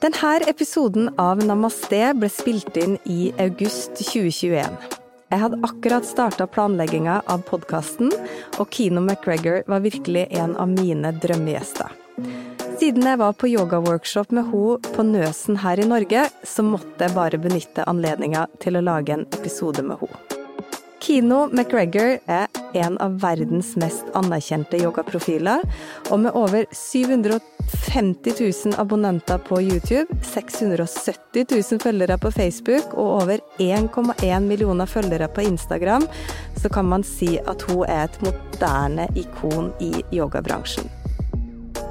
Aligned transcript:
Denne 0.00 0.48
episoden 0.48 1.10
av 1.20 1.42
Namaste 1.44 2.14
ble 2.16 2.28
spilt 2.32 2.72
inn 2.80 2.94
i 3.04 3.34
august 3.36 3.98
2021. 4.00 4.78
Jeg 5.28 5.42
hadde 5.42 5.58
akkurat 5.66 6.08
starta 6.08 6.46
planlegginga 6.48 7.18
av 7.28 7.44
podkasten, 7.44 8.08
og 8.56 8.72
Kino 8.72 9.02
McGregor 9.04 9.60
var 9.68 9.84
virkelig 9.84 10.24
en 10.40 10.56
av 10.56 10.72
mine 10.72 11.12
drømmegjester. 11.20 11.92
Siden 12.80 13.04
jeg 13.04 13.20
var 13.20 13.36
på 13.36 13.52
yogaworkshop 13.52 14.32
med 14.32 14.48
henne 14.48 14.96
på 14.96 15.04
Nøsen 15.04 15.60
her 15.60 15.84
i 15.84 15.88
Norge, 15.92 16.26
så 16.48 16.64
måtte 16.64 17.04
jeg 17.04 17.18
bare 17.20 17.44
benytte 17.44 17.84
anledninga 17.84 18.48
til 18.64 18.80
å 18.80 18.86
lage 18.88 19.18
en 19.18 19.28
episode 19.36 19.84
med 19.84 20.00
henne. 20.00 20.29
Kino 21.00 21.46
McGregor 21.48 22.18
er 22.26 22.46
en 22.74 22.98
av 23.00 23.16
verdens 23.22 23.72
mest 23.80 24.04
anerkjente 24.18 24.78
yogaprofiler, 24.82 25.64
og 26.10 26.20
med 26.26 26.36
over 26.36 26.66
750 26.76 28.36
000 28.36 28.76
abonnenter 28.80 29.40
på 29.48 29.62
YouTube, 29.64 30.20
670 30.34 31.48
000 31.56 31.82
følgere 31.82 32.20
på 32.20 32.30
Facebook 32.36 32.94
og 32.94 33.22
over 33.22 33.40
1,1 33.58 34.46
millioner 34.46 34.86
følgere 34.86 35.28
på 35.32 35.48
Instagram, 35.48 36.04
så 36.60 36.68
kan 36.68 36.84
man 36.92 37.06
si 37.06 37.38
at 37.48 37.64
hun 37.70 37.86
er 37.88 38.04
et 38.04 38.22
moderne 38.26 39.08
ikon 39.16 39.72
i 39.80 39.94
yogabransjen. 40.12 40.99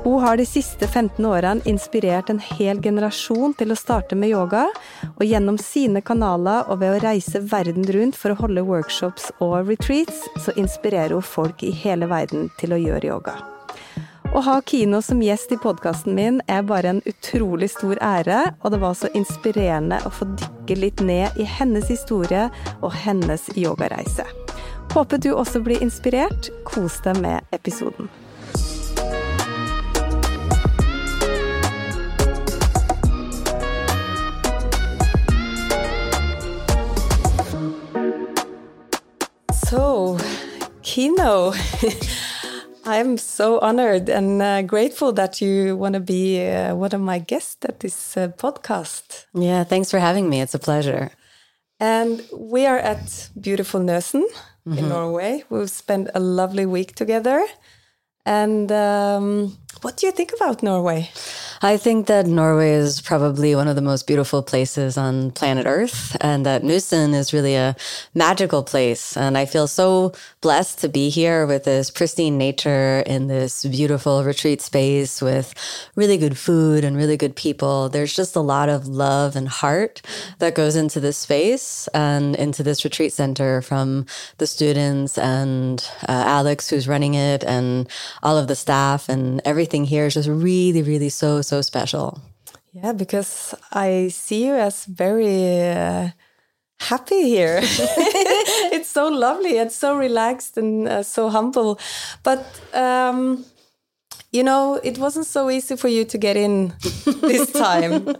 Hun 0.03 0.21
har 0.21 0.37
de 0.37 0.45
siste 0.45 0.87
15 0.87 1.25
årene 1.25 1.61
inspirert 1.65 2.29
en 2.29 2.39
hel 2.39 2.79
generasjon 2.81 3.53
til 3.59 3.73
å 3.73 3.75
starte 3.77 4.15
med 4.15 4.31
yoga, 4.31 4.69
og 5.11 5.25
gjennom 5.27 5.59
sine 5.59 6.01
kanaler 6.01 6.69
og 6.71 6.79
ved 6.79 6.95
å 6.95 7.01
reise 7.03 7.41
verden 7.43 7.83
rundt 7.83 8.15
for 8.15 8.31
å 8.31 8.39
holde 8.39 8.63
workshops 8.63 9.27
og 9.43 9.67
retreats, 9.67 10.23
så 10.39 10.55
inspirerer 10.55 11.17
hun 11.17 11.25
folk 11.25 11.63
i 11.67 11.73
hele 11.75 12.07
verden 12.07 12.47
til 12.61 12.73
å 12.73 12.79
gjøre 12.79 13.11
yoga. 13.11 13.35
Å 14.29 14.43
ha 14.45 14.55
Kino 14.61 15.01
som 15.01 15.23
gjest 15.25 15.51
i 15.51 15.57
podkasten 15.59 16.15
min 16.15 16.39
er 16.47 16.61
bare 16.63 16.93
en 16.93 17.03
utrolig 17.09 17.71
stor 17.73 17.97
ære, 17.99 18.39
og 18.61 18.71
det 18.71 18.79
var 18.79 18.95
så 18.95 19.09
inspirerende 19.17 19.99
å 20.05 20.13
få 20.13 20.29
dykke 20.31 20.79
litt 20.79 21.03
ned 21.03 21.35
i 21.41 21.49
hennes 21.49 21.89
historie 21.89 22.47
og 22.79 22.93
hennes 23.03 23.49
yogareise. 23.57 24.27
Håper 24.93 25.19
du 25.21 25.31
også 25.33 25.59
blir 25.65 25.81
inspirert. 25.83 26.53
Kos 26.65 27.01
deg 27.05 27.19
med 27.25 27.45
episoden. 27.51 28.07
Kino, 40.99 41.53
I'm 42.85 43.17
so 43.17 43.57
honored 43.59 44.09
and 44.09 44.41
uh, 44.41 44.63
grateful 44.63 45.13
that 45.13 45.39
you 45.39 45.77
want 45.77 45.93
to 45.93 46.01
be 46.01 46.45
uh, 46.45 46.75
one 46.75 46.93
of 46.93 46.99
my 46.99 47.19
guests 47.19 47.63
at 47.63 47.79
this 47.79 48.17
uh, 48.17 48.27
podcast. 48.35 49.25
Yeah, 49.33 49.63
thanks 49.63 49.89
for 49.89 49.99
having 49.99 50.29
me. 50.29 50.41
It's 50.41 50.55
a 50.55 50.59
pleasure. 50.59 51.11
And 51.79 52.21
we 52.37 52.65
are 52.65 52.77
at 52.77 53.29
beautiful 53.39 53.79
Nøsen 53.79 54.27
mm 54.65 54.73
-hmm. 54.73 54.77
in 54.77 54.87
Norway. 54.89 55.43
We've 55.47 55.69
spent 55.69 56.09
a 56.13 56.19
lovely 56.19 56.65
week 56.65 56.95
together. 56.95 57.47
And 58.25 58.69
um, 58.71 59.57
what 59.81 59.97
do 59.97 60.05
you 60.05 60.11
think 60.11 60.33
about 60.33 60.61
Norway? 60.61 61.09
I 61.61 61.75
think 61.75 62.07
that 62.07 62.25
Norway 62.25 62.71
is 62.71 63.01
probably 63.01 63.53
one 63.53 63.67
of 63.67 63.75
the 63.75 63.81
most 63.81 64.07
beautiful 64.07 64.41
places 64.41 64.97
on 64.97 65.31
planet 65.31 65.65
Earth, 65.65 66.15
and 66.21 66.45
that 66.45 66.63
Nøsen 66.63 67.13
is 67.13 67.33
really 67.33 67.55
a 67.55 67.75
magical 68.13 68.63
place. 68.63 69.17
And 69.17 69.37
I 69.37 69.45
feel 69.45 69.67
so 69.67 70.13
blessed 70.41 70.79
to 70.79 70.89
be 70.89 71.09
here 71.09 71.45
with 71.45 71.65
this 71.65 71.91
pristine 71.91 72.37
nature 72.37 73.03
in 73.05 73.27
this 73.27 73.65
beautiful 73.65 74.23
retreat 74.23 74.61
space 74.61 75.21
with 75.21 75.53
really 75.95 76.17
good 76.17 76.37
food 76.37 76.85
and 76.85 76.95
really 76.95 77.17
good 77.17 77.35
people. 77.35 77.89
There's 77.89 78.15
just 78.15 78.37
a 78.37 78.41
lot 78.41 78.69
of 78.69 78.87
love 78.87 79.35
and 79.35 79.49
heart 79.49 80.01
that 80.39 80.55
goes 80.55 80.77
into 80.77 81.01
this 81.01 81.17
space 81.17 81.89
and 81.93 82.35
into 82.37 82.63
this 82.63 82.85
retreat 82.85 83.11
center 83.11 83.61
from 83.61 84.05
the 84.37 84.47
students 84.47 85.17
and 85.17 85.81
uh, 86.07 86.23
Alex, 86.25 86.69
who's 86.69 86.87
running 86.87 87.15
it, 87.15 87.43
and 87.43 87.89
all 88.23 88.37
of 88.37 88.47
the 88.47 88.55
staff, 88.55 89.09
and 89.09 89.41
everything 89.43 89.68
here 89.73 90.05
is 90.05 90.13
just 90.13 90.29
really, 90.29 90.81
really 90.81 91.09
so 91.09 91.41
so 91.41 91.61
special. 91.61 92.21
Yeah, 92.73 92.93
because 92.93 93.55
I 93.71 94.09
see 94.09 94.45
you 94.45 94.53
as 94.53 94.85
very 94.85 95.69
uh, 95.69 96.09
happy 96.79 97.23
here. 97.23 97.59
it's 98.71 98.89
so 98.89 99.07
lovely 99.07 99.57
and 99.57 99.71
so 99.71 99.97
relaxed 99.97 100.57
and 100.57 100.87
uh, 100.87 101.03
so 101.03 101.29
humble. 101.29 101.79
But 102.23 102.45
um, 102.73 103.45
you 104.31 104.43
know, 104.43 104.79
it 104.83 104.97
wasn't 104.97 105.25
so 105.25 105.49
easy 105.49 105.75
for 105.75 105.87
you 105.87 106.05
to 106.05 106.17
get 106.17 106.37
in 106.37 106.73
this 107.21 107.51
time. 107.65 108.15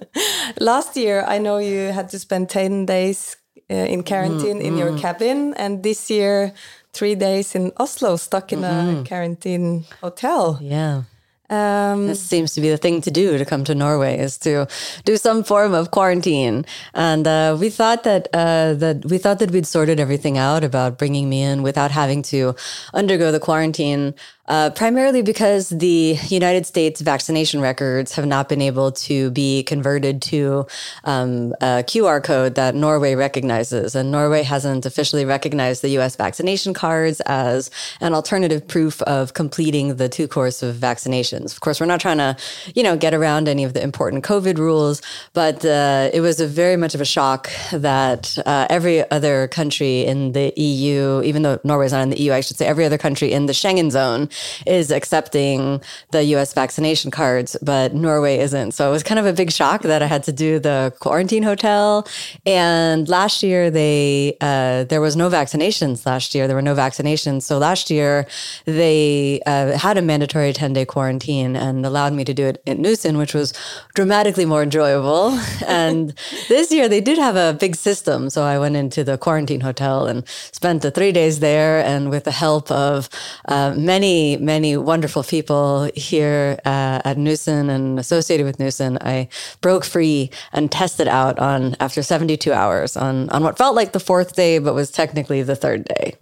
Last 0.60 0.98
year, 0.98 1.24
I 1.28 1.38
know 1.38 1.60
you 1.60 1.92
had 1.92 2.10
to 2.10 2.20
spend 2.20 2.50
10 2.50 2.86
days 2.86 3.38
uh, 3.70 3.76
in 3.76 4.04
quarantine 4.04 4.60
mm, 4.60 4.64
in 4.64 4.74
mm. 4.74 4.80
your 4.80 4.98
cabin, 4.98 5.54
and 5.54 5.84
this 5.84 6.10
year, 6.10 6.54
three 6.94 7.14
days 7.14 7.54
in 7.54 7.72
Oslo, 7.78 8.18
stuck 8.18 8.52
in 8.52 8.60
mm 8.60 8.66
-hmm. 8.66 8.80
a 8.80 8.84
mm-hmm. 8.84 9.04
quarantine 9.06 9.84
hotel. 10.02 10.58
Yeah. 10.62 11.04
Um, 11.50 12.08
this 12.08 12.22
seems 12.22 12.54
to 12.54 12.62
be 12.62 12.70
the 12.70 12.78
thing 12.78 13.02
to 13.02 13.12
do 13.12 13.38
to 13.38 13.46
come 13.46 13.64
to 13.64 13.74
Norway 13.74 14.20
is 14.20 14.38
to 14.40 14.68
do 15.04 15.18
some 15.18 15.44
form 15.44 15.74
of 15.74 15.90
quarantine, 15.90 16.66
and 16.94 17.28
uh, 17.28 17.58
we 17.60 17.70
thought 17.70 18.04
that 18.04 18.28
uh, 18.34 18.74
that 18.76 19.06
we 19.06 19.18
thought 19.18 19.40
that 19.40 19.52
we'd 19.52 19.66
sorted 19.66 20.00
everything 20.00 20.38
out 20.38 20.64
about 20.64 20.98
bringing 21.00 21.28
me 21.28 21.42
in 21.42 21.64
without 21.64 21.92
having 21.92 22.22
to 22.24 22.56
undergo 22.94 23.32
the 23.32 23.40
quarantine 23.40 24.14
uh, 24.50 24.72
primarily 24.72 25.22
because 25.22 25.70
the 25.70 26.18
United 26.28 26.66
States 26.66 27.02
vaccination 27.02 27.62
records 27.62 28.16
have 28.16 28.26
not 28.26 28.50
been 28.50 28.62
able 28.62 28.92
to 28.92 29.30
be 29.30 29.62
converted 29.64 30.22
to 30.24 30.66
um, 31.04 31.54
a 31.62 31.84
QR 31.86 32.24
code 32.24 32.56
that 32.56 32.74
Norway 32.74 33.14
recognizes. 33.14 33.96
And 33.96 34.12
Norway 34.12 34.42
hasn't 34.42 34.88
officially 34.88 35.24
recognized 35.24 35.84
the 35.84 35.90
US 36.00 36.16
vaccination 36.16 36.74
cards 36.74 37.22
as 37.28 37.70
an 38.02 38.16
alternative 38.16 38.68
proof 38.68 39.02
of 39.04 39.36
completing 39.36 39.98
the 39.98 40.10
two 40.10 40.28
course 40.28 40.64
of 40.64 40.76
vaccinations. 40.76 41.54
Of 41.54 41.60
course, 41.60 41.80
we're 41.80 41.86
not 41.86 42.02
trying 42.02 42.18
to, 42.18 42.36
you 42.74 42.82
know, 42.82 42.98
get 42.98 43.14
around 43.14 43.48
any 43.48 43.64
of 43.64 43.74
the 43.74 43.84
important 43.84 44.24
COVID 44.24 44.58
rules, 44.58 45.02
but 45.34 45.64
uh, 45.64 46.10
it 46.12 46.22
was 46.22 46.40
a 46.40 46.48
very 46.48 46.76
much 46.76 46.96
of 46.96 47.02
a 47.02 47.06
shock 47.06 47.50
that 47.72 48.36
uh, 48.48 48.66
every 48.70 49.10
other 49.12 49.48
country 49.48 50.06
in 50.06 50.32
the 50.32 50.52
EU, 50.58 51.22
even 51.24 51.44
though 51.44 51.60
Norway's 51.64 51.92
not 51.92 52.02
in 52.02 52.10
the 52.10 52.20
EU, 52.20 52.34
I 52.34 52.42
should 52.42 52.58
say 52.58 52.66
every 52.66 52.86
other 52.86 52.98
country 52.98 53.32
in 53.32 53.46
the 53.46 53.54
Schengen 53.54 53.92
zone 53.92 54.28
is 54.66 54.92
accepting 54.92 55.82
the 56.12 56.24
US 56.36 56.54
vaccination 56.54 57.12
cards, 57.12 57.56
but 57.62 57.94
Norway 57.94 58.40
isn't. 58.40 58.72
So 58.72 58.90
it 58.90 58.92
was 58.92 59.04
kind 59.04 59.20
of 59.20 59.26
a 59.26 59.34
big 59.34 59.52
shock 59.52 59.82
that 59.84 60.02
I 60.02 60.08
had 60.08 60.24
to 60.24 60.32
do 60.32 60.60
the 60.60 60.94
quarantine 61.00 61.44
hotel. 61.44 62.08
And 62.46 63.08
last 63.10 63.44
year, 63.44 63.70
they 63.70 64.38
uh, 64.42 64.84
there 64.86 65.02
was 65.02 65.16
no 65.16 65.30
vaccinations 65.30 66.06
last 66.06 66.34
year. 66.36 66.48
There 66.48 66.56
were 66.56 66.62
no 66.62 66.76
vaccinations. 66.76 67.44
So 67.44 67.58
last 67.58 67.90
year, 67.90 68.28
they 68.66 69.42
uh, 69.46 69.78
had 69.78 69.98
a 69.98 70.02
mandatory 70.02 70.54
10 70.54 70.74
day 70.74 70.86
quarantine 70.86 71.56
and 71.56 71.86
allowed 71.86 72.14
me 72.14 72.24
to 72.26 72.34
do 72.34 72.46
it 72.48 72.62
in 72.66 72.80
Nøsen, 72.80 73.18
which 73.18 73.34
was 73.34 73.54
dramatically 73.96 74.46
more 74.46 74.64
enjoyable. 74.64 75.40
and 75.68 76.14
this 76.48 76.72
year, 76.72 76.88
they 76.88 77.02
did 77.02 77.18
have 77.18 77.36
a 77.36 77.58
big 77.58 77.76
system. 77.76 78.30
So 78.30 78.44
I 78.44 78.60
went 78.60 78.76
into 78.76 79.04
the 79.04 79.18
quarantine 79.18 79.62
hotel 79.62 80.08
and 80.08 80.28
spent 80.52 80.82
the 80.82 80.92
three 80.92 81.12
days 81.12 81.40
there. 81.40 81.84
And 81.84 82.10
with 82.10 82.24
the 82.24 82.32
help 82.32 82.72
of 82.72 83.10
uh, 83.48 83.74
many 83.76 84.29
many, 84.38 84.78
wonderful 84.78 85.24
people 85.24 85.90
here 85.96 86.60
uh, 86.66 87.02
at 87.06 87.18
Nøsen 87.18 87.70
and 87.70 88.00
associated 88.00 88.46
with 88.46 88.58
Nøsen, 88.58 88.98
I 89.02 89.30
broke 89.62 89.86
free 89.86 90.32
and 90.52 90.72
tested 90.72 91.08
out 91.08 91.40
on 91.40 91.76
after 91.80 92.04
72 92.04 92.52
hours 92.52 92.98
on, 92.98 93.30
on 93.30 93.44
what 93.44 93.58
felt 93.58 93.76
like 93.76 93.94
the 93.94 94.00
fourth 94.00 94.36
day, 94.36 94.60
but 94.60 94.74
was 94.74 94.92
technically 94.92 95.42
the 95.44 95.56
third 95.56 95.86
day. 95.86 96.16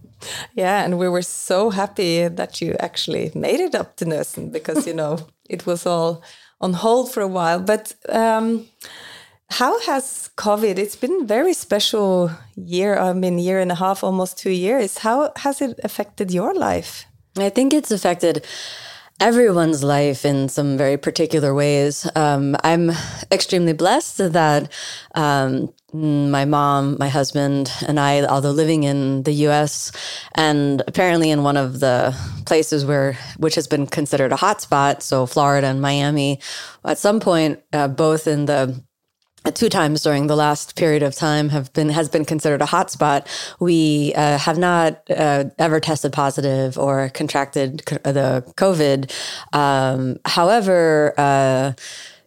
Yeah, 0.53 0.83
and 0.83 0.97
we 0.97 1.07
were 1.07 1.21
so 1.21 1.69
happy 1.69 2.27
that 2.27 2.61
you 2.61 2.75
actually 2.79 3.31
made 3.35 3.59
it 3.59 3.75
up 3.75 3.95
to 3.97 4.05
Nøsen 4.05 4.51
because, 4.51 4.87
you 4.87 4.93
know, 4.93 5.27
it 5.49 5.65
was 5.65 5.85
all 5.85 6.23
on 6.61 6.73
hold 6.73 7.11
for 7.11 7.21
a 7.21 7.27
while. 7.27 7.59
But 7.59 7.93
um, 8.09 8.67
how 9.49 9.79
has 9.81 10.29
COVID? 10.35 10.77
It's 10.77 10.95
been 10.95 11.25
very 11.25 11.53
special 11.53 12.31
year. 12.55 12.97
I 12.97 13.13
mean, 13.13 13.39
year 13.39 13.59
and 13.59 13.71
a 13.71 13.75
half, 13.75 14.03
almost 14.03 14.37
two 14.37 14.51
years. 14.51 14.99
How 14.99 15.31
has 15.37 15.61
it 15.61 15.79
affected 15.83 16.31
your 16.31 16.53
life? 16.53 17.06
I 17.43 17.49
think 17.49 17.73
it's 17.73 17.91
affected 17.91 18.45
everyone's 19.19 19.83
life 19.83 20.25
in 20.25 20.47
some 20.47 20.77
very 20.77 20.97
particular 20.97 21.53
ways. 21.53 22.07
Um, 22.15 22.55
I'm 22.63 22.91
extremely 23.31 23.73
blessed 23.73 24.17
that 24.33 24.71
um, 25.15 25.73
my 25.91 26.45
mom, 26.45 26.97
my 26.99 27.09
husband, 27.09 27.71
and 27.87 27.99
I, 27.99 28.23
although 28.25 28.51
living 28.51 28.83
in 28.83 29.23
the 29.23 29.31
US 29.47 29.91
and 30.35 30.83
apparently 30.87 31.31
in 31.31 31.43
one 31.43 31.57
of 31.57 31.79
the 31.79 32.15
places 32.45 32.85
where, 32.85 33.17
which 33.37 33.55
has 33.55 33.67
been 33.67 33.87
considered 33.87 34.31
a 34.31 34.35
hotspot, 34.35 35.01
so 35.01 35.25
Florida 35.25 35.67
and 35.67 35.81
Miami, 35.81 36.39
at 36.85 36.99
some 36.99 37.19
point, 37.19 37.59
uh, 37.73 37.87
both 37.87 38.27
in 38.27 38.45
the 38.45 38.79
two 39.55 39.69
times 39.69 40.01
during 40.01 40.27
the 40.27 40.35
last 40.35 40.75
period 40.75 41.03
of 41.03 41.15
time 41.15 41.49
have 41.49 41.71
been 41.73 41.89
has 41.89 42.09
been 42.09 42.25
considered 42.25 42.61
a 42.61 42.65
hotspot. 42.65 43.27
We 43.59 44.13
uh, 44.15 44.37
have 44.37 44.57
not 44.57 45.01
uh, 45.09 45.45
ever 45.57 45.79
tested 45.79 46.13
positive 46.13 46.77
or 46.77 47.09
contracted 47.09 47.79
the 47.85 48.43
COVID. 48.55 49.11
Um, 49.53 50.19
however. 50.25 51.13
Uh, 51.17 51.73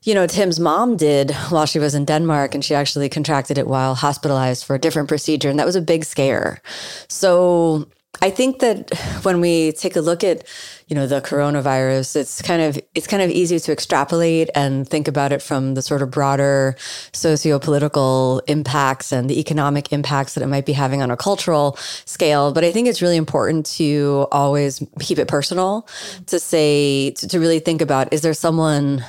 you 0.03 0.15
know, 0.15 0.27
Tim's 0.27 0.59
mom 0.59 0.97
did 0.97 1.31
while 1.51 1.67
she 1.67 1.79
was 1.79 1.95
in 1.95 2.07
Denmark, 2.07 2.55
and 2.55 2.65
she 2.65 2.75
actually 2.75 3.11
contracted 3.11 3.59
it 3.59 3.67
while 3.67 3.95
hospitalized 3.95 4.65
for 4.65 4.75
a 4.75 4.79
different 4.79 5.09
procedure, 5.09 5.51
and 5.51 5.59
that 5.59 5.67
was 5.67 5.77
a 5.77 5.83
big 5.83 6.05
scare. 6.05 6.63
So 7.09 7.87
I 8.23 8.31
think 8.31 8.59
that 8.59 8.91
when 9.23 9.41
we 9.41 9.73
take 9.73 9.97
a 9.97 10.01
look 10.01 10.23
at 10.25 10.45
you 10.89 10.97
know 10.97 11.07
the 11.07 11.21
coronavirus 11.21 12.17
it's 12.17 12.43
kind 12.43 12.61
of 12.61 12.79
it's 12.95 13.07
kind 13.07 13.23
of 13.23 13.31
easy 13.31 13.59
to 13.61 13.73
extrapolate 13.73 14.51
and 14.55 14.89
think 14.89 15.07
about 15.09 15.33
it 15.33 15.41
from 15.41 15.75
the 15.75 15.83
sort 15.83 16.03
of 16.03 16.11
broader 16.11 16.77
socio-political 17.13 18.43
impacts 18.49 19.13
and 19.13 19.31
the 19.31 19.39
economic 19.39 19.93
impacts 19.93 20.35
that 20.35 20.43
it 20.43 20.49
might 20.49 20.67
be 20.67 20.73
having 20.73 21.01
on 21.01 21.11
a 21.11 21.17
cultural 21.17 21.77
scale. 22.05 22.53
But 22.53 22.65
i 22.65 22.73
think 22.73 22.89
it's 22.89 23.01
really 23.01 23.17
important 23.17 23.67
to 23.77 24.27
always 24.33 24.83
keep 24.99 25.19
it 25.19 25.29
personal 25.29 25.83
mm-hmm. 25.83 26.25
to 26.25 26.41
say 26.41 27.13
to, 27.13 27.29
to 27.29 27.39
really 27.39 27.61
think 27.61 27.81
about 27.81 28.13
is 28.13 28.23
there 28.23 28.35
someone 28.35 29.05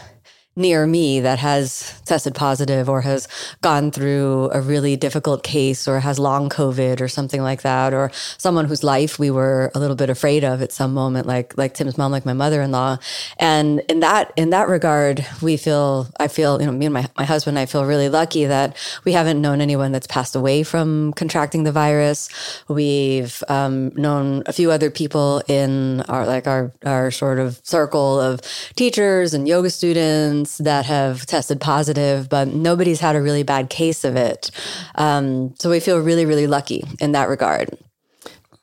near 0.62 0.86
me 0.88 1.20
that 1.20 1.40
has 1.40 2.00
tested 2.06 2.36
positive 2.36 2.88
or 2.88 3.02
has 3.02 3.28
gone 3.62 3.92
through 3.92 4.50
a 4.54 4.62
really 4.62 4.96
difficult 4.96 5.44
case 5.44 5.88
or 5.88 6.00
has 6.00 6.20
long 6.20 6.50
COVID 6.50 7.02
or 7.02 7.08
something 7.08 7.42
like 7.42 7.64
that, 7.64 7.94
or 7.94 8.12
someone 8.38 8.66
whose 8.66 8.84
life 8.84 9.20
we 9.20 9.32
were 9.32 9.72
a 9.74 9.80
little 9.80 9.96
bit 9.96 10.10
afraid 10.10 10.44
of 10.44 10.62
at 10.62 10.72
some 10.72 10.94
moment, 10.94 11.28
like 11.28 11.58
like 11.58 11.74
Tim's 11.74 11.98
mom, 11.98 12.12
like 12.12 12.26
my 12.26 12.34
mother-in-law. 12.34 12.98
And 13.40 13.82
in 13.90 14.00
that 14.02 14.32
in 14.38 14.52
that 14.52 14.68
regard, 14.68 15.26
we 15.42 15.58
feel 15.58 16.08
I 16.20 16.28
feel, 16.28 16.60
you 16.60 16.68
know, 16.68 16.72
me 16.72 16.86
and 16.86 16.94
my, 16.94 17.08
my 17.18 17.26
husband, 17.26 17.58
I 17.58 17.66
feel 17.66 17.86
really 17.86 18.10
lucky 18.10 18.46
that 18.46 18.78
we 19.04 19.14
haven't 19.14 19.42
known 19.42 19.62
anyone 19.62 19.92
that's 19.92 20.08
passed 20.08 20.36
away 20.36 20.64
from 20.64 21.14
contracting 21.14 21.64
the 21.64 21.72
virus. 21.72 22.30
We've 22.68 23.44
um, 23.48 23.90
known 23.96 24.44
a 24.46 24.54
few 24.54 24.72
other 24.72 24.92
people 24.92 25.42
in 25.48 26.02
our 26.02 26.26
like 26.26 26.48
our 26.48 26.72
our 26.86 27.12
sort 27.12 27.40
of 27.40 27.60
circle 27.64 28.20
of 28.20 28.42
teachers 28.76 29.34
and 29.34 29.48
yoga 29.48 29.70
students 29.70 30.51
patients 30.52 30.66
that 30.66 30.86
have 30.86 31.26
tested 31.26 31.60
positive, 31.60 32.28
but 32.30 32.48
nobody's 32.48 33.02
had 33.02 33.16
a 33.16 33.22
really 33.22 33.44
bad 33.44 33.70
case 33.70 34.08
of 34.08 34.16
it. 34.16 34.52
Um, 34.96 35.54
so 35.60 35.70
we 35.70 35.80
feel 35.80 36.00
really, 36.00 36.26
really 36.26 36.48
lucky 36.48 36.84
in 37.00 37.14
that 37.14 37.30
regard. 37.30 37.70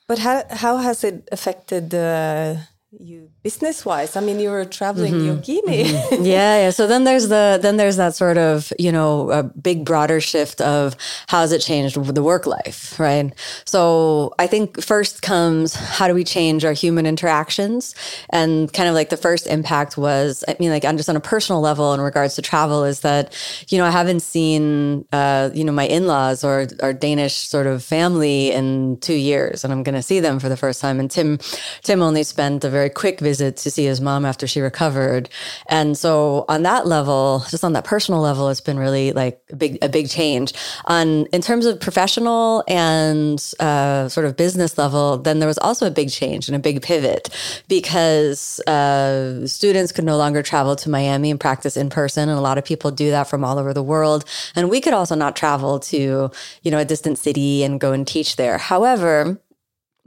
But 0.07 0.19
how 0.19 0.43
how 0.51 0.79
has 0.79 1.05
it 1.05 1.29
affected 1.31 1.95
uh, 1.95 2.57
you 2.99 3.31
business 3.49 3.87
wise 3.87 4.15
i 4.15 4.21
mean 4.21 4.39
you 4.39 4.51
were 4.51 4.67
traveling 4.67 5.15
mm-hmm. 5.15 5.41
yogini 5.41 5.85
mm-hmm. 5.85 6.23
yeah 6.37 6.55
yeah. 6.65 6.71
So 6.79 6.87
then 6.87 7.05
there's 7.05 7.29
the 7.29 7.59
then 7.63 7.79
there's 7.79 7.97
that 7.97 8.15
sort 8.15 8.37
of 8.37 8.71
you 8.79 8.93
know 8.93 9.31
a 9.31 9.43
big 9.43 9.87
broader 9.87 10.21
shift 10.21 10.61
of 10.61 10.85
how 11.29 11.41
has 11.41 11.51
it 11.51 11.63
changed 11.63 11.95
the 12.19 12.23
work 12.23 12.45
life 12.47 13.01
right? 13.01 13.33
So 13.65 14.35
i 14.39 14.47
think 14.47 14.67
first 14.83 15.23
comes 15.23 15.73
how 15.97 16.07
do 16.09 16.15
we 16.21 16.25
change 16.25 16.61
our 16.69 16.75
human 16.85 17.07
interactions? 17.07 17.95
And 18.39 18.71
kind 18.79 18.89
of 18.91 18.95
like 18.95 19.09
the 19.09 19.17
first 19.17 19.47
impact 19.47 19.97
was 19.97 20.45
i 20.47 20.55
mean 20.61 20.71
like 20.77 20.83
just 21.01 21.09
on 21.09 21.17
a 21.17 21.27
personal 21.35 21.63
level 21.63 21.95
in 21.95 22.01
regards 22.03 22.35
to 22.35 22.43
travel 22.43 22.85
is 22.85 23.01
that 23.01 23.25
you 23.71 23.79
know 23.79 23.87
i 23.87 23.95
haven't 24.01 24.21
seen 24.21 25.07
uh, 25.21 25.49
you 25.59 25.65
know 25.65 25.73
my 25.73 25.87
in-laws 25.87 26.45
or 26.45 26.67
our 26.83 26.93
danish 26.93 27.37
sort 27.55 27.67
of 27.67 27.83
family 27.83 28.53
in 28.53 28.99
two 29.01 29.21
years 29.33 29.65
and 29.65 29.73
i'm 29.73 29.83
going 29.83 29.95
to 30.03 30.07
see 30.11 30.21
them 30.21 30.39
for 30.39 30.51
the 30.51 30.61
first 30.65 30.83
time. 30.83 31.01
And 31.01 31.11
tim 31.11 31.39
tim 31.87 32.03
only 32.03 32.25
spent 32.35 32.65
a 32.65 32.71
very 32.79 32.91
quick 32.91 33.21
visit 33.21 33.38
to 33.39 33.71
see 33.71 33.85
his 33.85 34.01
mom 34.01 34.25
after 34.25 34.47
she 34.47 34.61
recovered. 34.61 35.29
And 35.69 35.97
so 35.97 36.45
on 36.49 36.63
that 36.63 36.87
level, 36.87 37.45
just 37.51 37.65
on 37.65 37.73
that 37.73 37.85
personal 37.85 38.21
level, 38.21 38.49
it's 38.49 38.61
been 38.61 38.79
really 38.79 39.13
like 39.13 39.41
a 39.51 39.57
big, 39.57 39.79
a 39.83 39.89
big 39.89 40.09
change. 40.09 40.53
On 40.87 41.27
in 41.27 41.41
terms 41.41 41.67
of 41.67 41.81
professional 41.81 42.65
and 42.69 43.39
uh, 43.61 44.09
sort 44.09 44.27
of 44.27 44.37
business 44.37 44.79
level, 44.79 45.19
then 45.19 45.39
there 45.39 45.49
was 45.49 45.59
also 45.59 45.87
a 45.87 45.91
big 45.91 46.11
change 46.11 46.49
and 46.49 46.57
a 46.57 46.59
big 46.59 46.83
pivot 46.83 47.31
because 47.69 48.61
uh, 48.61 49.47
students 49.47 49.93
could 49.93 50.05
no 50.05 50.17
longer 50.17 50.43
travel 50.43 50.77
to 50.77 50.91
Miami 50.91 51.31
and 51.31 51.41
practice 51.41 51.77
in 51.77 51.91
person, 51.91 52.29
and 52.29 52.39
a 52.39 52.43
lot 52.43 52.59
of 52.59 52.65
people 52.65 52.91
do 52.91 53.11
that 53.11 53.29
from 53.29 53.45
all 53.45 53.59
over 53.59 53.73
the 53.73 53.83
world. 53.83 54.25
And 54.55 54.71
we 54.71 54.81
could 54.81 54.95
also 54.95 55.15
not 55.15 55.37
travel 55.37 55.81
to 55.81 56.31
you 56.63 56.71
know 56.71 56.79
a 56.79 56.85
distant 56.85 57.19
city 57.19 57.65
and 57.65 57.81
go 57.81 57.93
and 57.93 58.07
teach 58.07 58.37
there. 58.37 58.59
However, 58.59 59.41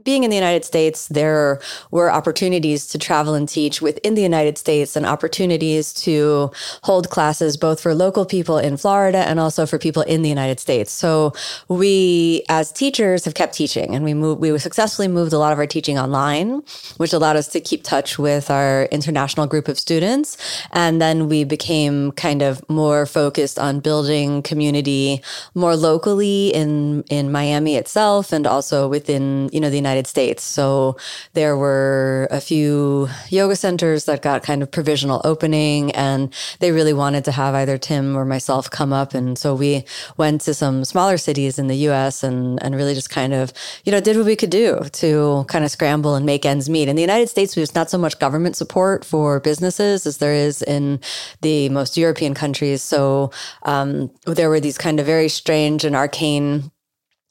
being 0.04 0.24
in 0.24 0.30
the 0.30 0.36
United 0.36 0.64
States, 0.64 1.08
there 1.08 1.60
were 1.90 2.10
opportunities 2.10 2.86
to 2.88 2.98
travel 2.98 3.34
and 3.34 3.48
teach 3.48 3.82
within 3.82 4.14
the 4.14 4.22
United 4.22 4.58
States 4.58 4.96
and 4.96 5.06
opportunities 5.06 5.92
to 5.92 6.50
hold 6.82 7.10
classes 7.10 7.56
both 7.56 7.80
for 7.80 7.94
local 7.94 8.24
people 8.24 8.58
in 8.58 8.76
Florida 8.76 9.18
and 9.18 9.38
also 9.38 9.66
for 9.66 9.78
people 9.78 10.02
in 10.02 10.22
the 10.22 10.28
United 10.28 10.58
States. 10.58 10.90
So 10.90 11.32
we, 11.68 12.44
as 12.48 12.72
teachers, 12.72 13.24
have 13.24 13.34
kept 13.34 13.54
teaching 13.54 13.94
and 13.94 14.04
we 14.04 14.14
moved, 14.14 14.40
we 14.40 14.58
successfully 14.58 15.08
moved 15.08 15.32
a 15.32 15.38
lot 15.38 15.52
of 15.52 15.58
our 15.58 15.66
teaching 15.66 15.98
online, 15.98 16.62
which 16.96 17.12
allowed 17.12 17.36
us 17.36 17.48
to 17.48 17.60
keep 17.60 17.84
touch 17.84 18.18
with 18.18 18.50
our 18.50 18.84
international 18.86 19.46
group 19.46 19.68
of 19.68 19.78
students. 19.78 20.36
And 20.72 21.00
then 21.00 21.28
we 21.28 21.44
became 21.44 22.12
kind 22.12 22.42
of 22.42 22.68
more 22.68 23.06
focused 23.06 23.58
on 23.58 23.80
building 23.80 24.42
community 24.42 25.22
more 25.54 25.76
locally 25.76 26.48
in, 26.48 27.02
in 27.10 27.30
Miami 27.30 27.76
itself 27.76 28.32
and 28.32 28.46
also 28.46 28.88
within, 28.88 29.50
you 29.52 29.60
know, 29.60 29.70
the 29.70 29.76
United 29.76 29.91
United 29.92 30.08
States. 30.08 30.42
So 30.42 30.96
there 31.34 31.56
were 31.56 32.28
a 32.30 32.40
few 32.40 33.08
yoga 33.28 33.56
centers 33.56 34.06
that 34.06 34.22
got 34.22 34.42
kind 34.42 34.62
of 34.62 34.70
provisional 34.70 35.20
opening, 35.24 35.92
and 35.92 36.32
they 36.60 36.72
really 36.72 36.94
wanted 36.94 37.24
to 37.26 37.32
have 37.32 37.54
either 37.54 37.76
Tim 37.78 38.16
or 38.16 38.24
myself 38.24 38.70
come 38.70 38.92
up. 38.92 39.14
And 39.14 39.38
so 39.38 39.54
we 39.54 39.84
went 40.16 40.40
to 40.42 40.54
some 40.54 40.84
smaller 40.84 41.18
cities 41.18 41.58
in 41.58 41.66
the 41.68 41.76
US 41.88 42.22
and, 42.22 42.62
and 42.62 42.74
really 42.74 42.94
just 42.94 43.10
kind 43.10 43.34
of, 43.34 43.52
you 43.84 43.92
know, 43.92 44.00
did 44.00 44.16
what 44.16 44.26
we 44.26 44.36
could 44.36 44.50
do 44.50 44.80
to 44.92 45.44
kind 45.48 45.64
of 45.64 45.70
scramble 45.70 46.14
and 46.14 46.24
make 46.24 46.46
ends 46.46 46.70
meet. 46.70 46.88
In 46.88 46.96
the 46.96 47.02
United 47.02 47.28
States, 47.28 47.54
there's 47.54 47.74
not 47.74 47.90
so 47.90 47.98
much 47.98 48.18
government 48.18 48.56
support 48.56 49.04
for 49.04 49.40
businesses 49.40 50.06
as 50.06 50.18
there 50.18 50.34
is 50.34 50.62
in 50.62 51.00
the 51.42 51.68
most 51.68 51.96
European 51.96 52.34
countries. 52.34 52.82
So 52.82 53.30
um, 53.64 54.10
there 54.26 54.48
were 54.48 54.60
these 54.60 54.78
kind 54.78 54.98
of 55.00 55.06
very 55.06 55.28
strange 55.28 55.84
and 55.84 55.94
arcane 55.94 56.70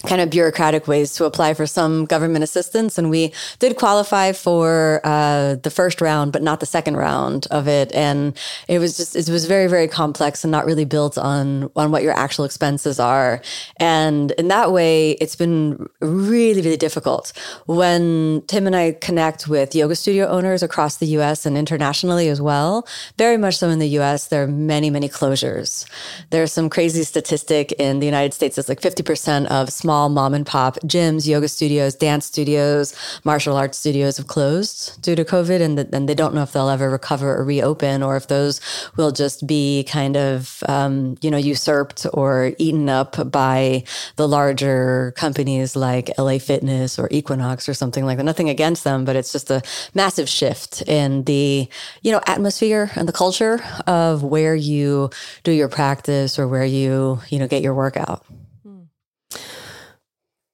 kind 0.01 0.21
of 0.21 0.29
bureaucratic 0.29 0.87
ways 0.87 1.13
to 1.15 1.25
apply 1.25 1.53
for 1.53 1.65
some 1.65 2.05
government 2.05 2.43
assistance. 2.43 2.97
And 2.97 3.09
we 3.09 3.33
did 3.59 3.77
qualify 3.77 4.31
for 4.31 5.01
uh, 5.03 5.55
the 5.55 5.69
first 5.69 6.01
round, 6.01 6.31
but 6.31 6.41
not 6.41 6.59
the 6.59 6.65
second 6.65 6.97
round 6.97 7.47
of 7.51 7.67
it. 7.67 7.93
And 7.93 8.37
it 8.67 8.79
was 8.79 8.97
just, 8.97 9.15
it 9.15 9.29
was 9.29 9.45
very, 9.45 9.67
very 9.67 9.87
complex 9.87 10.43
and 10.43 10.51
not 10.51 10.65
really 10.65 10.85
built 10.85 11.17
on, 11.17 11.69
on 11.75 11.91
what 11.91 12.03
your 12.03 12.13
actual 12.13 12.45
expenses 12.45 12.99
are. 12.99 13.41
And 13.77 14.31
in 14.31 14.47
that 14.47 14.71
way, 14.71 15.11
it's 15.11 15.35
been 15.35 15.87
really, 15.99 16.61
really 16.61 16.77
difficult. 16.77 17.33
When 17.67 18.43
Tim 18.47 18.67
and 18.67 18.75
I 18.75 18.93
connect 18.93 19.47
with 19.47 19.75
yoga 19.75 19.95
studio 19.95 20.27
owners 20.27 20.63
across 20.63 20.97
the 20.97 21.07
US 21.17 21.45
and 21.45 21.57
internationally 21.57 22.27
as 22.27 22.41
well, 22.41 22.87
very 23.17 23.37
much 23.37 23.57
so 23.57 23.69
in 23.69 23.79
the 23.79 23.89
US, 23.99 24.27
there 24.27 24.43
are 24.43 24.47
many, 24.47 24.89
many 24.89 25.09
closures. 25.09 25.85
There's 26.31 26.51
some 26.51 26.69
crazy 26.69 27.03
statistic 27.03 27.71
in 27.73 27.99
the 27.99 28.05
United 28.05 28.33
States 28.33 28.55
that's 28.55 28.69
like 28.69 28.81
50% 28.81 29.47
of 29.47 29.69
small 29.71 29.90
small 29.91 30.07
mom 30.07 30.33
and 30.33 30.45
pop 30.45 30.77
gyms, 30.85 31.27
yoga 31.27 31.49
studios, 31.49 31.95
dance 31.95 32.25
studios, 32.25 32.95
martial 33.25 33.57
arts 33.57 33.77
studios 33.77 34.15
have 34.15 34.25
closed 34.25 35.01
due 35.01 35.17
to 35.17 35.25
COVID, 35.25 35.59
and, 35.59 35.77
the, 35.77 35.89
and 35.91 36.07
they 36.07 36.15
don't 36.15 36.33
know 36.33 36.43
if 36.43 36.53
they'll 36.53 36.69
ever 36.69 36.89
recover 36.89 37.35
or 37.35 37.43
reopen, 37.43 38.01
or 38.01 38.15
if 38.15 38.27
those 38.27 38.61
will 38.95 39.11
just 39.11 39.45
be 39.45 39.83
kind 39.83 40.15
of 40.15 40.63
um, 40.69 41.17
you 41.21 41.29
know 41.29 41.35
usurped 41.35 42.07
or 42.13 42.53
eaten 42.57 42.87
up 42.87 43.29
by 43.33 43.83
the 44.15 44.29
larger 44.29 45.11
companies 45.17 45.75
like 45.75 46.09
LA 46.17 46.37
Fitness 46.37 46.97
or 46.97 47.09
Equinox 47.11 47.67
or 47.67 47.73
something 47.73 48.05
like 48.05 48.15
that. 48.15 48.23
Nothing 48.23 48.47
against 48.47 48.85
them, 48.85 49.03
but 49.03 49.17
it's 49.17 49.33
just 49.33 49.51
a 49.51 49.61
massive 49.93 50.29
shift 50.29 50.83
in 50.83 51.25
the 51.25 51.67
you 52.01 52.13
know 52.13 52.21
atmosphere 52.27 52.91
and 52.95 53.09
the 53.09 53.17
culture 53.23 53.59
of 53.87 54.23
where 54.23 54.55
you 54.55 55.09
do 55.43 55.51
your 55.51 55.67
practice 55.67 56.39
or 56.39 56.47
where 56.47 56.63
you 56.63 57.19
you 57.27 57.37
know 57.39 57.47
get 57.49 57.61
your 57.61 57.73
workout. 57.73 58.23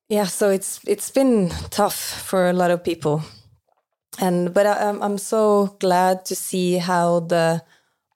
Yeah, 0.10 0.26
so 0.26 0.50
it's 0.50 0.80
it's 0.88 1.12
been 1.12 1.50
tough 1.70 1.96
for 1.96 2.50
a 2.50 2.54
lot 2.54 2.72
of 2.72 2.84
people, 2.84 3.24
and 4.20 4.54
but 4.54 4.66
I, 4.66 4.90
am 4.90 5.02
I'm 5.04 5.18
so 5.18 5.76
glad 5.80 6.24
to 6.26 6.36
see 6.36 6.78
how 6.78 7.20
the 7.20 7.62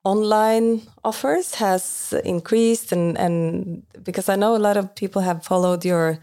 online 0.03 0.81
offers 1.03 1.55
has 1.55 2.13
increased 2.23 2.91
and 2.93 3.17
and 3.17 3.83
because 4.03 4.29
I 4.29 4.35
know 4.37 4.55
a 4.55 4.65
lot 4.67 4.77
of 4.77 4.95
people 4.95 5.21
have 5.21 5.43
followed 5.43 5.85
your 5.85 6.17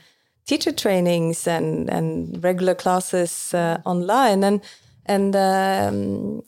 teacher 0.47 0.73
trainings 0.73 1.47
and 1.47 1.91
and 1.91 2.43
regular 2.43 2.75
classes 2.75 3.53
uh, 3.55 3.79
online 3.85 4.45
and 4.45 4.63
and 5.07 5.37
um, 5.37 6.43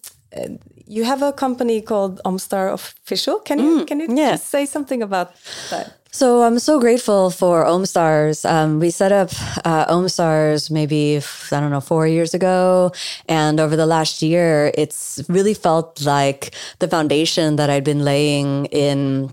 you 0.87 1.05
have 1.05 1.23
a 1.23 1.33
company 1.33 1.83
called 1.83 2.21
Omstar 2.25 2.73
Official. 2.73 3.39
Can 3.41 3.59
you 3.59 3.81
mm, 3.81 3.87
can 3.87 4.01
you 4.01 4.09
yeah. 4.17 4.37
say 4.37 4.67
something 4.67 5.03
about 5.03 5.35
that? 5.71 6.00
So 6.13 6.43
I'm 6.43 6.59
so 6.59 6.81
grateful 6.81 7.31
for 7.31 7.65
OmStars. 7.65 8.45
Um, 8.49 8.81
we 8.81 8.91
set 8.91 9.13
up 9.13 9.31
uh, 9.65 9.87
OmStars 9.87 10.69
maybe 10.69 11.19
I 11.53 11.61
don't 11.61 11.71
know 11.71 11.81
four 11.81 12.07
years 12.09 12.35
ago, 12.35 12.91
and 13.29 13.61
over 13.61 13.77
the 13.77 13.87
last 13.87 14.21
year, 14.21 14.73
it's 14.75 15.23
really 15.29 15.55
felt 15.55 16.03
like 16.05 16.53
the 16.81 16.89
foundation 16.89 17.57
that 17.57 17.71
I'd 17.71 17.85
been 17.85 18.05
laying 18.05 18.67
in 18.67 19.33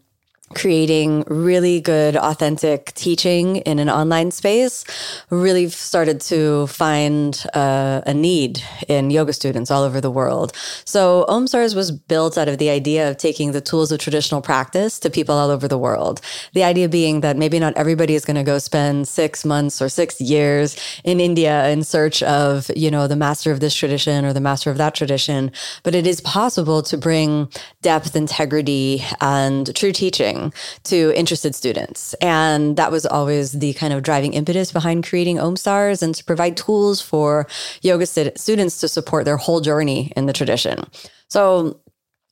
creating 0.55 1.23
really 1.27 1.81
good, 1.81 2.15
authentic 2.15 2.93
teaching 2.93 3.57
in 3.57 3.79
an 3.79 3.89
online 3.89 4.31
space 4.31 4.85
really 5.29 5.67
started 5.69 6.21
to 6.21 6.67
find 6.67 7.45
uh, 7.53 8.01
a 8.05 8.13
need 8.13 8.63
in 8.87 9.11
yoga 9.11 9.33
students 9.33 9.69
all 9.69 9.83
over 9.83 9.99
the 9.99 10.11
world. 10.11 10.53
So 10.85 11.25
OmStars 11.27 11.75
was 11.75 11.91
built 11.91 12.37
out 12.37 12.47
of 12.47 12.59
the 12.59 12.69
idea 12.69 13.09
of 13.09 13.17
taking 13.17 13.51
the 13.51 13.61
tools 13.61 13.91
of 13.91 13.99
traditional 13.99 14.41
practice 14.41 14.99
to 14.99 15.09
people 15.09 15.35
all 15.35 15.49
over 15.49 15.67
the 15.67 15.77
world. 15.77 16.21
The 16.53 16.63
idea 16.63 16.87
being 16.87 17.21
that 17.21 17.35
maybe 17.35 17.59
not 17.59 17.75
everybody 17.75 18.15
is 18.15 18.23
going 18.23 18.37
to 18.37 18.43
go 18.43 18.57
spend 18.57 19.07
six 19.07 19.43
months 19.43 19.81
or 19.81 19.89
six 19.89 20.21
years 20.21 20.77
in 21.03 21.19
India 21.19 21.67
in 21.69 21.83
search 21.83 22.23
of, 22.23 22.71
you 22.75 22.89
know, 22.89 23.07
the 23.07 23.15
master 23.15 23.51
of 23.51 23.59
this 23.59 23.75
tradition 23.75 24.23
or 24.23 24.31
the 24.31 24.41
master 24.41 24.71
of 24.71 24.77
that 24.77 24.95
tradition, 24.95 25.51
but 25.83 25.93
it 25.93 26.07
is 26.07 26.21
possible 26.21 26.81
to 26.83 26.97
bring 26.97 27.49
depth, 27.81 28.15
integrity, 28.15 29.03
and 29.19 29.75
true 29.75 29.91
teaching 29.91 30.36
to 30.83 31.17
interested 31.17 31.55
students. 31.55 32.13
And 32.15 32.77
that 32.77 32.91
was 32.91 33.05
always 33.05 33.51
the 33.51 33.73
kind 33.73 33.93
of 33.93 34.03
driving 34.03 34.33
impetus 34.33 34.71
behind 34.71 35.07
creating 35.07 35.37
OmStars 35.37 36.01
and 36.01 36.13
to 36.15 36.23
provide 36.23 36.57
tools 36.57 37.01
for 37.01 37.47
yoga 37.81 38.05
students 38.05 38.79
to 38.81 38.87
support 38.87 39.25
their 39.25 39.37
whole 39.37 39.61
journey 39.61 40.11
in 40.15 40.25
the 40.25 40.33
tradition. 40.33 40.85
So 41.29 41.79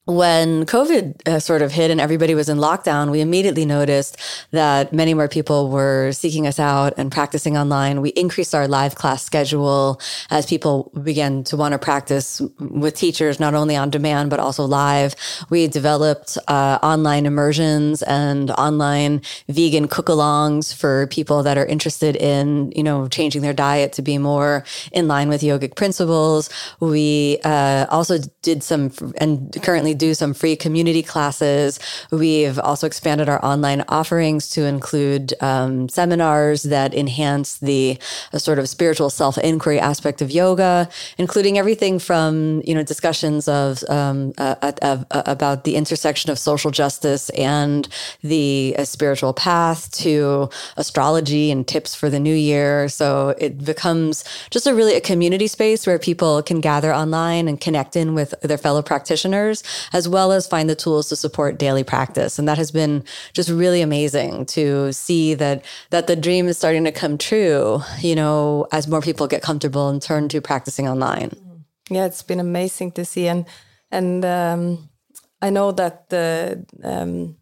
when 0.05 0.67
COVID 0.67 1.27
uh, 1.27 1.39
sort 1.39 1.63
of 1.63 1.71
hit 1.71 1.89
and 1.89 1.99
everybody 1.99 2.35
was 2.35 2.47
in 2.47 2.59
lockdown, 2.59 3.09
we 3.09 3.21
immediately 3.21 3.65
noticed 3.65 4.17
that 4.51 4.93
many 4.93 5.15
more 5.15 5.27
people 5.27 5.69
were 5.69 6.11
seeking 6.11 6.45
us 6.45 6.59
out 6.59 6.93
and 6.95 7.11
practicing 7.11 7.57
online. 7.57 8.01
We 8.01 8.09
increased 8.09 8.53
our 8.53 8.67
live 8.67 8.93
class 8.93 9.23
schedule 9.23 9.99
as 10.29 10.45
people 10.45 10.91
began 11.01 11.43
to 11.45 11.57
want 11.57 11.71
to 11.71 11.79
practice 11.79 12.39
with 12.59 12.95
teachers, 12.95 13.39
not 13.39 13.55
only 13.55 13.75
on 13.75 13.89
demand, 13.89 14.29
but 14.29 14.39
also 14.39 14.63
live. 14.63 15.15
We 15.49 15.67
developed 15.67 16.37
uh, 16.47 16.77
online 16.83 17.25
immersions 17.25 18.03
and 18.03 18.51
online 18.51 19.23
vegan 19.49 19.87
cook 19.87 20.05
alongs 20.05 20.71
for 20.71 21.07
people 21.07 21.41
that 21.41 21.57
are 21.57 21.65
interested 21.65 22.15
in, 22.15 22.71
you 22.75 22.83
know, 22.83 23.07
changing 23.07 23.41
their 23.41 23.53
diet 23.53 23.93
to 23.93 24.03
be 24.03 24.19
more 24.19 24.65
in 24.91 25.07
line 25.07 25.29
with 25.29 25.41
yogic 25.41 25.75
principles. 25.75 26.51
We 26.79 27.39
uh, 27.43 27.87
also 27.89 28.19
did 28.43 28.61
some 28.61 28.91
and 29.17 29.51
currently 29.63 29.94
do 29.95 30.13
some 30.13 30.33
free 30.33 30.55
community 30.55 31.03
classes. 31.03 31.79
We've 32.11 32.59
also 32.59 32.87
expanded 32.87 33.29
our 33.29 33.43
online 33.43 33.83
offerings 33.87 34.49
to 34.49 34.65
include 34.65 35.33
um, 35.41 35.89
seminars 35.89 36.63
that 36.63 36.93
enhance 36.93 37.57
the 37.57 37.97
uh, 38.33 38.37
sort 38.37 38.59
of 38.59 38.69
spiritual 38.69 39.09
self 39.09 39.37
inquiry 39.37 39.79
aspect 39.79 40.21
of 40.21 40.31
yoga, 40.31 40.89
including 41.17 41.57
everything 41.57 41.99
from 41.99 42.61
you 42.65 42.73
know 42.75 42.83
discussions 42.83 43.47
of, 43.47 43.83
um, 43.89 44.33
uh, 44.37 44.55
uh, 44.61 44.71
uh, 44.81 45.23
about 45.25 45.63
the 45.63 45.75
intersection 45.75 46.31
of 46.31 46.39
social 46.39 46.71
justice 46.71 47.29
and 47.31 47.87
the 48.23 48.75
uh, 48.77 48.85
spiritual 48.85 49.33
path 49.33 49.91
to 49.91 50.49
astrology 50.77 51.51
and 51.51 51.67
tips 51.67 51.95
for 51.95 52.09
the 52.09 52.19
new 52.19 52.33
year. 52.33 52.89
So 52.89 53.35
it 53.37 53.63
becomes 53.63 54.23
just 54.49 54.67
a 54.67 54.73
really 54.73 54.95
a 54.95 55.01
community 55.01 55.47
space 55.47 55.87
where 55.87 55.99
people 55.99 56.41
can 56.43 56.61
gather 56.61 56.93
online 56.93 57.47
and 57.47 57.59
connect 57.59 57.95
in 57.95 58.13
with 58.13 58.33
their 58.41 58.57
fellow 58.57 58.81
practitioners 58.81 59.63
as 59.93 60.07
well 60.07 60.31
as 60.31 60.47
find 60.47 60.69
the 60.69 60.75
tools 60.75 61.09
to 61.09 61.15
support 61.15 61.57
daily 61.57 61.83
practice. 61.83 62.39
And 62.39 62.47
that 62.47 62.57
has 62.57 62.71
been 62.71 63.03
just 63.33 63.49
really 63.49 63.81
amazing 63.81 64.45
to 64.47 64.91
see 64.91 65.33
that 65.35 65.63
that 65.89 66.07
the 66.07 66.15
dream 66.15 66.47
is 66.47 66.57
starting 66.57 66.83
to 66.85 66.91
come 66.91 67.17
true, 67.17 67.81
you 67.99 68.15
know, 68.15 68.67
as 68.71 68.87
more 68.87 69.01
people 69.01 69.27
get 69.27 69.41
comfortable 69.41 69.89
and 69.89 70.01
turn 70.01 70.29
to 70.29 70.41
practicing 70.41 70.87
online. 70.87 71.35
Yeah, 71.89 72.05
it's 72.05 72.23
been 72.23 72.39
amazing 72.39 72.93
to 72.93 73.05
see 73.05 73.27
and 73.27 73.45
and 73.91 74.25
um, 74.25 74.89
I 75.41 75.49
know 75.49 75.71
that 75.71 76.09
the 76.09 76.65
um, 76.83 77.37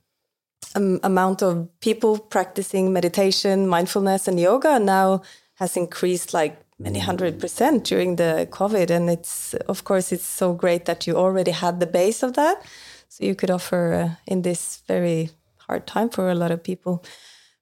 um, 0.75 0.99
amount 1.03 1.41
of 1.41 1.69
people 1.79 2.17
practicing 2.19 2.91
meditation, 2.91 3.67
mindfulness, 3.67 4.27
and 4.27 4.39
yoga 4.39 4.79
now 4.79 5.21
has 5.55 5.77
increased 5.77 6.33
like 6.33 6.62
many 6.79 6.99
hundred 6.99 7.39
percent 7.39 7.83
during 7.83 8.15
the 8.15 8.47
COVID. 8.51 8.89
And 8.89 9.09
it's, 9.09 9.53
of 9.67 9.83
course, 9.83 10.11
it's 10.11 10.25
so 10.25 10.53
great 10.53 10.85
that 10.85 11.07
you 11.07 11.15
already 11.15 11.51
had 11.51 11.79
the 11.79 11.87
base 11.87 12.23
of 12.23 12.33
that. 12.33 12.63
So 13.09 13.25
you 13.25 13.35
could 13.35 13.51
offer 13.51 13.93
uh, 13.93 14.09
in 14.25 14.41
this 14.41 14.81
very 14.87 15.29
hard 15.67 15.85
time 15.85 16.09
for 16.09 16.29
a 16.29 16.35
lot 16.35 16.51
of 16.51 16.63
people. 16.63 17.03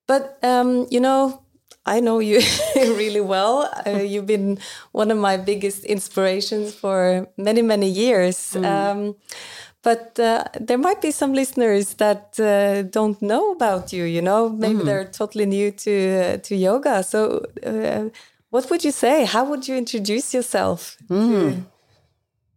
But, 0.08 0.38
um, 0.44 0.88
you 0.90 1.00
know, 1.00 1.44
I 1.86 2.00
know 2.00 2.20
you 2.20 2.42
really 2.76 3.22
well. 3.22 3.70
Uh, 3.86 4.02
you've 4.02 4.28
been 4.28 4.60
one 4.92 5.12
of 5.12 5.18
my 5.18 5.38
biggest 5.38 5.84
inspirations 5.84 6.74
for 6.74 7.28
many, 7.38 7.62
many 7.62 7.90
years. 7.90 8.38
Mm. 8.54 8.66
Um, 8.66 9.16
but 9.84 10.20
uh, 10.20 10.44
there 10.60 10.78
might 10.78 11.02
be 11.02 11.12
some 11.12 11.34
listeners 11.34 11.96
that 11.96 12.40
uh, 12.40 12.84
don't 12.84 13.20
know 13.22 13.52
about 13.52 13.92
you. 13.92 14.04
You 14.04 14.22
know, 14.22 14.50
maybe 14.50 14.82
mm. 14.82 14.86
they're 14.86 15.06
totally 15.06 15.48
new 15.48 15.72
to 15.72 16.20
uh, 16.20 16.38
to 16.38 16.56
yoga. 16.56 17.02
So, 17.04 17.46
uh, 17.66 18.10
what 18.52 18.70
would 18.70 18.84
you 18.84 18.92
say? 18.92 19.26
How 19.26 19.44
would 19.46 19.68
you 19.68 19.76
introduce 19.76 20.34
yourself? 20.34 20.98
Mm 21.10 21.66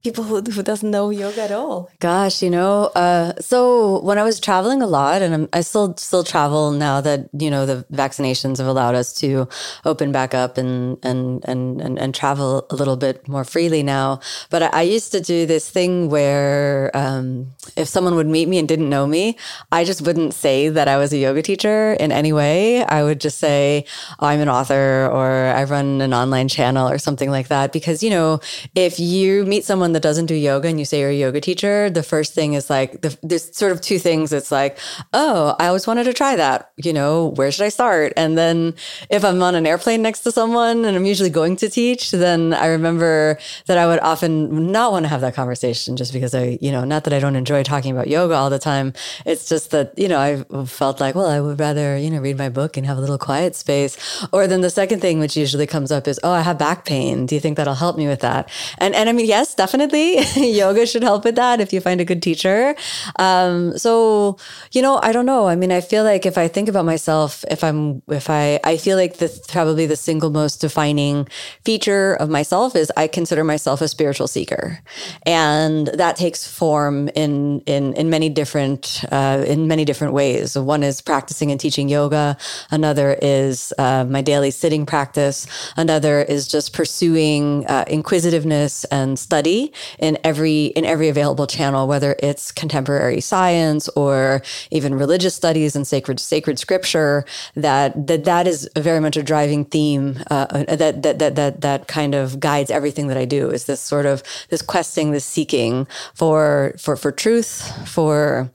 people 0.04 0.22
who, 0.24 0.42
who 0.42 0.62
doesn't 0.62 0.90
know 0.90 1.08
yoga 1.08 1.42
at 1.42 1.50
all. 1.50 1.90
Gosh 1.98 2.42
you 2.42 2.50
know 2.50 2.92
uh, 2.94 3.32
so 3.40 4.00
when 4.02 4.18
i 4.18 4.22
was 4.22 4.38
traveling 4.38 4.82
a 4.82 4.86
lot 4.86 5.22
and 5.22 5.34
I'm, 5.34 5.48
i 5.52 5.62
still 5.62 5.96
still 5.96 6.22
travel 6.22 6.70
now 6.70 7.00
that 7.00 7.28
you 7.32 7.50
know 7.50 7.64
the 7.64 7.86
vaccinations 7.92 8.58
have 8.58 8.66
allowed 8.66 8.94
us 8.94 9.14
to 9.14 9.48
open 9.84 10.12
back 10.12 10.34
up 10.34 10.58
and 10.58 10.98
and 11.02 11.42
and 11.46 11.80
and, 11.80 11.98
and 11.98 12.14
travel 12.14 12.66
a 12.70 12.74
little 12.74 12.96
bit 12.96 13.26
more 13.26 13.44
freely 13.44 13.82
now. 13.82 14.20
But 14.50 14.64
i, 14.64 14.68
I 14.80 14.82
used 14.82 15.10
to 15.12 15.20
do 15.20 15.46
this 15.46 15.70
thing 15.70 16.10
where 16.10 16.90
um, 16.94 17.52
if 17.76 17.88
someone 17.88 18.14
would 18.16 18.26
meet 18.26 18.48
me 18.48 18.58
and 18.58 18.68
didn't 18.68 18.90
know 18.90 19.06
me 19.06 19.36
i 19.72 19.84
just 19.84 20.02
wouldn't 20.02 20.34
say 20.34 20.68
that 20.68 20.86
i 20.88 20.96
was 20.98 21.12
a 21.12 21.16
yoga 21.16 21.40
teacher 21.40 21.94
in 21.94 22.12
any 22.12 22.32
way. 22.32 22.84
I 22.84 23.02
would 23.02 23.20
just 23.20 23.38
say 23.38 23.86
oh, 24.20 24.26
i'm 24.26 24.40
an 24.40 24.50
author 24.50 25.08
or 25.10 25.28
i 25.60 25.64
run 25.64 26.02
an 26.02 26.12
online 26.12 26.48
channel 26.48 26.88
or 26.88 26.98
something 26.98 27.30
like 27.30 27.48
that. 27.48 27.72
Because 27.72 28.02
you 28.02 28.10
know 28.10 28.40
if 28.74 29.00
you 29.00 29.46
meet 29.46 29.64
someone 29.64 29.93
that 29.94 30.02
doesn't 30.02 30.26
do 30.26 30.34
yoga 30.34 30.68
and 30.68 30.78
you 30.78 30.84
say 30.84 31.00
you're 31.00 31.10
a 31.10 31.14
yoga 31.14 31.40
teacher, 31.40 31.88
the 31.90 32.02
first 32.02 32.34
thing 32.34 32.54
is 32.54 32.68
like, 32.68 33.00
the, 33.00 33.16
there's 33.22 33.56
sort 33.56 33.72
of 33.72 33.80
two 33.80 33.98
things. 33.98 34.32
It's 34.32 34.52
like, 34.52 34.78
oh, 35.12 35.56
I 35.58 35.66
always 35.66 35.86
wanted 35.86 36.04
to 36.04 36.12
try 36.12 36.36
that. 36.36 36.70
You 36.76 36.92
know, 36.92 37.28
where 37.36 37.50
should 37.50 37.64
I 37.64 37.70
start? 37.70 38.12
And 38.16 38.36
then 38.36 38.74
if 39.10 39.24
I'm 39.24 39.42
on 39.42 39.54
an 39.54 39.66
airplane 39.66 40.02
next 40.02 40.20
to 40.20 40.32
someone 40.32 40.84
and 40.84 40.96
I'm 40.96 41.06
usually 41.06 41.30
going 41.30 41.56
to 41.56 41.68
teach, 41.68 42.10
then 42.10 42.52
I 42.52 42.66
remember 42.66 43.38
that 43.66 43.78
I 43.78 43.86
would 43.86 44.00
often 44.00 44.70
not 44.70 44.92
want 44.92 45.04
to 45.04 45.08
have 45.08 45.20
that 45.22 45.34
conversation 45.34 45.96
just 45.96 46.12
because 46.12 46.34
I, 46.34 46.58
you 46.60 46.70
know, 46.70 46.84
not 46.84 47.04
that 47.04 47.12
I 47.12 47.18
don't 47.18 47.36
enjoy 47.36 47.62
talking 47.62 47.92
about 47.92 48.08
yoga 48.08 48.34
all 48.34 48.50
the 48.50 48.58
time. 48.58 48.92
It's 49.24 49.48
just 49.48 49.70
that, 49.70 49.98
you 49.98 50.08
know, 50.08 50.18
I 50.18 50.64
felt 50.66 51.00
like, 51.00 51.14
well, 51.14 51.26
I 51.26 51.40
would 51.40 51.58
rather, 51.58 51.96
you 51.96 52.10
know, 52.10 52.20
read 52.20 52.36
my 52.36 52.48
book 52.48 52.76
and 52.76 52.86
have 52.86 52.98
a 52.98 53.00
little 53.00 53.18
quiet 53.18 53.54
space. 53.54 53.96
Or 54.32 54.46
then 54.46 54.60
the 54.60 54.70
second 54.70 55.00
thing, 55.00 55.20
which 55.20 55.36
usually 55.36 55.66
comes 55.66 55.90
up 55.92 56.08
is, 56.08 56.20
oh, 56.22 56.32
I 56.32 56.42
have 56.42 56.58
back 56.58 56.84
pain. 56.84 57.26
Do 57.26 57.34
you 57.34 57.40
think 57.40 57.56
that'll 57.56 57.74
help 57.74 57.96
me 57.96 58.06
with 58.06 58.20
that? 58.20 58.50
And, 58.78 58.94
and 58.94 59.08
I 59.08 59.12
mean, 59.12 59.26
yes, 59.26 59.54
definitely 59.54 59.83
definitely 59.86 60.50
yoga 60.52 60.86
should 60.86 61.02
help 61.02 61.24
with 61.24 61.36
that 61.36 61.60
if 61.60 61.72
you 61.72 61.80
find 61.80 62.00
a 62.00 62.04
good 62.04 62.22
teacher. 62.22 62.74
Um, 63.18 63.76
so, 63.78 64.38
you 64.72 64.82
know, 64.82 65.00
I 65.02 65.12
don't 65.12 65.26
know. 65.26 65.48
I 65.48 65.56
mean, 65.56 65.72
I 65.72 65.80
feel 65.80 66.04
like 66.04 66.26
if 66.26 66.38
I 66.38 66.48
think 66.48 66.68
about 66.68 66.84
myself, 66.84 67.44
if 67.50 67.62
I'm, 67.62 68.02
if 68.08 68.30
I, 68.30 68.60
I 68.64 68.76
feel 68.76 68.96
like 68.96 69.18
the 69.18 69.28
probably 69.48 69.86
the 69.86 69.96
single 69.96 70.30
most 70.30 70.60
defining 70.60 71.28
feature 71.64 72.14
of 72.14 72.28
myself 72.28 72.76
is 72.76 72.90
I 72.96 73.06
consider 73.06 73.44
myself 73.44 73.80
a 73.80 73.88
spiritual 73.88 74.28
seeker, 74.28 74.80
and 75.26 75.88
that 75.88 76.16
takes 76.16 76.46
form 76.46 77.08
in 77.14 77.60
in 77.66 77.94
in 77.94 78.10
many 78.10 78.28
different 78.28 79.04
uh, 79.10 79.44
in 79.46 79.68
many 79.68 79.84
different 79.84 80.12
ways. 80.12 80.56
One 80.56 80.82
is 80.82 81.00
practicing 81.00 81.50
and 81.50 81.60
teaching 81.60 81.88
yoga. 81.88 82.36
Another 82.70 83.16
is 83.20 83.72
uh, 83.78 84.04
my 84.04 84.22
daily 84.22 84.50
sitting 84.50 84.86
practice. 84.86 85.46
Another 85.76 86.22
is 86.22 86.48
just 86.48 86.72
pursuing 86.72 87.66
uh, 87.66 87.84
inquisitiveness 87.88 88.84
and 88.84 89.18
study 89.18 89.73
in 89.98 90.18
every 90.24 90.66
in 90.66 90.84
every 90.84 91.08
available 91.08 91.46
channel, 91.46 91.86
whether 91.86 92.16
it's 92.18 92.52
contemporary 92.52 93.20
science 93.20 93.88
or 93.90 94.42
even 94.70 94.94
religious 94.94 95.34
studies 95.34 95.76
and 95.76 95.86
sacred 95.86 96.20
sacred 96.20 96.58
scripture. 96.58 97.24
That 97.54 98.06
that 98.06 98.24
that 98.24 98.46
is 98.46 98.68
very 98.76 99.00
much 99.00 99.16
a 99.16 99.22
driving 99.22 99.64
theme 99.64 100.18
uh, 100.30 100.46
uh, 100.50 100.76
that, 100.76 101.02
that 101.02 101.18
that 101.18 101.34
that 101.36 101.60
that 101.60 101.88
kind 101.88 102.14
of 102.14 102.40
guides 102.40 102.70
everything 102.70 103.08
that 103.08 103.16
I 103.16 103.24
do. 103.24 103.50
Is 103.50 103.66
this 103.66 103.80
sort 103.80 104.06
of 104.06 104.22
this 104.48 104.62
questing, 104.62 105.10
this 105.10 105.24
seeking 105.24 105.86
for 106.14 106.74
for 106.78 106.96
for 106.96 107.12
truth, 107.12 107.72
for 107.88 108.50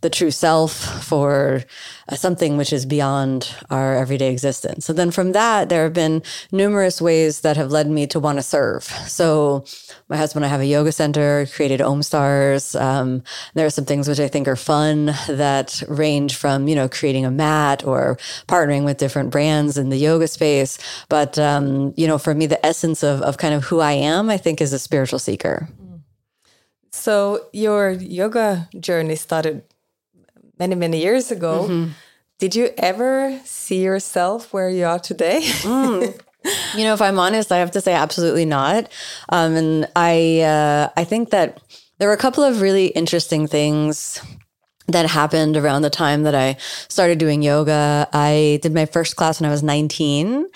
the 0.00 0.10
true 0.10 0.30
self, 0.30 0.72
for 1.04 1.64
something 2.14 2.56
which 2.56 2.72
is 2.72 2.86
beyond 2.86 3.54
our 3.70 3.94
everyday 3.96 4.30
existence. 4.30 4.86
So 4.86 4.92
then 4.92 5.10
from 5.10 5.32
that, 5.32 5.68
there 5.68 5.84
have 5.84 5.92
been 5.92 6.22
numerous 6.50 7.00
ways 7.00 7.40
that 7.40 7.56
have 7.56 7.70
led 7.70 7.90
me 7.90 8.06
to 8.08 8.20
want 8.20 8.38
to 8.38 8.42
serve. 8.42 8.84
So 8.84 9.64
my 10.08 10.16
husband 10.16 10.44
and 10.44 10.48
I 10.48 10.52
have 10.52 10.60
a 10.60 10.66
yoga 10.66 10.92
center, 10.92 11.46
created 11.46 11.80
OmStars. 11.80 12.80
Um, 12.80 13.22
there 13.54 13.66
are 13.66 13.70
some 13.70 13.84
things 13.84 14.08
which 14.08 14.20
I 14.20 14.28
think 14.28 14.48
are 14.48 14.56
fun 14.56 15.06
that 15.28 15.82
range 15.88 16.36
from, 16.36 16.68
you 16.68 16.74
know, 16.74 16.88
creating 16.88 17.26
a 17.26 17.30
mat 17.30 17.84
or 17.84 18.16
partnering 18.46 18.84
with 18.84 18.98
different 18.98 19.30
brands 19.30 19.76
in 19.76 19.90
the 19.90 19.98
yoga 19.98 20.28
space. 20.28 20.78
But, 21.08 21.38
um, 21.38 21.92
you 21.96 22.06
know, 22.06 22.18
for 22.18 22.34
me, 22.34 22.46
the 22.46 22.64
essence 22.64 23.02
of, 23.02 23.20
of 23.22 23.36
kind 23.36 23.54
of 23.54 23.64
who 23.64 23.80
I 23.80 23.92
am, 23.92 24.30
I 24.30 24.38
think 24.38 24.60
is 24.60 24.72
a 24.72 24.78
spiritual 24.78 25.18
seeker. 25.18 25.68
So 26.90 27.46
your 27.52 27.90
yoga 27.90 28.68
journey 28.80 29.16
started 29.16 29.62
many, 30.58 30.74
many 30.74 31.00
years 31.00 31.30
ago. 31.30 31.66
Mm-hmm. 31.68 31.92
Did 32.38 32.54
you 32.54 32.70
ever 32.78 33.38
see 33.44 33.82
yourself 33.82 34.52
where 34.52 34.70
you 34.70 34.84
are 34.84 34.98
today? 34.98 35.40
mm. 35.42 36.20
You 36.76 36.84
know, 36.84 36.94
if 36.94 37.02
I'm 37.02 37.18
honest, 37.18 37.50
I 37.50 37.58
have 37.58 37.72
to 37.72 37.80
say 37.80 37.92
absolutely 37.92 38.44
not. 38.44 38.90
Um, 39.28 39.56
and 39.56 39.88
I, 39.96 40.40
uh, 40.40 40.88
I 40.96 41.04
think 41.04 41.30
that 41.30 41.60
there 41.98 42.08
were 42.08 42.14
a 42.14 42.18
couple 42.18 42.44
of 42.44 42.60
really 42.60 42.86
interesting 42.86 43.48
things 43.48 44.20
that 44.88 45.06
happened 45.06 45.56
around 45.56 45.82
the 45.82 45.90
time 45.90 46.22
that 46.22 46.34
I 46.34 46.56
started 46.88 47.18
doing 47.18 47.42
yoga. 47.42 48.08
I 48.12 48.58
did 48.62 48.72
my 48.72 48.86
first 48.86 49.16
class 49.16 49.38
when 49.38 49.46
I 49.46 49.52
was 49.52 49.62
19 49.62 50.46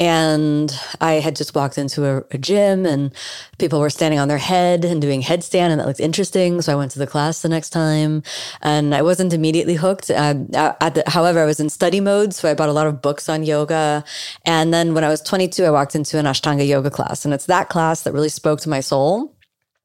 and 0.00 0.80
I 1.00 1.14
had 1.14 1.36
just 1.36 1.54
walked 1.54 1.76
into 1.76 2.06
a, 2.06 2.24
a, 2.30 2.38
gym 2.38 2.86
and 2.86 3.12
people 3.58 3.80
were 3.80 3.90
standing 3.90 4.18
on 4.18 4.28
their 4.28 4.38
head 4.38 4.86
and 4.86 5.00
doing 5.02 5.20
headstand 5.20 5.68
and 5.68 5.78
that 5.78 5.86
looked 5.86 6.00
interesting. 6.00 6.62
So 6.62 6.72
I 6.72 6.76
went 6.76 6.90
to 6.92 6.98
the 6.98 7.06
class 7.06 7.42
the 7.42 7.50
next 7.50 7.70
time 7.70 8.22
and 8.62 8.94
I 8.94 9.02
wasn't 9.02 9.34
immediately 9.34 9.74
hooked. 9.74 10.10
Uh, 10.10 10.32
the, 10.32 11.04
however, 11.06 11.40
I 11.40 11.44
was 11.44 11.60
in 11.60 11.68
study 11.68 12.00
mode. 12.00 12.32
So 12.32 12.50
I 12.50 12.54
bought 12.54 12.70
a 12.70 12.72
lot 12.72 12.86
of 12.86 13.02
books 13.02 13.28
on 13.28 13.44
yoga. 13.44 14.04
And 14.46 14.72
then 14.72 14.94
when 14.94 15.04
I 15.04 15.08
was 15.08 15.20
22, 15.20 15.64
I 15.64 15.70
walked 15.70 15.94
into 15.94 16.18
an 16.18 16.24
Ashtanga 16.24 16.66
yoga 16.66 16.90
class 16.90 17.26
and 17.26 17.34
it's 17.34 17.46
that 17.46 17.68
class 17.68 18.02
that 18.02 18.12
really 18.12 18.30
spoke 18.30 18.60
to 18.60 18.70
my 18.70 18.80
soul. 18.80 19.34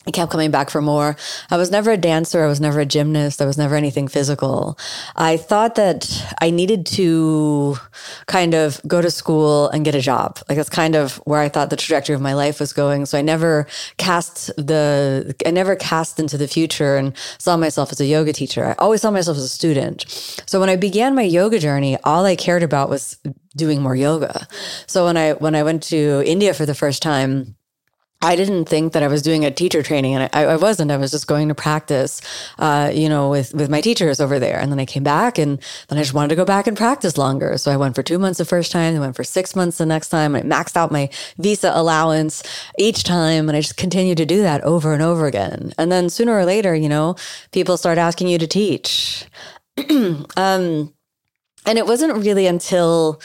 I 0.07 0.11
kept 0.11 0.31
coming 0.31 0.51
back 0.51 0.69
for 0.69 0.81
more. 0.81 1.17
I 1.51 1.57
was 1.57 1.69
never 1.69 1.91
a 1.91 1.97
dancer. 1.97 2.41
I 2.41 2.47
was 2.47 2.61
never 2.61 2.79
a 2.79 2.85
gymnast. 2.85 3.41
I 3.41 3.45
was 3.45 3.57
never 3.57 3.75
anything 3.75 4.07
physical. 4.07 4.79
I 5.17 5.35
thought 5.35 5.75
that 5.75 6.25
I 6.41 6.49
needed 6.49 6.85
to 6.97 7.75
kind 8.25 8.53
of 8.53 8.81
go 8.87 9.01
to 9.01 9.11
school 9.11 9.67
and 9.69 9.83
get 9.83 9.95
a 9.95 10.01
job. 10.01 10.39
Like 10.47 10.55
that's 10.57 10.69
kind 10.69 10.95
of 10.95 11.17
where 11.25 11.41
I 11.41 11.49
thought 11.49 11.69
the 11.69 11.75
trajectory 11.75 12.15
of 12.15 12.21
my 12.21 12.33
life 12.33 12.61
was 12.61 12.71
going. 12.71 13.05
So 13.05 13.17
I 13.17 13.21
never 13.21 13.67
cast 13.97 14.47
the, 14.55 15.35
I 15.45 15.51
never 15.51 15.75
cast 15.75 16.21
into 16.21 16.37
the 16.37 16.47
future 16.47 16.95
and 16.95 17.13
saw 17.37 17.57
myself 17.57 17.91
as 17.91 17.99
a 17.99 18.05
yoga 18.05 18.31
teacher. 18.31 18.63
I 18.63 18.75
always 18.79 19.01
saw 19.01 19.11
myself 19.11 19.35
as 19.35 19.43
a 19.43 19.49
student. 19.49 20.05
So 20.45 20.61
when 20.61 20.69
I 20.69 20.77
began 20.77 21.15
my 21.15 21.23
yoga 21.23 21.59
journey, 21.59 21.97
all 22.05 22.25
I 22.25 22.37
cared 22.37 22.63
about 22.63 22.89
was 22.89 23.17
doing 23.57 23.81
more 23.81 23.95
yoga. 23.95 24.47
So 24.85 25.03
when 25.03 25.17
I, 25.17 25.33
when 25.33 25.53
I 25.53 25.63
went 25.63 25.83
to 25.83 26.23
India 26.25 26.53
for 26.53 26.65
the 26.65 26.75
first 26.75 27.01
time, 27.01 27.57
I 28.21 28.35
didn't 28.35 28.65
think 28.65 28.93
that 28.93 29.03
I 29.03 29.07
was 29.07 29.21
doing 29.21 29.45
a 29.45 29.51
teacher 29.51 29.83
training, 29.83 30.15
and 30.15 30.27
I, 30.33 30.45
I 30.45 30.55
wasn't. 30.55 30.89
I 30.89 30.97
was 30.97 31.11
just 31.11 31.27
going 31.27 31.49
to 31.49 31.55
practice, 31.55 32.19
uh, 32.57 32.91
you 32.91 33.09
know, 33.09 33.29
with 33.29 33.53
with 33.53 33.69
my 33.69 33.79
teachers 33.79 34.19
over 34.19 34.39
there. 34.39 34.59
And 34.59 34.71
then 34.71 34.79
I 34.79 34.85
came 34.85 35.03
back, 35.03 35.37
and 35.37 35.59
then 35.87 35.99
I 35.99 36.01
just 36.01 36.15
wanted 36.15 36.29
to 36.29 36.35
go 36.35 36.43
back 36.43 36.65
and 36.65 36.75
practice 36.75 37.15
longer. 37.17 37.57
So 37.59 37.71
I 37.71 37.77
went 37.77 37.93
for 37.93 38.01
two 38.01 38.17
months 38.17 38.39
the 38.39 38.45
first 38.45 38.71
time, 38.71 38.95
I 38.95 38.99
went 38.99 39.15
for 39.15 39.23
six 39.23 39.55
months 39.55 39.77
the 39.77 39.85
next 39.85 40.09
time. 40.09 40.35
I 40.35 40.41
maxed 40.41 40.75
out 40.75 40.91
my 40.91 41.09
visa 41.37 41.71
allowance 41.75 42.41
each 42.79 43.03
time, 43.03 43.49
and 43.49 43.55
I 43.55 43.61
just 43.61 43.77
continued 43.77 44.17
to 44.17 44.25
do 44.25 44.41
that 44.41 44.63
over 44.63 44.93
and 44.93 45.03
over 45.03 45.27
again. 45.27 45.73
And 45.77 45.91
then 45.91 46.09
sooner 46.09 46.35
or 46.35 46.43
later, 46.45 46.73
you 46.73 46.89
know, 46.89 47.15
people 47.51 47.77
start 47.77 47.99
asking 47.99 48.29
you 48.29 48.39
to 48.39 48.47
teach, 48.47 49.25
um, 49.89 50.25
and 51.67 51.77
it 51.77 51.85
wasn't 51.85 52.15
really 52.15 52.47
until 52.47 53.21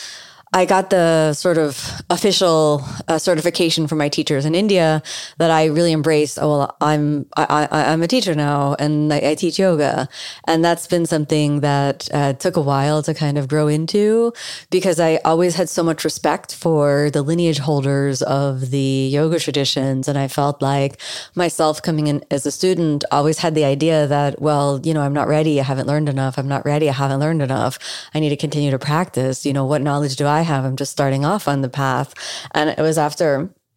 I 0.54 0.66
got 0.66 0.90
the 0.90 1.32
sort 1.32 1.56
of 1.56 2.02
official 2.10 2.84
uh, 3.08 3.16
certification 3.16 3.86
from 3.86 3.96
my 3.96 4.10
teachers 4.10 4.44
in 4.44 4.54
India 4.54 5.02
that 5.38 5.50
I 5.50 5.64
really 5.66 5.92
embraced. 5.92 6.38
Oh, 6.38 6.58
well, 6.58 6.76
I'm 6.78 7.24
I, 7.38 7.68
am 7.70 8.02
a 8.02 8.06
teacher 8.06 8.34
now, 8.34 8.76
and 8.78 9.10
I, 9.14 9.30
I, 9.30 9.34
teach 9.34 9.58
yoga, 9.58 10.10
and 10.46 10.62
that's 10.62 10.86
been 10.86 11.06
something 11.06 11.60
that 11.60 12.06
uh, 12.12 12.34
took 12.34 12.58
a 12.58 12.60
while 12.60 13.02
to 13.02 13.14
kind 13.14 13.38
of 13.38 13.48
grow 13.48 13.66
into 13.66 14.34
because 14.68 15.00
I 15.00 15.20
always 15.24 15.56
had 15.56 15.70
so 15.70 15.82
much 15.82 16.04
respect 16.04 16.54
for 16.54 17.08
the 17.10 17.22
lineage 17.22 17.58
holders 17.58 18.20
of 18.20 18.70
the 18.70 19.08
yoga 19.10 19.38
traditions, 19.38 20.06
and 20.06 20.18
I 20.18 20.28
felt 20.28 20.60
like 20.60 21.00
myself 21.34 21.80
coming 21.80 22.08
in 22.08 22.22
as 22.30 22.44
a 22.44 22.50
student 22.50 23.06
always 23.10 23.38
had 23.38 23.54
the 23.54 23.64
idea 23.64 24.06
that 24.06 24.38
well, 24.42 24.82
you 24.84 24.92
know, 24.92 25.00
I'm 25.00 25.14
not 25.14 25.28
ready, 25.28 25.60
I 25.60 25.64
haven't 25.64 25.86
learned 25.86 26.10
enough, 26.10 26.36
I'm 26.36 26.48
not 26.48 26.66
ready, 26.66 26.90
I 26.90 26.92
haven't 26.92 27.20
learned 27.20 27.40
enough, 27.40 27.78
I 28.12 28.20
need 28.20 28.30
to 28.30 28.36
continue 28.36 28.70
to 28.70 28.78
practice. 28.78 29.46
You 29.46 29.54
know, 29.54 29.64
what 29.64 29.80
knowledge 29.80 30.16
do 30.16 30.26
I 30.26 30.41
I 30.42 30.44
have. 30.44 30.64
I'm 30.64 30.76
just 30.76 30.92
starting 30.92 31.24
off 31.24 31.48
on 31.48 31.62
the 31.62 31.68
path. 31.68 32.14
And 32.52 32.70
it 32.70 32.78
was 32.78 32.98
after, 32.98 33.28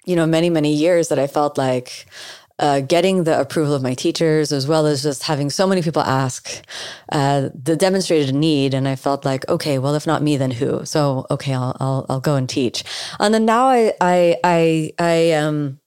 you 0.05 0.15
know, 0.15 0.25
many, 0.25 0.49
many 0.49 0.73
years 0.73 1.07
that 1.09 1.19
I 1.19 1.27
felt 1.27 1.57
like, 1.57 2.07
uh, 2.57 2.79
getting 2.79 3.25
the 3.25 3.39
approval 3.39 3.73
of 3.73 3.81
my 3.81 3.93
teachers, 3.93 4.51
as 4.51 4.65
well 4.65 4.85
as 4.85 5.03
just 5.03 5.23
having 5.23 5.49
so 5.49 5.67
many 5.67 5.81
people 5.81 6.01
ask, 6.01 6.63
uh, 7.11 7.49
the 7.53 7.75
demonstrated 7.75 8.33
need, 8.33 8.73
and 8.73 8.87
I 8.87 8.95
felt 8.95 9.25
like, 9.25 9.47
okay, 9.49 9.77
well, 9.77 9.95
if 9.95 10.07
not 10.07 10.23
me, 10.23 10.37
then 10.37 10.51
who? 10.51 10.85
So, 10.85 11.25
okay, 11.29 11.53
I'll 11.53 11.75
I'll, 11.81 12.05
I'll 12.07 12.21
go 12.21 12.35
and 12.35 12.47
teach. 12.47 12.83
And 13.19 13.33
then 13.33 13.45
now 13.45 13.67
I 13.67 13.93
I 13.99 14.37
I 14.43 14.93
I 14.97 15.31
um, 15.33 15.79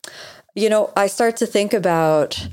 you 0.55 0.69
know, 0.69 0.93
I 0.97 1.07
start 1.07 1.37
to 1.39 1.47
think 1.47 1.73
about 1.73 2.49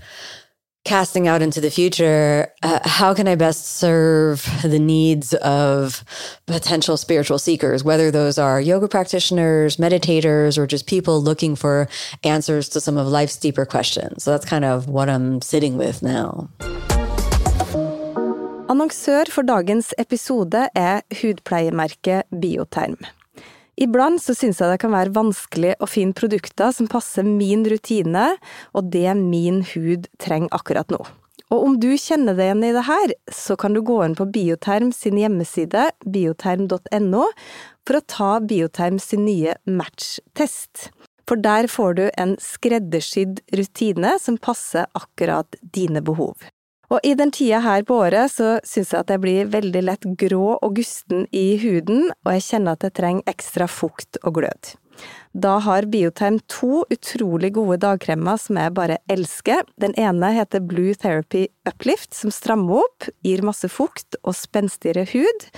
casting 0.86 1.28
out 1.28 1.42
into 1.42 1.60
the 1.60 1.70
future, 1.70 2.48
uh, 2.64 2.80
how 2.88 3.14
can 3.14 3.28
I 3.28 3.36
best 3.36 3.66
serve 3.66 4.48
the 4.64 4.80
needs 4.80 5.34
of 5.34 6.04
potential 6.46 6.96
spiritual 6.96 7.40
seekers, 7.40 7.84
whether 7.84 8.12
those 8.12 8.38
are 8.38 8.62
yoga 8.62 8.88
practitioners, 8.88 9.78
meditators, 9.78 10.58
or 10.58 10.68
just 10.68 10.88
people 10.88 11.22
looking 11.22 11.56
for 11.56 11.90
answers 12.24 12.70
to 12.70 12.80
some 12.80 12.98
of 12.98 13.08
life's 13.08 13.36
deeper 13.36 13.66
questions? 13.66 14.24
So 14.24 14.32
that's 14.32 14.46
kind 14.46 14.64
of 14.64 14.88
what 14.88 15.10
I'm 15.10 15.42
sitting 15.42 15.78
with 15.78 16.02
now. 16.02 16.50
Annonsør 18.70 19.28
for 19.30 19.44
dagens 19.44 19.94
episode 19.98 20.54
er 20.54 21.02
hudpleiemerket 21.10 22.24
Biotherm. 22.32 22.98
Iblant 23.82 24.22
så 24.24 24.36
syns 24.38 24.62
jeg 24.62 24.72
det 24.72 24.80
kan 24.84 24.94
være 24.94 25.14
vanskelig 25.16 25.76
å 25.84 25.90
finne 25.90 26.16
produkter 26.16 26.72
som 26.76 26.88
passer 26.92 27.28
min 27.28 27.66
rutine 27.68 28.32
og 28.72 28.92
det 28.94 29.10
min 29.20 29.62
hud 29.74 30.08
trenger 30.22 30.54
akkurat 30.56 30.94
nå. 30.94 31.02
Og 31.54 31.62
om 31.62 31.76
du 31.78 31.92
kjenner 32.00 32.34
deg 32.38 32.50
igjen 32.50 32.64
i 32.66 32.74
det 32.74 32.86
her, 32.88 33.14
så 33.30 33.58
kan 33.60 33.76
du 33.76 33.84
gå 33.86 34.00
inn 34.06 34.16
på 34.18 34.26
Bioterm 34.34 34.90
sin 34.96 35.20
hjemmeside, 35.20 35.92
bioterm.no, 36.02 37.28
for 37.86 38.00
å 38.00 38.06
ta 38.10 38.32
Bioterm 38.42 38.98
sin 39.02 39.28
nye 39.28 39.54
match-test. 39.70 40.90
For 41.30 41.42
der 41.42 41.70
får 41.70 41.96
du 42.00 42.04
en 42.22 42.36
skreddersydd 42.42 43.44
rutine 43.58 44.16
som 44.22 44.42
passer 44.42 44.90
akkurat 44.98 45.58
dine 45.62 46.02
behov. 46.06 46.38
Og 46.94 47.02
i 47.04 47.16
den 47.18 47.32
tida 47.34 47.62
her 47.66 47.84
på 47.88 47.98
året 48.06 48.34
så 48.34 48.56
syns 48.68 48.94
jeg 48.94 49.02
at 49.02 49.14
jeg 49.14 49.24
blir 49.24 49.52
veldig 49.54 49.84
lett 49.88 50.08
grå 50.22 50.56
og 50.56 50.76
gusten 50.78 51.26
i 51.34 51.56
huden, 51.62 52.12
og 52.26 52.36
jeg 52.36 52.48
kjenner 52.50 52.78
at 52.78 52.86
jeg 52.86 52.98
trenger 53.02 53.32
ekstra 53.36 53.70
fukt 53.72 54.20
og 54.24 54.38
glød. 54.40 54.76
Da 55.36 55.58
har 55.60 55.90
Bioterm 55.92 56.38
to 56.48 56.86
utrolig 56.94 57.52
gode 57.58 57.82
dagkremer 57.84 58.40
som 58.40 58.60
jeg 58.62 58.76
bare 58.78 59.02
elsker. 59.12 59.66
Den 59.82 59.96
ene 60.00 60.32
heter 60.38 60.64
Blue 60.64 60.96
Therapy 60.96 61.48
Uplift, 61.68 62.14
som 62.16 62.32
strammer 62.32 62.86
opp, 62.86 63.10
gir 63.26 63.44
masse 63.44 63.68
fukt 63.72 64.16
og 64.24 64.38
spenstigere 64.38 65.04
hud. 65.12 65.50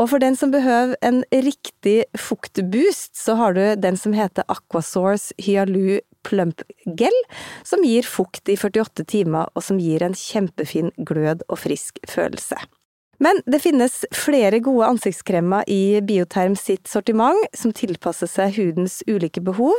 Og 0.00 0.08
for 0.10 0.22
den 0.22 0.34
som 0.34 0.50
behøver 0.50 0.96
en 1.06 1.20
riktig 1.30 2.02
fuktboost, 2.18 3.12
så 3.14 3.36
har 3.38 3.54
du 3.54 3.62
den 3.78 4.00
som 4.00 4.16
heter 4.16 4.46
Aquasource 4.50 5.36
Hyalu 5.38 6.00
Plump 6.24 6.64
Gel, 6.84 7.18
som 7.66 7.84
gir 7.86 8.06
fukt 8.08 8.48
i 8.48 8.56
48 8.60 9.06
timer, 9.10 9.50
og 9.54 9.64
som 9.66 9.80
gir 9.82 10.04
en 10.04 10.16
kjempefin 10.18 10.92
glød 10.98 11.44
og 11.48 11.60
frisk 11.64 12.00
følelse. 12.10 12.58
Men 13.22 13.38
det 13.46 13.60
finnes 13.62 14.00
flere 14.14 14.58
gode 14.64 14.88
ansiktskremer 14.90 15.68
i 15.70 16.00
Bioterm 16.04 16.56
sitt 16.58 16.90
sortiment 16.90 17.46
som 17.56 17.72
tilpasser 17.72 18.28
seg 18.30 18.56
hudens 18.58 19.00
ulike 19.06 19.42
behov, 19.44 19.78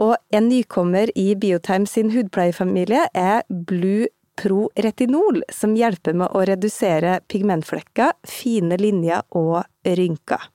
og 0.00 0.16
en 0.34 0.50
nykommer 0.50 1.12
i 1.14 1.30
Bioterm 1.38 1.86
sin 1.90 2.10
hudpleiefamilie 2.14 3.06
er 3.14 3.44
Blue 3.48 4.10
Pro 4.40 4.66
Retinol, 4.74 5.44
som 5.52 5.76
hjelper 5.78 6.16
med 6.18 6.34
å 6.34 6.42
redusere 6.48 7.20
pigmentflekker, 7.30 8.16
fine 8.26 8.78
linjer 8.80 9.22
og 9.38 9.62
rynker. 9.86 10.50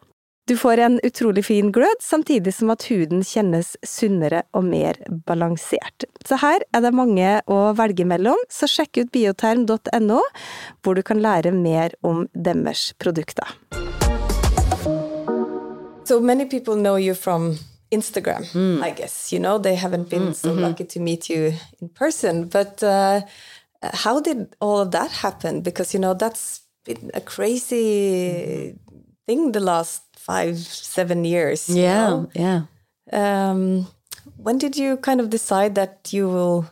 Du 0.50 0.58
får 0.58 0.78
en 0.78 1.00
utrolig 1.04 1.46
fin 1.46 1.72
glød, 1.72 2.00
samtidig 2.02 2.54
som 2.58 2.72
at 2.74 2.82
huden 2.90 3.20
kjennes 3.22 3.76
sunnere 3.86 4.40
og 4.58 4.64
mer 4.66 4.98
balansert. 5.28 6.08
Så 6.26 6.40
her 6.42 6.66
er 6.74 6.82
det 6.82 6.90
mange 6.98 7.36
å 7.46 7.58
velge 7.78 8.08
mellom, 8.10 8.42
så 8.50 8.66
sjekk 8.66 8.98
ut 8.98 9.12
bioterm.no, 9.14 10.24
hvor 10.82 10.98
du 10.98 11.04
kan 11.06 11.22
lære 11.22 11.54
mer 11.54 11.94
om 12.02 12.24
deres 12.34 12.88
produkter. 12.98 13.46
So 16.10 16.18
many 16.18 16.50
people 16.50 16.74
know 16.74 16.98
you 16.98 17.14
from 17.14 17.60
Instagram, 17.92 18.50
mm. 18.50 18.82
I 18.82 18.90
guess. 18.90 19.32
You 19.32 19.38
know, 19.38 19.60
they 19.60 19.76
haven't 19.76 20.10
been 20.10 20.32
mm, 20.32 20.34
so 20.34 20.50
mm 20.50 20.58
-hmm. 20.58 20.68
lucky 20.68 20.86
to 20.86 21.00
meet 21.00 21.30
you 21.30 21.54
in 21.82 21.90
person. 21.90 22.50
But 22.50 22.82
uh, 22.82 23.22
how 23.82 24.20
did 24.20 24.56
all 24.58 24.82
of 24.82 24.90
that 24.98 25.12
happen? 25.12 25.62
Because, 25.62 25.98
you 25.98 26.02
know, 26.02 26.18
that's 26.18 26.62
been 26.86 27.12
a 27.14 27.22
crazy 27.22 28.74
thing 29.28 29.52
the 29.52 29.60
last 29.60 30.09
five, 30.20 30.58
seven 30.58 31.26
years. 31.26 31.70
Yeah, 31.70 32.26
yeah. 32.36 32.62
Um, 33.12 33.88
when 34.38 34.58
did 34.58 34.76
you 34.78 34.98
kind 34.98 35.20
of 35.22 35.30
decide 35.30 35.76
that 35.76 36.10
you 36.12 36.28
will 36.28 36.70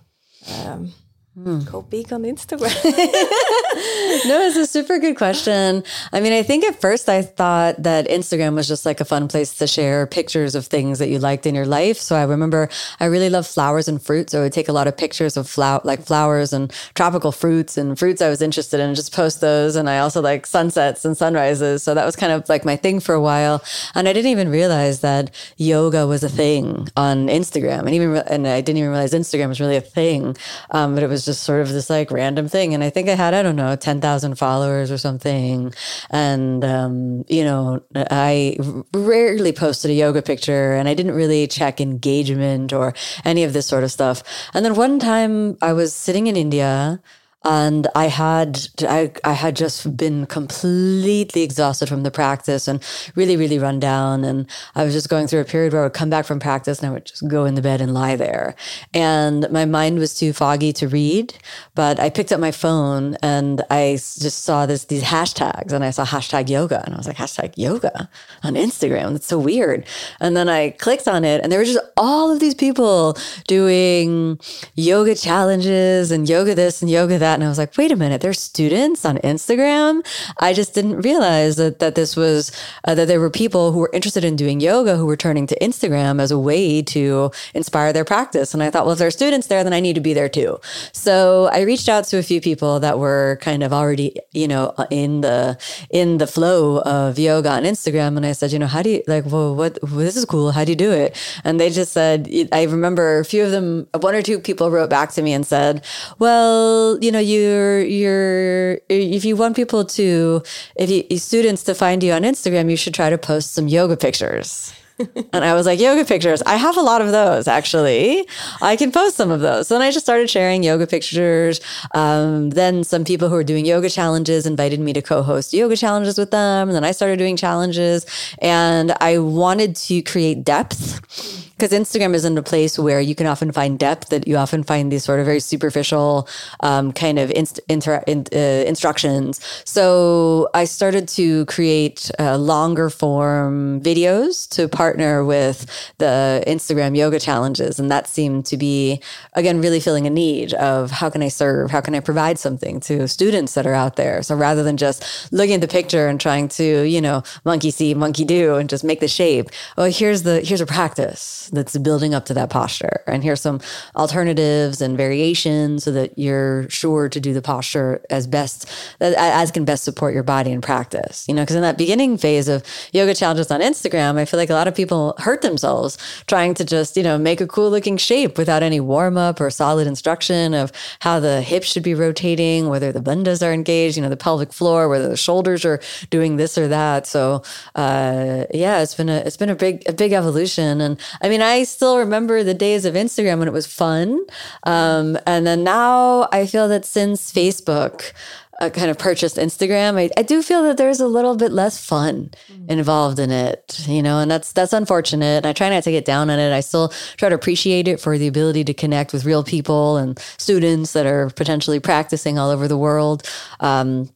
um, 0.66 0.94
Hmm. 1.38 1.60
Go 1.72 1.84
big 1.84 2.12
on 2.12 2.24
Instagram. 2.24 2.74
no, 4.26 4.42
it's 4.42 4.58
a 4.58 4.66
super 4.66 5.00
good 5.00 5.16
question. 5.16 5.84
I 6.12 6.20
mean, 6.20 6.34
I 6.34 6.44
think 6.44 6.64
at 6.64 6.80
first 6.80 7.10
I 7.10 7.22
thought 7.22 7.82
that 7.84 8.08
Instagram 8.08 8.56
was 8.56 8.68
just 8.68 8.86
like 8.86 9.00
a 9.00 9.06
fun 9.06 9.28
place 9.28 9.54
to 9.56 9.68
share 9.68 10.06
pictures 10.08 10.56
of 10.56 10.68
things 10.68 11.00
that 11.00 11.10
you 11.10 11.20
liked 11.20 11.46
in 11.46 11.56
your 11.56 11.66
life. 11.66 11.98
So 11.98 12.16
I 12.16 12.24
remember 12.24 12.70
I 13.00 13.06
really 13.06 13.30
love 13.30 13.48
flowers 13.48 13.88
and 13.88 14.02
fruits. 14.02 14.32
So 14.32 14.40
I 14.40 14.44
would 14.44 14.54
take 14.54 14.68
a 14.68 14.74
lot 14.74 14.88
of 14.88 14.98
pictures 14.98 15.38
of 15.38 15.50
flower, 15.50 15.82
like 15.84 16.02
flowers 16.02 16.54
and 16.54 16.72
tropical 16.96 17.32
fruits 17.32 17.78
and 17.78 17.98
fruits 17.98 18.22
I 18.22 18.30
was 18.30 18.42
interested 18.42 18.80
in, 18.80 18.88
and 18.88 18.96
just 18.96 19.14
post 19.14 19.42
those. 19.42 19.76
And 19.76 19.90
I 19.90 20.00
also 20.00 20.22
like 20.22 20.46
sunsets 20.46 21.06
and 21.06 21.16
sunrises. 21.16 21.84
So 21.84 21.94
that 21.94 22.06
was 22.06 22.16
kind 22.16 22.32
of 22.32 22.48
like 22.50 22.66
my 22.66 22.76
thing 22.76 23.00
for 23.00 23.16
a 23.16 23.22
while. 23.22 23.64
And 23.96 24.08
I 24.08 24.14
didn't 24.14 24.32
even 24.32 24.50
realize 24.50 25.02
that 25.02 25.32
yoga 25.58 26.08
was 26.08 26.24
a 26.24 26.30
thing 26.30 26.88
on 26.96 27.28
Instagram, 27.28 27.86
and 27.86 27.94
even 27.96 28.16
and 28.16 28.48
I 28.48 28.62
didn't 28.62 28.78
even 28.78 28.92
realize 28.92 29.14
Instagram 29.14 29.50
was 29.50 29.60
really 29.60 29.78
a 29.78 29.82
thing. 29.82 30.36
Um, 30.72 30.94
but 30.94 31.04
it 31.04 31.08
was 31.08 31.26
just 31.26 31.44
sort 31.44 31.62
of 31.62 31.70
this 31.70 31.90
like 31.90 32.12
random 32.12 32.48
thing. 32.48 32.74
And 32.74 32.84
I 32.84 32.90
think 32.90 33.10
I 33.10 33.16
had, 33.16 33.34
I 33.34 33.44
don't 33.44 33.56
know, 33.56 33.76
10,000 33.88 34.36
followers 34.36 34.91
or 34.91 34.97
something. 34.97 35.73
And, 36.10 36.65
um, 36.65 37.23
you 37.30 37.45
know, 37.45 37.82
I 37.95 38.58
rarely 38.93 39.54
posted 39.54 39.91
a 39.91 39.93
yoga 39.93 40.21
picture 40.21 40.73
and 40.73 40.89
I 40.89 40.93
didn't 40.93 41.15
really 41.15 41.47
check 41.47 41.80
engagement 41.80 42.73
or 42.73 42.93
any 43.23 43.45
of 43.45 43.54
this 43.54 43.65
sort 43.65 43.86
of 43.86 43.91
stuff. 43.93 44.23
And 44.54 44.65
then 44.65 44.76
one 44.76 45.00
time 45.00 45.58
I 45.62 45.71
was 45.71 45.93
sitting 45.93 46.28
in 46.28 46.36
India 46.36 47.00
and 47.43 47.88
I 47.95 48.08
had 48.08 48.60
I, 48.82 49.12
I 49.23 49.34
had 49.34 49.56
just 49.56 49.95
been 49.95 50.26
completely 50.26 51.43
exhausted 51.43 51.88
from 51.88 52.04
the 52.04 52.12
practice 52.12 52.67
and 52.67 52.84
really 53.15 53.38
really 53.38 53.60
run 53.60 53.80
down. 53.80 54.23
And 54.23 54.47
I 54.76 54.84
was 54.84 54.93
just 54.93 55.10
going 55.10 55.28
through 55.28 55.41
a 55.41 55.45
period 55.45 55.73
where 55.73 55.84
I 55.84 55.86
would 55.86 55.93
come 55.93 56.10
back 56.10 56.26
from 56.26 56.39
practice 56.39 56.80
and 56.80 56.89
I 56.89 56.93
would 56.93 57.06
just 57.06 57.28
go 57.28 57.45
in 57.45 57.56
the 57.56 57.62
bed 57.62 57.80
and 57.80 57.93
lie 57.93 58.15
there. 58.15 58.56
And 58.93 59.50
my 59.52 59.65
mind 59.65 60.00
was 60.00 60.15
too 60.15 60.34
foggy 60.34 60.73
to 60.73 60.88
read 60.88 61.36
but 61.76 62.00
I 62.00 62.10
picked 62.10 62.32
up 62.32 62.39
my 62.39 62.52
phone 62.52 63.17
and 63.21 63.62
I 63.69 63.93
just 63.93 64.43
saw 64.43 64.65
this 64.65 64.86
these 64.86 65.04
hashtags 65.04 65.71
and 65.71 65.84
I 65.84 65.91
saw 65.91 66.06
hashtag 66.06 66.50
yoga. 66.50 66.84
And 66.86 66.95
I 66.95 66.97
was 66.97 67.08
like 67.08 67.17
hashtag 67.17 67.54
yoga 67.56 68.10
on 68.43 68.56
Instagram? 68.56 69.12
That's 69.12 69.28
so 69.28 69.38
weird. 69.38 69.86
And 70.19 70.36
then 70.36 70.50
I 70.50 70.71
clicked 70.71 71.08
on 71.08 71.23
it 71.23 71.41
and 71.41 71.52
there 71.52 71.60
were 71.60 71.65
just 71.65 71.86
all 71.95 72.32
of 72.32 72.39
these 72.39 72.56
people 72.56 73.15
doing 73.47 74.39
yoga 74.76 75.13
challenges 75.13 76.10
and 76.12 76.28
yoga 76.28 76.56
this 76.56 76.82
and 76.82 76.89
yoga 76.89 77.19
that 77.19 77.27
and 77.36 77.44
I 77.44 77.50
was 77.50 77.58
like, 77.58 77.78
wait 77.78 77.92
a 77.92 77.96
minute, 77.96 78.22
there's 78.22 78.40
students 78.40 79.06
on 79.06 79.18
Instagram. 79.20 80.06
I 80.40 80.54
just 80.54 80.74
didn't 80.74 81.02
realize 81.02 81.56
that 81.58 81.80
that 81.80 81.96
this 81.96 82.16
was 82.16 82.52
uh, 82.86 82.96
that 82.96 83.08
there 83.08 83.20
were 83.20 83.30
people 83.30 83.72
who 83.72 83.80
were 83.80 83.90
interested 83.94 84.24
in 84.24 84.36
doing 84.36 84.60
yoga 84.60 84.98
who 84.98 85.06
were 85.06 85.18
turning 85.18 85.48
to 85.48 85.60
Instagram 85.60 86.22
as 86.22 86.32
a 86.32 86.40
way 86.40 86.82
to 86.82 87.32
inspire 87.54 87.94
their 87.94 88.06
practice. 88.06 88.54
And 88.54 88.63
I 88.63 88.70
thought, 88.70 88.86
well, 88.86 88.94
if 88.94 89.00
there 89.00 89.08
are 89.08 89.12
students 89.12 89.48
there, 89.48 89.63
then 89.63 89.74
I 89.74 89.80
need 89.80 89.96
to 89.96 90.02
be 90.02 90.13
there 90.13 90.30
too. 90.30 90.60
So 90.92 91.50
I 91.52 91.62
reached 91.62 91.90
out 91.90 92.06
to 92.06 92.18
a 92.18 92.24
few 92.24 92.42
people 92.42 92.80
that 92.80 93.00
were 93.00 93.38
kind 93.42 93.63
of 93.63 93.74
already, 93.74 94.16
you 94.32 94.48
know, 94.48 94.74
in 94.90 95.22
the 95.22 95.58
in 95.90 96.18
the 96.18 96.28
flow 96.28 96.80
of 96.82 97.20
yoga 97.20 97.50
on 97.50 97.63
Instagram, 97.63 98.18
and 98.18 98.26
I 98.26 98.32
said, 98.32 98.52
you 98.52 98.60
know, 98.60 98.68
how 98.68 98.82
do 98.82 98.90
you 98.90 99.04
like? 99.08 99.26
Well, 99.26 99.56
what 99.56 99.80
well, 99.82 100.06
this 100.06 100.16
is 100.16 100.26
cool. 100.26 100.52
How 100.52 100.63
do 100.63 100.72
you 100.72 100.76
do 100.76 100.92
it? 100.92 101.16
And 101.44 101.60
they 101.60 101.70
just 101.70 101.92
said, 101.92 102.30
I 102.52 102.63
remember 102.63 103.20
a 103.20 103.26
few 103.26 103.44
of 103.44 103.52
them, 103.52 103.88
one 104.00 104.16
or 104.16 104.22
two 104.22 104.40
people 104.40 104.72
wrote 104.72 104.90
back 104.90 105.12
to 105.13 105.22
me 105.22 105.34
and 105.34 105.46
said, 105.46 105.84
well, 106.20 106.98
you 107.02 107.12
know 107.12 107.16
you're 107.19 107.82
you're 107.82 108.80
if 108.89 109.25
you 109.25 109.36
want 109.36 109.56
people 109.56 109.86
to 109.86 110.41
if 110.75 110.89
you 110.89 111.17
students 111.17 111.63
to 111.63 111.75
find 111.75 112.03
you 112.03 112.13
on 112.13 112.23
Instagram, 112.23 112.69
you 112.69 112.77
should 112.77 112.93
try 112.93 113.10
to 113.10 113.17
post 113.17 113.53
some 113.53 113.67
yoga 113.67 113.97
pictures. 113.97 114.73
and 115.34 115.45
I 115.45 115.53
was 115.53 115.65
like, 115.65 115.80
yoga 115.80 116.06
pictures. 116.06 116.41
I 116.43 116.56
have 116.56 116.75
a 116.75 116.82
lot 116.82 117.01
of 117.01 117.12
those 117.12 117.47
actually. 117.47 118.27
I 118.62 118.75
can 118.75 118.91
post 118.91 119.15
some 119.15 119.30
of 119.30 119.41
those. 119.41 119.67
So 119.67 119.75
then 119.75 119.82
I 119.82 119.91
just 119.91 120.06
started 120.06 120.30
sharing 120.30 120.63
yoga 120.63 120.88
pictures. 120.88 121.62
Um, 121.93 122.49
then 122.49 122.84
some 122.84 123.03
people 123.03 123.30
who 123.30 123.36
were 123.36 123.43
doing 123.43 123.65
yoga 123.65 123.89
challenges 123.89 124.45
invited 124.45 124.80
me 124.80 124.93
to 124.93 125.01
co 125.01 125.21
host 125.21 125.53
yoga 125.53 125.77
challenges 125.77 126.17
with 126.17 126.32
them. 126.32 126.69
And 126.69 126.75
then 126.75 126.84
I 126.84 126.91
started 126.91 127.19
doing 127.19 127.38
challenges. 127.38 128.06
And 128.41 128.93
I 128.99 129.19
wanted 129.19 129.75
to 129.75 130.01
create 130.01 130.43
depth 130.43 131.47
because 131.58 131.72
Instagram 131.72 132.13
isn't 132.13 132.38
a 132.38 132.43
place 132.43 132.78
where 132.78 133.02
you 133.02 133.15
can 133.15 133.26
often 133.26 133.52
find 133.52 133.80
depth 133.80 134.10
that 134.10 134.28
you 134.28 134.38
often 134.38 134.62
find 134.62 134.91
these 134.91 135.04
sort 135.04 135.20
of 135.20 135.26
very 135.26 135.39
superficial 135.39 136.28
um, 136.60 136.91
kind 136.91 137.17
of 137.17 137.32
inst- 137.32 137.60
inter- 137.67 138.04
in, 138.06 138.26
uh, 138.32 138.38
instructions. 138.38 139.41
So 139.65 140.50
I 140.54 140.65
started 140.65 141.08
to 141.10 141.46
create 141.46 142.12
uh, 142.20 142.38
longer 142.38 142.91
form 142.91 143.82
videos 143.82 144.48
to 144.50 144.67
partner 144.67 145.26
with 145.26 145.65
the 145.98 146.43
Instagram 146.46 146.96
yoga 146.96 147.20
challenges. 147.20 147.80
And 147.80 147.89
that 147.89 148.08
seemed 148.08 148.46
to 148.48 148.58
be, 148.58 149.02
again, 149.34 149.60
really 149.60 149.80
filling 149.80 150.06
a 150.06 150.12
need 150.12 150.54
of 150.54 150.91
how 150.91 151.10
can 151.10 151.24
I 151.24 151.30
serve? 151.30 151.72
How 151.72 151.82
can 151.82 151.96
I 151.96 152.02
provide 152.02 152.38
something 152.38 152.80
to 152.82 153.08
students 153.08 153.56
that 153.56 153.65
are 153.65 153.74
out 153.74 153.96
there? 153.96 154.22
So 154.22 154.36
rather 154.36 154.62
than 154.62 154.78
just 154.78 155.34
looking 155.34 155.56
at 155.56 155.62
the 155.62 155.67
picture 155.67 156.08
and 156.08 156.22
trying 156.22 156.50
to, 156.50 156.84
you 156.84 157.02
know, 157.02 157.24
monkey 157.46 157.72
see, 157.72 157.96
monkey 157.96 158.26
do, 158.26 158.56
and 158.56 158.70
just 158.70 158.84
make 158.84 159.00
the 159.00 159.08
shape, 159.08 159.50
well, 159.76 159.89
here's 159.89 160.22
the, 160.22 160.41
here's 160.41 160.62
a 160.62 160.67
practice 160.67 161.47
that's 161.50 161.78
building 161.78 162.14
up 162.14 162.26
to 162.26 162.34
that 162.34 162.50
posture. 162.50 163.02
And 163.08 163.24
here's 163.24 163.42
some 163.42 163.60
alternatives 163.96 164.82
and 164.82 164.98
variations 164.98 165.84
so 165.84 165.92
that 165.92 166.18
you're 166.18 166.70
sure 166.70 167.10
to 167.10 167.20
do 167.20 167.34
the 167.34 167.42
posture 167.42 168.02
as 168.10 168.28
best 168.28 168.70
as 169.00 169.52
can 169.52 169.66
best 169.66 169.84
support 169.84 170.14
your 170.14 170.24
body 170.24 170.52
in 170.52 170.62
practice. 170.62 171.26
You 171.28 171.34
know, 171.34 171.44
because 171.44 171.56
in 171.56 171.62
that 171.62 171.78
beginning 171.78 172.18
phase 172.18 172.48
of 172.48 172.64
yoga 172.92 173.14
challenges 173.14 173.52
on 173.52 173.62
Instagram, 173.62 174.18
I 174.18 174.26
feel 174.26 174.40
like 174.40 174.50
a 174.50 174.54
lot 174.54 174.68
of 174.68 174.76
people 174.76 175.16
hurt 175.20 175.42
themselves 175.42 175.98
trying 176.28 176.54
to 176.56 176.66
just, 176.66 176.98
you 176.98 177.04
know, 177.04 177.18
make 177.18 177.42
a 177.42 177.48
cool 177.48 177.70
looking 177.70 177.98
shape 177.98 178.38
without 178.38 178.64
any 178.64 178.80
warm 178.80 179.18
up 179.18 179.40
or 179.40 179.50
solid 179.50 179.88
instruction 179.88 180.54
of 180.54 180.72
how 181.00 181.20
the 181.20 181.42
hips 181.42 181.68
should 181.68 181.84
be 181.84 181.94
rotating, 181.94 182.70
whether 182.70 182.92
the 182.92 183.02
bandhas 183.02 183.46
are 183.46 183.54
engaged, 183.54 183.98
you 183.98 184.04
know, 184.04 184.10
the 184.10 184.18
pelvic 184.18 184.54
floor, 184.54 184.90
whether 184.90 185.10
the 185.10 185.18
shoulders 185.18 185.66
are 185.66 185.80
doing 186.10 186.38
this 186.38 186.58
or 186.58 186.68
that. 186.68 187.08
So 187.08 187.44
uh, 187.76 188.46
yeah, 188.54 188.82
it's 188.82 188.96
been 188.96 189.10
a 189.10 189.18
it's 189.18 189.38
been 189.38 189.50
a 189.50 189.56
big 189.56 189.88
a 189.88 189.94
big 189.94 190.14
evolution. 190.14 190.82
And 190.82 191.00
I 191.22 191.30
mean 191.30 191.37
mean, 191.38 191.45
I 191.45 191.63
still 191.63 192.00
remember 192.00 192.43
the 192.43 192.54
days 192.54 192.86
of 192.86 192.95
Instagram 192.95 193.39
when 193.39 193.47
it 193.47 193.54
was 193.54 193.67
fun. 193.67 194.26
Um, 194.63 195.17
and 195.28 195.45
then 195.45 195.63
now 195.63 196.28
I 196.32 196.47
feel 196.47 196.67
that 196.69 196.84
since 196.84 197.32
Facebook 197.32 198.13
uh, 198.60 198.71
kind 198.71 198.89
of 198.89 198.97
purchased 198.97 199.38
Instagram, 199.38 200.00
I, 200.00 200.10
I, 200.17 200.23
do 200.23 200.41
feel 200.41 200.63
that 200.63 200.78
there's 200.78 201.00
a 201.00 201.08
little 201.08 201.36
bit 201.36 201.52
less 201.52 201.84
fun 201.84 202.32
mm. 202.52 202.69
involved 202.71 203.19
in 203.19 203.30
it, 203.30 203.86
you 203.88 204.02
know, 204.02 204.17
and 204.17 204.32
that's 204.32 204.52
that's 204.52 204.73
unfortunate. 204.73 205.38
And 205.38 205.45
I 205.45 205.54
try 205.54 205.69
not 205.69 205.84
to 205.84 205.91
get 205.91 206.06
down 206.06 206.32
on 206.32 206.39
it. 206.39 206.52
I 206.52 206.62
still 206.62 206.89
try 207.17 207.30
to 207.30 207.36
appreciate 207.36 207.88
it 207.88 208.00
for 208.00 208.17
the 208.17 208.26
ability 208.26 208.63
to 208.63 208.73
connect 208.73 209.13
with 209.13 209.26
real 209.26 209.43
people 209.43 209.97
and 209.97 210.17
students 210.39 210.93
that 210.93 211.06
are 211.06 211.30
potentially 211.30 211.80
practicing 211.80 212.39
all 212.39 212.50
over 212.50 212.67
the 212.67 212.80
world. 212.80 213.30
Um, 213.60 214.10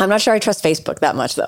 I'm 0.00 0.08
not 0.08 0.22
sure 0.22 0.34
I 0.34 0.40
trust 0.40 0.64
Facebook 0.64 0.98
that 0.98 1.14
much 1.14 1.36
though. 1.36 1.46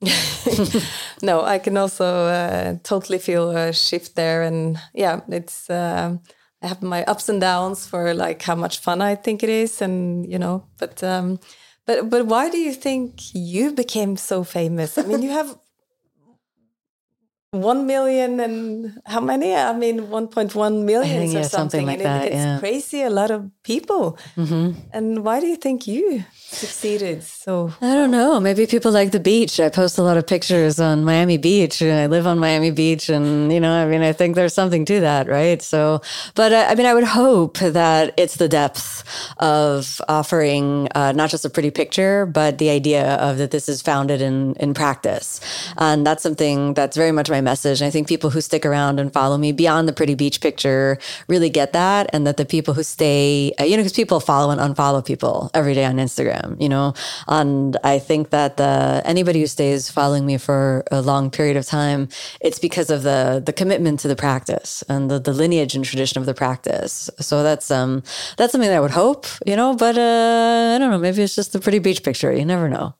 no, 1.22 1.42
I 1.42 1.58
can 1.58 1.76
also 1.76 2.04
uh, 2.04 2.76
totally 2.82 3.18
feel 3.18 3.50
a 3.50 3.72
shift 3.72 4.14
there, 4.14 4.42
and 4.42 4.78
yeah, 4.94 5.20
it's. 5.28 5.68
Uh, 5.68 6.18
I 6.60 6.66
have 6.66 6.82
my 6.82 7.04
ups 7.04 7.28
and 7.28 7.40
downs 7.40 7.86
for 7.86 8.14
like 8.14 8.42
how 8.42 8.56
much 8.56 8.80
fun 8.80 9.00
I 9.00 9.14
think 9.14 9.42
it 9.42 9.48
is, 9.48 9.82
and 9.82 10.30
you 10.30 10.38
know, 10.38 10.64
but 10.78 11.02
um, 11.02 11.38
but 11.86 12.10
but 12.10 12.26
why 12.26 12.50
do 12.50 12.58
you 12.58 12.72
think 12.72 13.34
you 13.34 13.72
became 13.72 14.16
so 14.16 14.44
famous? 14.44 14.98
I 14.98 15.02
mean, 15.02 15.22
you 15.22 15.30
have 15.30 15.56
one 17.50 17.86
million 17.86 18.40
and 18.40 19.00
how 19.06 19.20
many? 19.20 19.54
I 19.54 19.72
mean, 19.72 20.10
one 20.10 20.28
point 20.28 20.54
one 20.54 20.84
million 20.84 21.22
or 21.36 21.42
something, 21.44 21.48
something 21.48 21.86
like 21.86 21.98
and 21.98 22.06
that. 22.06 22.24
It's 22.26 22.34
yeah. 22.34 22.58
crazy. 22.58 23.02
A 23.02 23.10
lot 23.10 23.30
of 23.30 23.50
people. 23.62 24.18
Mm 24.36 24.46
-hmm. 24.46 24.74
And 24.92 25.24
why 25.24 25.40
do 25.40 25.46
you 25.46 25.58
think 25.58 25.86
you 25.86 26.24
succeeded. 26.50 27.22
So 27.22 27.72
i 27.80 27.94
don't 27.94 28.10
know. 28.10 28.40
Maybe 28.40 28.66
people 28.66 28.90
like 28.90 29.12
the 29.12 29.20
beach. 29.20 29.60
I 29.60 29.68
post 29.68 29.98
a 29.98 30.02
lot 30.02 30.16
of 30.16 30.26
pictures 30.26 30.80
on 30.80 31.04
miami 31.04 31.36
beach. 31.36 31.80
And 31.82 31.92
i 31.92 32.06
live 32.06 32.26
on 32.26 32.38
miami 32.38 32.70
beach 32.70 33.08
and 33.08 33.52
you 33.52 33.60
know 33.60 33.72
i 33.72 33.86
mean 33.86 34.02
i 34.02 34.12
think 34.12 34.34
there's 34.34 34.54
something 34.54 34.84
to 34.86 35.00
that 35.00 35.28
right? 35.28 35.60
So 35.62 36.00
but 36.34 36.52
uh, 36.52 36.66
i 36.68 36.74
mean 36.74 36.86
i 36.86 36.94
would 36.94 37.04
hope 37.04 37.58
that 37.58 38.14
it's 38.16 38.36
the 38.36 38.48
depth 38.48 39.04
of 39.38 40.00
offering 40.08 40.88
uh, 40.94 41.12
not 41.12 41.30
just 41.30 41.44
a 41.44 41.50
pretty 41.50 41.70
picture 41.70 42.26
but 42.26 42.58
the 42.58 42.70
idea 42.70 43.14
of 43.16 43.38
that 43.38 43.50
this 43.50 43.68
is 43.68 43.82
founded 43.82 44.20
in 44.20 44.54
in 44.54 44.74
practice. 44.74 45.40
And 45.76 46.06
that's 46.06 46.22
something 46.22 46.74
that's 46.74 46.96
very 46.96 47.12
much 47.12 47.28
my 47.30 47.40
message. 47.40 47.80
And 47.80 47.88
i 47.88 47.90
think 47.90 48.08
people 48.08 48.30
who 48.30 48.40
stick 48.40 48.64
around 48.64 48.98
and 49.00 49.12
follow 49.12 49.36
me 49.36 49.52
beyond 49.52 49.86
the 49.88 49.92
pretty 49.92 50.14
beach 50.14 50.40
picture 50.40 50.98
really 51.28 51.50
get 51.50 51.72
that 51.72 52.08
and 52.12 52.26
that 52.26 52.36
the 52.36 52.46
people 52.46 52.74
who 52.74 52.82
stay 52.82 53.52
uh, 53.60 53.64
you 53.64 53.76
know 53.76 53.82
because 53.82 53.92
people 53.92 54.20
follow 54.20 54.50
and 54.50 54.60
unfollow 54.60 55.04
people 55.04 55.50
every 55.54 55.74
day 55.74 55.84
on 55.84 55.96
instagram 55.96 56.37
You 56.58 56.68
know? 56.68 56.94
And 57.26 57.76
I 57.84 57.98
think 57.98 58.30
that 58.30 58.56
the, 58.56 59.02
anybody 59.04 59.40
who 59.40 59.46
stays 59.46 59.90
following 59.90 60.24
me 60.26 60.38
for 60.38 60.84
a 60.90 61.00
long 61.00 61.30
period 61.30 61.56
of 61.56 61.66
time, 61.66 62.08
it's 62.40 62.58
because 62.58 62.90
of 62.90 63.02
the, 63.02 63.42
the 63.44 63.52
commitment 63.52 64.00
to 64.00 64.08
the 64.08 64.16
practice 64.16 64.84
and 64.88 65.10
the, 65.10 65.18
the 65.18 65.32
lineage 65.32 65.74
and 65.76 65.84
tradition 65.84 66.20
of 66.20 66.26
the 66.26 66.34
practice. 66.34 67.10
So 67.20 67.42
that's, 67.42 67.70
um, 67.70 68.02
that's 68.36 68.52
something 68.52 68.70
that 68.70 68.76
I 68.76 68.80
would 68.80 68.90
hope, 68.90 69.26
you 69.46 69.56
know, 69.56 69.74
but, 69.74 69.96
uh, 69.96 70.74
I 70.74 70.78
don't 70.78 70.90
know, 70.90 70.98
maybe 70.98 71.22
it's 71.22 71.34
just 71.34 71.54
a 71.54 71.60
pretty 71.60 71.78
beach 71.78 72.02
picture. 72.02 72.32
You 72.32 72.44
never 72.44 72.68
know. 72.68 72.94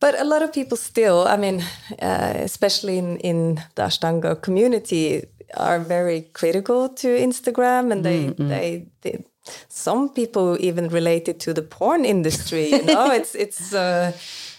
But 0.00 0.18
a 0.18 0.24
lot 0.24 0.42
of 0.42 0.52
people 0.52 0.76
still, 0.76 1.28
I 1.28 1.36
mean, 1.36 1.62
uh, 2.00 2.32
especially 2.36 2.96
in, 2.98 3.18
in 3.18 3.56
the 3.74 3.82
Ashtanga 3.82 4.40
community, 4.40 5.24
are 5.56 5.80
very 5.80 6.22
critical 6.32 6.88
to 6.88 7.08
Instagram, 7.08 7.90
and 7.92 8.04
they 8.04 8.26
mm-hmm. 8.26 8.48
they, 8.48 8.86
they 9.02 9.24
some 9.68 10.08
people 10.08 10.56
even 10.60 10.88
relate 10.88 11.28
it 11.28 11.40
to 11.40 11.54
the 11.54 11.62
porn 11.62 12.04
industry. 12.04 12.70
You 12.70 12.84
know, 12.84 13.10
it's 13.18 13.34
it's 13.34 13.74
uh, 13.74 14.12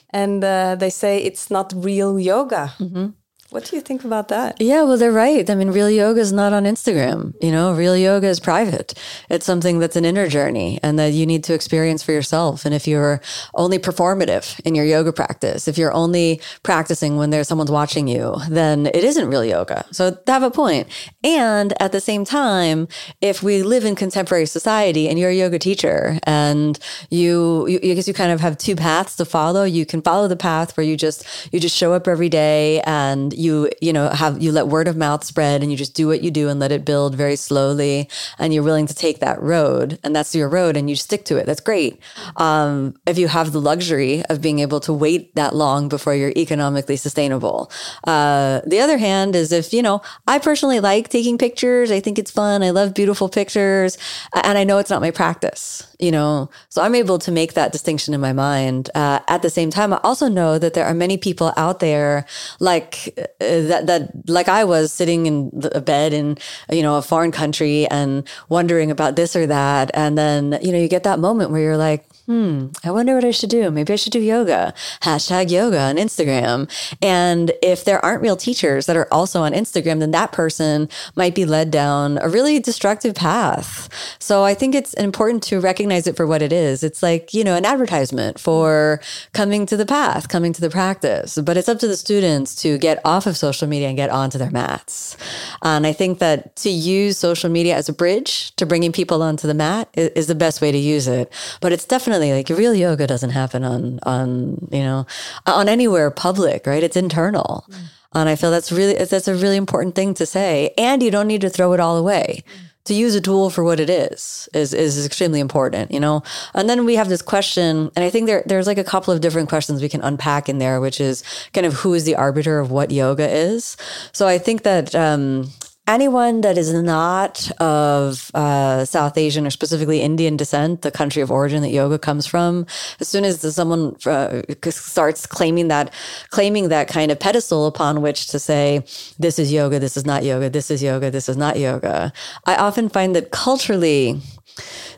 and 0.10 0.44
uh, 0.44 0.76
they 0.76 0.90
say 0.90 1.18
it's 1.24 1.50
not 1.50 1.74
real 1.76 2.20
yoga. 2.20 2.74
Mm-hmm. 2.80 3.10
What 3.52 3.66
do 3.66 3.76
you 3.76 3.82
think 3.82 4.06
about 4.06 4.30
that? 4.30 4.62
Yeah, 4.62 4.84
well, 4.84 4.96
they're 4.96 5.12
right. 5.12 5.50
I 5.50 5.56
mean, 5.56 5.72
real 5.72 5.90
yoga 5.90 6.22
is 6.22 6.32
not 6.32 6.54
on 6.54 6.64
Instagram. 6.64 7.34
You 7.42 7.52
know, 7.52 7.74
real 7.74 7.98
yoga 7.98 8.28
is 8.28 8.40
private. 8.40 8.94
It's 9.30 9.46
something 9.46 9.78
that's 9.78 9.98
an 9.98 10.06
inner 10.06 10.30
journey 10.30 10.80
and 10.82 10.98
that 10.98 11.12
you 11.12 11.26
need 11.26 11.44
to 11.44 11.54
experience 11.54 12.02
for 12.02 12.14
yourself. 12.14 12.64
And 12.64 12.74
if 12.74 12.88
you're 12.88 13.20
only 13.54 13.78
performative 13.78 14.58
in 14.62 14.74
your 14.74 14.86
yoga 14.86 15.12
practice, 15.12 15.68
if 15.68 15.78
you're 15.78 15.92
only 15.92 16.40
practicing 16.64 17.18
when 17.18 17.30
there's 17.30 17.50
someone's 17.50 17.72
watching 17.72 18.08
you, 18.08 18.38
then 18.50 18.86
it 18.86 19.04
isn't 19.04 19.28
real 19.28 19.44
yoga. 19.44 19.86
So 19.92 20.12
they 20.12 20.32
have 20.32 20.44
a 20.44 20.52
point. 20.52 20.88
And 21.22 21.74
at 21.82 21.92
the 21.92 22.00
same 22.00 22.24
time, 22.24 22.88
if 23.20 23.44
we 23.44 23.64
live 23.64 23.84
in 23.84 23.96
contemporary 23.96 24.46
society 24.46 25.10
and 25.10 25.20
you're 25.20 25.30
a 25.30 25.36
yoga 25.36 25.60
teacher 25.60 26.20
and 26.24 26.80
you, 27.10 27.68
you 27.68 27.80
I 27.84 27.96
guess 27.96 28.08
you 28.08 28.14
kind 28.14 28.32
of 28.32 28.40
have 28.40 28.58
two 28.58 28.78
paths 28.78 29.18
to 29.18 29.26
follow. 29.26 29.66
You 29.66 29.86
can 29.86 30.02
follow 30.02 30.30
the 30.30 30.38
path 30.38 30.78
where 30.78 30.86
you 30.86 30.96
just 30.96 31.28
you 31.52 31.60
just 31.60 31.76
show 31.76 31.92
up 31.92 32.08
every 32.08 32.30
day 32.30 32.80
and 32.86 33.34
you 33.42 33.70
you 33.82 33.92
know 33.92 34.10
have 34.10 34.42
you 34.42 34.52
let 34.52 34.68
word 34.68 34.88
of 34.88 34.96
mouth 34.96 35.24
spread 35.24 35.62
and 35.62 35.72
you 35.72 35.78
just 35.78 35.96
do 35.96 36.08
what 36.08 36.22
you 36.22 36.32
do 36.32 36.48
and 36.50 36.60
let 36.60 36.72
it 36.72 36.86
build 36.86 37.16
very 37.16 37.36
slowly 37.36 38.08
and 38.38 38.54
you're 38.54 38.64
willing 38.64 38.88
to 38.88 38.94
take 38.94 39.20
that 39.20 39.42
road 39.42 40.00
and 40.04 40.16
that's 40.16 40.34
your 40.36 40.48
road 40.48 40.78
and 40.78 40.90
you 40.90 40.96
stick 40.96 41.26
to 41.26 41.38
it. 41.38 41.46
That's 41.46 41.60
great. 41.60 42.00
Um, 42.38 42.96
if 43.06 43.18
you 43.18 43.28
have 43.28 43.52
the 43.52 43.62
luxury 43.62 44.24
of 44.26 44.42
being 44.42 44.60
able 44.60 44.80
to 44.82 44.94
wait 44.94 45.36
that 45.36 45.56
long 45.56 45.90
before 45.90 46.16
you're 46.16 46.34
economically 46.38 46.98
sustainable. 46.98 47.72
Uh, 48.06 48.62
the 48.66 48.80
other 48.80 48.98
hand 48.98 49.36
is 49.36 49.52
if 49.52 49.74
you 49.74 49.82
know 49.82 50.02
i 50.28 50.40
personally 50.40 50.80
like 50.80 51.10
taking 51.10 51.38
pictures. 51.38 51.92
I 51.92 52.00
think 52.00 52.20
it's 52.20 52.32
fun. 52.32 52.64
I 52.64 52.70
love 52.70 52.94
beautiful 52.94 53.30
pictures. 53.30 53.98
And 54.34 54.58
i 54.58 54.64
know 54.64 54.78
it's 54.78 54.90
not 54.90 55.02
my 55.02 55.12
practice 55.12 55.91
you 56.02 56.12
know 56.12 56.50
so 56.70 56.82
i'm 56.82 56.96
able 56.96 57.20
to 57.20 57.32
make 57.32 57.54
that 57.54 57.72
distinction 57.72 58.14
in 58.14 58.22
my 58.22 58.34
mind. 58.34 58.90
Uh, 58.96 59.20
at 59.28 59.42
the 59.42 59.50
same 59.50 59.70
time 59.70 59.94
i 59.94 60.00
also 60.04 60.28
know 60.28 60.58
that 60.58 60.74
there 60.74 60.86
are 60.86 60.94
many 60.94 61.18
people 61.18 61.54
out 61.58 61.80
there 61.80 62.26
like 62.60 63.14
uh, 63.18 63.62
that 63.68 63.88
that 63.88 64.30
like 64.30 64.48
I 64.48 64.64
was 64.64 64.92
sitting 64.92 65.26
in 65.26 65.52
a 65.74 65.82
bed 65.82 66.14
in 66.14 66.38
you 66.72 66.82
know 66.82 66.98
a 66.98 67.02
foreign 67.02 67.32
country 67.32 67.88
and 67.88 68.28
wondering 68.50 68.92
about 68.92 69.16
this 69.16 69.36
or 69.36 69.48
that, 69.48 69.92
and 69.94 70.18
then 70.18 70.60
you 70.62 70.72
know 70.72 70.78
you 70.78 70.88
get 70.88 71.04
that 71.04 71.20
moment 71.20 71.52
where 71.52 71.62
you're 71.62 71.78
like, 71.78 72.06
hmm, 72.26 72.68
I 72.84 72.92
wonder 72.92 73.16
what 73.16 73.26
I 73.26 73.32
should 73.32 73.50
do. 73.50 73.72
Maybe 73.72 73.94
I 73.94 73.96
should 73.96 74.14
do 74.14 74.20
yoga. 74.20 74.74
Hashtag 75.02 75.50
yoga 75.50 75.80
on 75.80 75.96
Instagram. 75.96 76.70
And 77.02 77.52
if 77.62 77.84
there 77.84 78.04
aren't 78.04 78.22
real 78.22 78.36
teachers 78.36 78.86
that 78.86 78.96
are 78.96 79.08
also 79.12 79.42
on 79.42 79.54
Instagram, 79.54 80.00
then 80.00 80.12
that 80.12 80.32
person 80.32 80.90
might 81.16 81.36
be 81.36 81.46
led 81.46 81.72
down 81.72 82.18
a 82.20 82.30
really 82.30 82.60
destructive 82.60 83.16
path. 83.16 83.90
So 84.20 84.44
I 84.44 84.54
think 84.54 84.76
it's 84.76 84.94
important 84.94 85.44
to 85.44 85.60
recognize 85.60 86.08
it 86.08 86.16
for 86.16 86.28
what 86.28 86.42
it 86.42 86.54
is. 86.54 86.84
It's 86.84 87.02
like, 87.02 87.34
you 87.34 87.44
know, 87.44 87.56
an 87.56 87.66
advertisement 87.66 88.40
for 88.40 89.02
coming 89.34 89.66
to 89.66 89.78
the 89.78 89.86
path, 89.86 90.30
coming 90.30 90.54
to 90.54 90.62
the 90.62 90.70
practice. 90.70 91.38
But 91.38 91.58
it's 91.58 91.70
up 91.70 91.80
to 91.80 91.88
the 91.88 91.98
students 91.98 92.56
to 92.62 92.78
get 92.78 93.00
off 93.04 93.26
of 93.26 93.36
social 93.36 93.68
media 93.68 93.88
and 93.88 93.98
get 93.98 94.10
onto 94.10 94.38
their 94.38 94.52
mats. 94.52 95.18
And 95.62 95.88
I 95.88 95.94
think 95.94 96.20
that 96.20 96.56
to 96.58 96.70
use 96.70 97.18
social 97.18 97.50
media 97.50 97.76
as 97.76 97.90
a 97.90 97.94
bridge 97.94 98.56
to 98.58 98.66
bringing 98.66 98.92
people 98.92 99.24
onto 99.24 99.48
the 99.48 99.54
mat 99.54 99.90
is, 99.96 100.10
is 100.10 100.28
the 100.28 100.36
best 100.36 100.62
way 100.62 100.72
to 100.72 100.78
use 100.78 101.08
it. 101.08 101.32
But 101.62 101.72
it's 101.72 101.86
definitely 101.86 102.11
definitely 102.12 102.34
like 102.34 102.50
real 102.58 102.74
yoga 102.74 103.08
doesn't 103.08 103.30
happen 103.30 103.64
on 103.64 104.00
on 104.04 104.68
you 104.72 104.84
know 104.84 105.06
on 105.46 105.70
anywhere 105.70 106.12
public, 106.12 106.68
right? 106.68 106.84
It's 106.84 106.98
internal. 106.98 107.66
Mm. 107.70 107.78
And 108.14 108.30
I 108.30 108.36
feel 108.36 108.52
that's 108.52 108.72
really 108.72 108.96
that's 108.96 109.28
a 109.28 109.36
really 109.36 109.56
important 109.56 109.96
thing 109.96 110.14
to 110.16 110.26
say. 110.26 110.74
And 110.78 111.02
you 111.02 111.12
don't 111.12 111.28
need 111.28 111.42
to 111.42 111.50
throw 111.50 111.74
it 111.74 111.80
all 111.80 111.98
away. 111.98 112.44
Mm. 112.46 112.68
To 112.86 112.96
use 112.96 113.14
a 113.14 113.22
tool 113.22 113.52
for 113.52 113.64
what 113.64 113.80
it 113.80 113.90
is 113.90 114.50
is 114.54 114.74
is 114.74 115.06
extremely 115.06 115.40
important, 115.40 115.92
you 115.92 116.00
know. 116.00 116.24
And 116.56 116.68
then 116.68 116.84
we 116.84 116.96
have 116.96 117.10
this 117.10 117.22
question, 117.22 117.92
and 117.96 118.04
I 118.04 118.10
think 118.10 118.26
there 118.26 118.44
there's 118.48 118.68
like 118.68 118.80
a 118.80 118.84
couple 118.84 119.14
of 119.14 119.22
different 119.22 119.50
questions 119.50 119.82
we 119.82 119.88
can 119.88 120.02
unpack 120.02 120.50
in 120.50 120.58
there, 120.58 120.82
which 120.82 121.00
is 121.00 121.24
kind 121.54 121.66
of 121.68 121.74
who 121.74 121.94
is 121.94 122.04
the 122.04 122.16
arbiter 122.16 122.60
of 122.60 122.72
what 122.72 122.90
yoga 122.92 123.30
is. 123.30 123.78
So 124.12 124.28
I 124.28 124.40
think 124.40 124.64
that 124.64 124.96
um, 124.96 125.52
anyone 125.88 126.42
that 126.42 126.58
is 126.58 126.74
not 126.74 127.52
of 127.60 128.32
uh, 128.34 128.86
South 128.86 129.18
Asian 129.18 129.46
or 129.46 129.50
specifically 129.50 130.02
Indian 130.02 130.38
descent, 130.38 130.82
the 130.82 130.92
country 130.92 131.22
of 131.22 131.32
origin 131.32 131.62
that 131.62 131.72
yoga 131.72 131.98
comes 131.98 132.26
from, 132.26 132.66
as 133.00 133.08
soon 133.08 133.26
as 133.26 133.42
someone 133.56 133.96
uh, 134.06 134.42
starts 134.70 135.26
claiming 135.26 135.68
that, 135.68 135.94
claiming 136.30 136.70
that 136.70 136.88
kind 136.88 137.12
of 137.12 137.20
pedestal 137.20 137.66
upon 137.66 138.02
which 138.02 138.28
to 138.28 138.40
say, 138.40 138.84
this 139.20 139.40
is 139.40 139.52
yoga, 139.52 139.80
this 139.80 139.98
is 139.98 140.06
not 140.06 140.24
yoga, 140.24 140.50
this 140.50 140.72
is 140.72 140.82
yoga, 140.84 141.12
this 141.12 141.28
is 141.28 141.38
not 141.38 141.58
yoga, 141.58 142.14
I 142.46 142.56
often 142.56 142.90
find 142.90 143.16
that 143.16 143.32
culturally, 143.32 144.22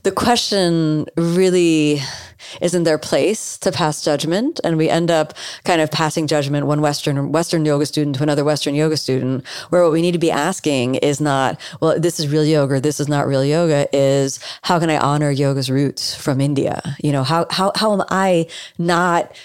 the 0.03 0.11
question 0.11 1.05
really 1.15 1.99
isn't 2.61 2.83
their 2.83 2.97
place 2.97 3.57
to 3.57 3.71
pass 3.71 4.03
judgment. 4.03 4.59
And 4.63 4.77
we 4.77 4.89
end 4.89 5.09
up 5.09 5.33
kind 5.63 5.81
of 5.81 5.91
passing 5.91 6.27
judgment 6.27 6.67
one 6.67 6.81
Western 6.81 7.31
Western 7.31 7.65
yoga 7.65 7.85
student 7.85 8.17
to 8.17 8.23
another 8.23 8.43
Western 8.43 8.75
yoga 8.75 8.97
student, 8.97 9.45
where 9.69 9.83
what 9.83 9.91
we 9.91 10.01
need 10.01 10.11
to 10.11 10.19
be 10.19 10.31
asking 10.31 10.95
is 10.95 11.19
not, 11.21 11.59
well, 11.81 11.99
this 11.99 12.19
is 12.19 12.27
real 12.27 12.45
yoga, 12.45 12.75
or 12.75 12.79
this 12.79 12.99
is 12.99 13.07
not 13.07 13.27
real 13.27 13.45
yoga, 13.45 13.87
is 13.93 14.39
how 14.61 14.79
can 14.79 14.89
I 14.89 14.97
honor 14.97 15.31
yoga's 15.31 15.69
roots 15.69 16.13
from 16.13 16.41
India? 16.41 16.81
You 17.01 17.11
know, 17.11 17.23
how 17.23 17.47
how 17.49 17.71
how 17.75 17.93
am 17.93 18.03
I 18.09 18.47
not 18.77 19.35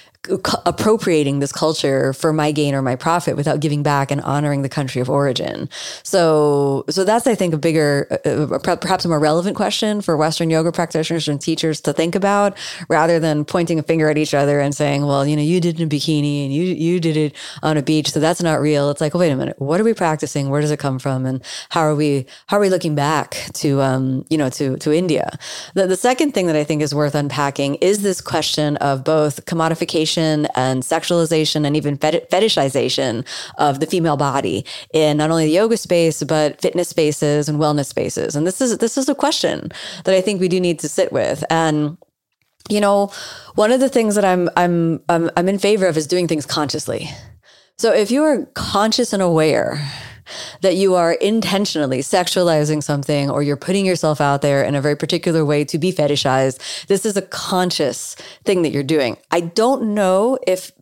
appropriating 0.67 1.39
this 1.39 1.53
culture 1.53 2.13
for 2.13 2.33
my 2.33 2.53
gain 2.53 2.75
or 2.75 2.83
my 2.83 2.97
profit 2.97 3.37
without 3.37 3.61
giving 3.61 3.83
back 3.83 4.11
and 4.11 4.21
honoring 4.23 4.63
the 4.63 4.69
country 4.69 5.01
of 5.01 5.09
origin. 5.09 5.69
So, 6.03 6.85
so 6.91 7.05
that's 7.05 7.27
I 7.27 7.35
think 7.35 7.55
a 7.55 7.59
bigger, 7.59 8.07
uh, 8.25 8.55
uh 8.55 8.77
perhaps 8.77 9.05
a 9.05 9.09
more 9.09 9.19
relevant 9.19 9.57
question 9.57 10.01
for 10.01 10.17
Western 10.17 10.51
yoga 10.51 10.73
practitioners 10.73 11.29
and 11.29 11.41
teachers 11.41 11.81
to 11.83 11.93
think 11.93 12.15
about, 12.15 12.57
rather 12.89 13.19
than 13.19 13.45
pointing 13.45 13.79
a 13.79 13.83
finger 13.83 14.09
at 14.09 14.19
each 14.19 14.35
other 14.35 14.61
and 14.61 14.75
saying, 14.75 15.07
"Well, 15.07 15.27
you 15.27 15.37
know, 15.37 15.43
you 15.43 15.61
did 15.61 15.77
it 15.77 15.81
in 15.81 15.87
a 15.87 15.91
bikini 15.91 16.45
and 16.45 16.53
you 16.53 16.65
you 16.65 17.01
did 17.01 17.17
it 17.17 17.35
on 17.63 17.77
a 17.77 17.83
beach, 17.83 18.11
so 18.11 18.21
that's 18.21 18.43
not 18.43 18.61
real." 18.61 18.91
It's 18.91 19.01
like, 19.01 19.15
well, 19.15 19.21
wait 19.21 19.31
a 19.31 19.37
minute, 19.37 19.61
what 19.61 19.81
are 19.81 19.85
we 19.85 19.95
practicing? 19.95 20.51
Where 20.51 20.61
does 20.61 20.71
it 20.71 20.79
come 20.79 20.99
from? 20.99 21.27
And 21.27 21.43
how 21.71 21.81
are 21.81 21.95
we 21.95 22.27
how 22.47 22.59
are 22.59 22.61
we 22.61 22.69
looking 22.69 22.95
back 22.95 23.37
to 23.55 23.81
um, 23.83 24.25
you 24.31 24.37
know 24.37 24.51
to 24.51 24.77
to 24.79 24.93
India? 24.93 25.39
The, 25.75 25.87
the 25.87 25.97
second 25.97 26.33
thing 26.33 26.47
that 26.47 26.57
I 26.57 26.65
think 26.65 26.83
is 26.83 26.95
worth 26.95 27.15
unpacking 27.15 27.77
is 27.77 28.03
this 28.03 28.21
question 28.21 28.77
of 28.79 29.05
both 29.05 29.45
commodification 29.47 30.18
and 30.19 30.83
sexualization 30.83 31.67
and 31.67 31.77
even 31.77 31.97
fetishization 31.97 33.27
of 33.57 33.81
the 33.81 33.87
female 33.87 34.17
body 34.17 34.65
in 34.93 35.17
not 35.17 35.31
only 35.31 35.47
the 35.47 35.53
yoga 35.53 35.77
space 35.77 36.23
but 36.23 36.61
fitness 36.61 36.89
spaces 36.89 37.49
and 37.49 37.59
wellness 37.59 37.87
spaces. 37.87 38.37
And 38.37 38.47
this 38.47 38.61
is 38.61 38.79
this 38.79 38.99
is 38.99 39.09
a 39.09 39.15
question 39.15 39.71
that 40.05 40.15
I 40.15 40.21
think 40.21 40.41
we 40.41 40.49
do 40.49 40.61
need 40.61 40.79
to 40.81 40.89
sit 40.89 41.13
with 41.13 41.45
and 41.51 41.97
you 42.69 42.81
know, 42.81 43.11
one 43.55 43.73
of 43.73 43.81
the 43.81 43.89
things 43.89 44.15
that 44.15 44.25
I'm 44.25 44.51
I'm 44.57 45.03
I'm, 45.09 45.31
I'm 45.37 45.49
in 45.49 45.59
favor 45.59 45.87
of 45.87 45.97
is 45.97 46.07
doing 46.07 46.29
things 46.29 46.47
consciously. 46.47 47.09
So 47.79 47.93
if 47.93 48.11
you 48.11 48.25
are 48.25 48.45
conscious 48.55 49.13
and 49.13 49.23
aware 49.23 49.81
that 50.61 50.77
you 50.77 50.95
are 50.95 51.13
intentionally 51.13 52.01
sexualizing 52.01 52.83
something 52.83 53.31
or 53.31 53.43
you're 53.43 53.57
putting 53.57 53.87
yourself 53.87 54.21
out 54.21 54.43
there 54.43 54.63
in 54.63 54.75
a 54.75 54.81
very 54.81 54.97
particular 54.97 55.45
way 55.45 55.65
to 55.65 55.79
be 55.79 55.93
fetishized. 55.93 56.87
This 56.87 57.05
is 57.05 57.17
a 57.17 57.23
conscious 57.23 58.15
thing 58.45 58.63
that 58.63 58.71
you're 58.71 58.83
doing. 58.83 59.17
I 59.31 59.41
don't 59.41 59.95
know 59.95 60.39
if 60.47 60.73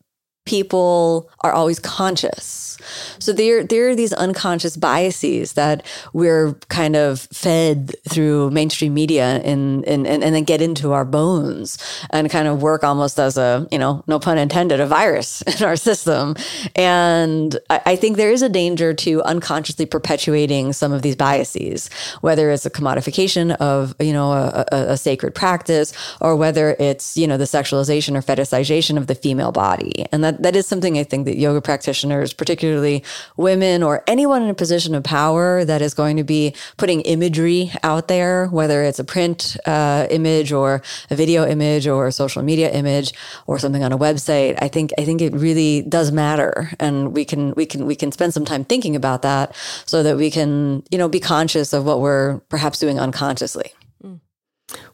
people 0.46 1.28
are 1.40 1.52
always 1.52 1.78
conscious. 1.78 2.78
So 3.18 3.32
there, 3.32 3.64
there 3.64 3.88
are 3.90 3.94
these 3.94 4.12
unconscious 4.12 4.76
biases 4.76 5.54
that 5.54 5.84
we're 6.12 6.54
kind 6.68 6.96
of 6.96 7.20
fed 7.32 7.94
through 8.08 8.50
mainstream 8.50 8.94
media 8.94 9.40
and, 9.44 9.84
and, 9.86 10.06
and, 10.06 10.22
then 10.22 10.44
get 10.44 10.62
into 10.62 10.92
our 10.92 11.04
bones 11.04 11.78
and 12.10 12.30
kind 12.30 12.46
of 12.46 12.62
work 12.62 12.84
almost 12.84 13.18
as 13.18 13.36
a, 13.36 13.66
you 13.72 13.78
know, 13.78 14.04
no 14.06 14.18
pun 14.18 14.38
intended, 14.38 14.80
a 14.80 14.86
virus 14.86 15.42
in 15.60 15.64
our 15.64 15.76
system. 15.76 16.36
And 16.74 17.58
I, 17.70 17.80
I 17.86 17.96
think 17.96 18.16
there 18.16 18.30
is 18.30 18.42
a 18.42 18.48
danger 18.48 18.94
to 18.94 19.22
unconsciously 19.22 19.86
perpetuating 19.86 20.72
some 20.72 20.92
of 20.92 21.02
these 21.02 21.16
biases, 21.16 21.90
whether 22.20 22.50
it's 22.50 22.66
a 22.66 22.70
commodification 22.70 23.56
of, 23.56 23.94
you 23.98 24.12
know, 24.12 24.32
a, 24.32 24.64
a, 24.70 24.76
a 24.92 24.96
sacred 24.96 25.34
practice 25.34 25.92
or 26.20 26.36
whether 26.36 26.76
it's, 26.78 27.16
you 27.16 27.26
know, 27.26 27.36
the 27.36 27.44
sexualization 27.44 28.16
or 28.16 28.22
fetishization 28.22 28.96
of 28.96 29.06
the 29.06 29.14
female 29.14 29.52
body. 29.52 30.06
And 30.12 30.22
that 30.22 30.35
that 30.42 30.56
is 30.56 30.66
something 30.66 30.98
I 30.98 31.04
think 31.04 31.26
that 31.26 31.36
yoga 31.36 31.60
practitioners, 31.60 32.32
particularly 32.32 33.04
women 33.36 33.82
or 33.82 34.02
anyone 34.06 34.42
in 34.42 34.50
a 34.50 34.54
position 34.54 34.94
of 34.94 35.04
power 35.04 35.64
that 35.64 35.82
is 35.82 35.94
going 35.94 36.16
to 36.16 36.24
be 36.24 36.54
putting 36.76 37.00
imagery 37.02 37.72
out 37.82 38.08
there, 38.08 38.46
whether 38.48 38.82
it's 38.82 38.98
a 38.98 39.04
print 39.04 39.56
uh, 39.66 40.06
image 40.10 40.52
or 40.52 40.82
a 41.10 41.16
video 41.16 41.46
image 41.46 41.86
or 41.86 42.06
a 42.06 42.12
social 42.12 42.42
media 42.42 42.70
image 42.70 43.12
or 43.46 43.58
something 43.58 43.82
on 43.82 43.92
a 43.92 43.98
website, 43.98 44.58
I 44.60 44.68
think 44.68 44.92
I 44.98 45.04
think 45.04 45.20
it 45.20 45.34
really 45.34 45.82
does 45.82 46.12
matter, 46.12 46.70
and 46.80 47.14
we 47.14 47.24
can 47.24 47.54
we 47.54 47.66
can 47.66 47.86
we 47.86 47.96
can 47.96 48.12
spend 48.12 48.34
some 48.34 48.44
time 48.44 48.64
thinking 48.64 48.96
about 48.96 49.22
that 49.22 49.54
so 49.86 50.02
that 50.02 50.16
we 50.16 50.30
can 50.30 50.82
you 50.90 50.98
know 50.98 51.08
be 51.08 51.20
conscious 51.20 51.72
of 51.72 51.84
what 51.84 52.00
we're 52.00 52.38
perhaps 52.48 52.78
doing 52.78 52.98
unconsciously. 52.98 53.72
Mm. 54.02 54.20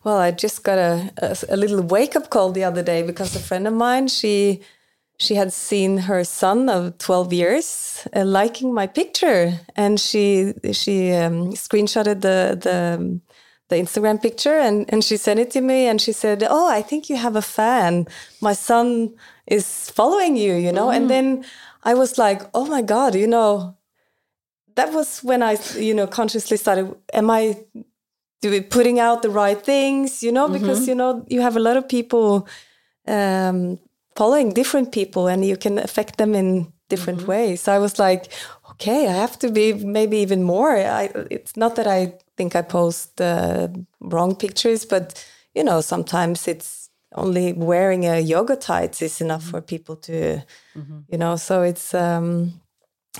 Well, 0.04 0.18
I 0.18 0.30
just 0.30 0.62
got 0.62 0.78
a, 0.78 1.12
a, 1.18 1.36
a 1.54 1.56
little 1.56 1.82
wake 1.82 2.16
up 2.16 2.30
call 2.30 2.52
the 2.52 2.64
other 2.64 2.82
day 2.82 3.02
because 3.02 3.34
a 3.36 3.40
friend 3.40 3.66
of 3.66 3.74
mine, 3.74 4.08
she 4.08 4.62
she 5.22 5.36
had 5.36 5.52
seen 5.52 5.98
her 5.98 6.24
son 6.24 6.68
of 6.68 6.98
12 6.98 7.32
years 7.32 8.08
uh, 8.16 8.24
liking 8.24 8.74
my 8.74 8.86
picture 8.86 9.60
and 9.76 10.00
she 10.00 10.52
she 10.72 11.12
um, 11.12 11.52
screenshotted 11.52 12.20
the 12.22 12.58
the 12.66 13.20
the 13.68 13.76
Instagram 13.76 14.20
picture 14.20 14.58
and, 14.58 14.84
and 14.92 15.02
she 15.02 15.16
sent 15.16 15.40
it 15.40 15.50
to 15.52 15.60
me 15.60 15.86
and 15.86 15.98
she 15.98 16.12
said, 16.12 16.44
Oh, 16.48 16.68
I 16.68 16.82
think 16.82 17.08
you 17.08 17.16
have 17.16 17.36
a 17.36 17.42
fan. 17.58 18.06
My 18.40 18.52
son 18.52 19.14
is 19.46 19.88
following 19.90 20.36
you, 20.36 20.54
you 20.54 20.72
know? 20.72 20.88
Mm. 20.88 20.96
And 20.96 21.10
then 21.10 21.44
I 21.82 21.94
was 21.94 22.18
like, 22.18 22.42
Oh 22.52 22.66
my 22.66 22.82
God, 22.82 23.14
you 23.14 23.26
know, 23.26 23.76
that 24.74 24.92
was 24.92 25.20
when 25.20 25.42
I, 25.42 25.56
you 25.78 25.94
know, 25.94 26.06
consciously 26.06 26.58
started, 26.58 26.94
am 27.14 27.30
I 27.30 27.56
doing 28.42 28.64
putting 28.64 29.00
out 29.00 29.22
the 29.22 29.30
right 29.30 29.60
things, 29.64 30.22
you 30.22 30.32
know, 30.32 30.48
because, 30.48 30.80
mm 30.80 30.84
-hmm. 30.84 30.88
you 30.90 30.96
know, 31.00 31.24
you 31.28 31.42
have 31.42 31.56
a 31.56 31.62
lot 31.68 31.76
of 31.76 31.84
people 31.86 32.26
um, 33.06 33.78
following 34.14 34.52
different 34.52 34.92
people 34.92 35.26
and 35.26 35.44
you 35.44 35.56
can 35.56 35.78
affect 35.78 36.16
them 36.16 36.34
in 36.34 36.72
different 36.88 37.20
mm 37.20 37.24
-hmm. 37.24 37.34
ways. 37.34 37.62
So 37.62 37.72
I 37.72 37.78
was 37.78 37.96
like, 37.98 38.28
okay, 38.70 39.06
I 39.06 39.14
have 39.24 39.36
to 39.38 39.50
be 39.50 39.74
maybe 39.74 40.16
even 40.16 40.42
more. 40.42 41.02
I, 41.02 41.10
it's 41.28 41.54
not 41.56 41.74
that 41.74 41.86
I 41.86 42.12
think 42.36 42.54
I 42.54 42.62
post 42.62 43.20
uh, 43.20 43.68
wrong 43.98 44.36
pictures, 44.36 44.86
but 44.86 45.04
you 45.54 45.64
know, 45.64 45.80
sometimes 45.80 46.46
it's 46.46 46.90
only 47.14 47.52
wearing 47.52 48.06
a 48.06 48.18
yoga 48.20 48.56
tights 48.56 49.02
is 49.02 49.20
enough 49.20 49.44
for 49.44 49.60
people 49.60 49.96
to, 49.96 50.12
mm 50.74 50.84
-hmm. 50.86 51.04
you 51.08 51.18
know. 51.18 51.36
So 51.36 51.62
it's 51.62 51.94
um, 51.94 52.60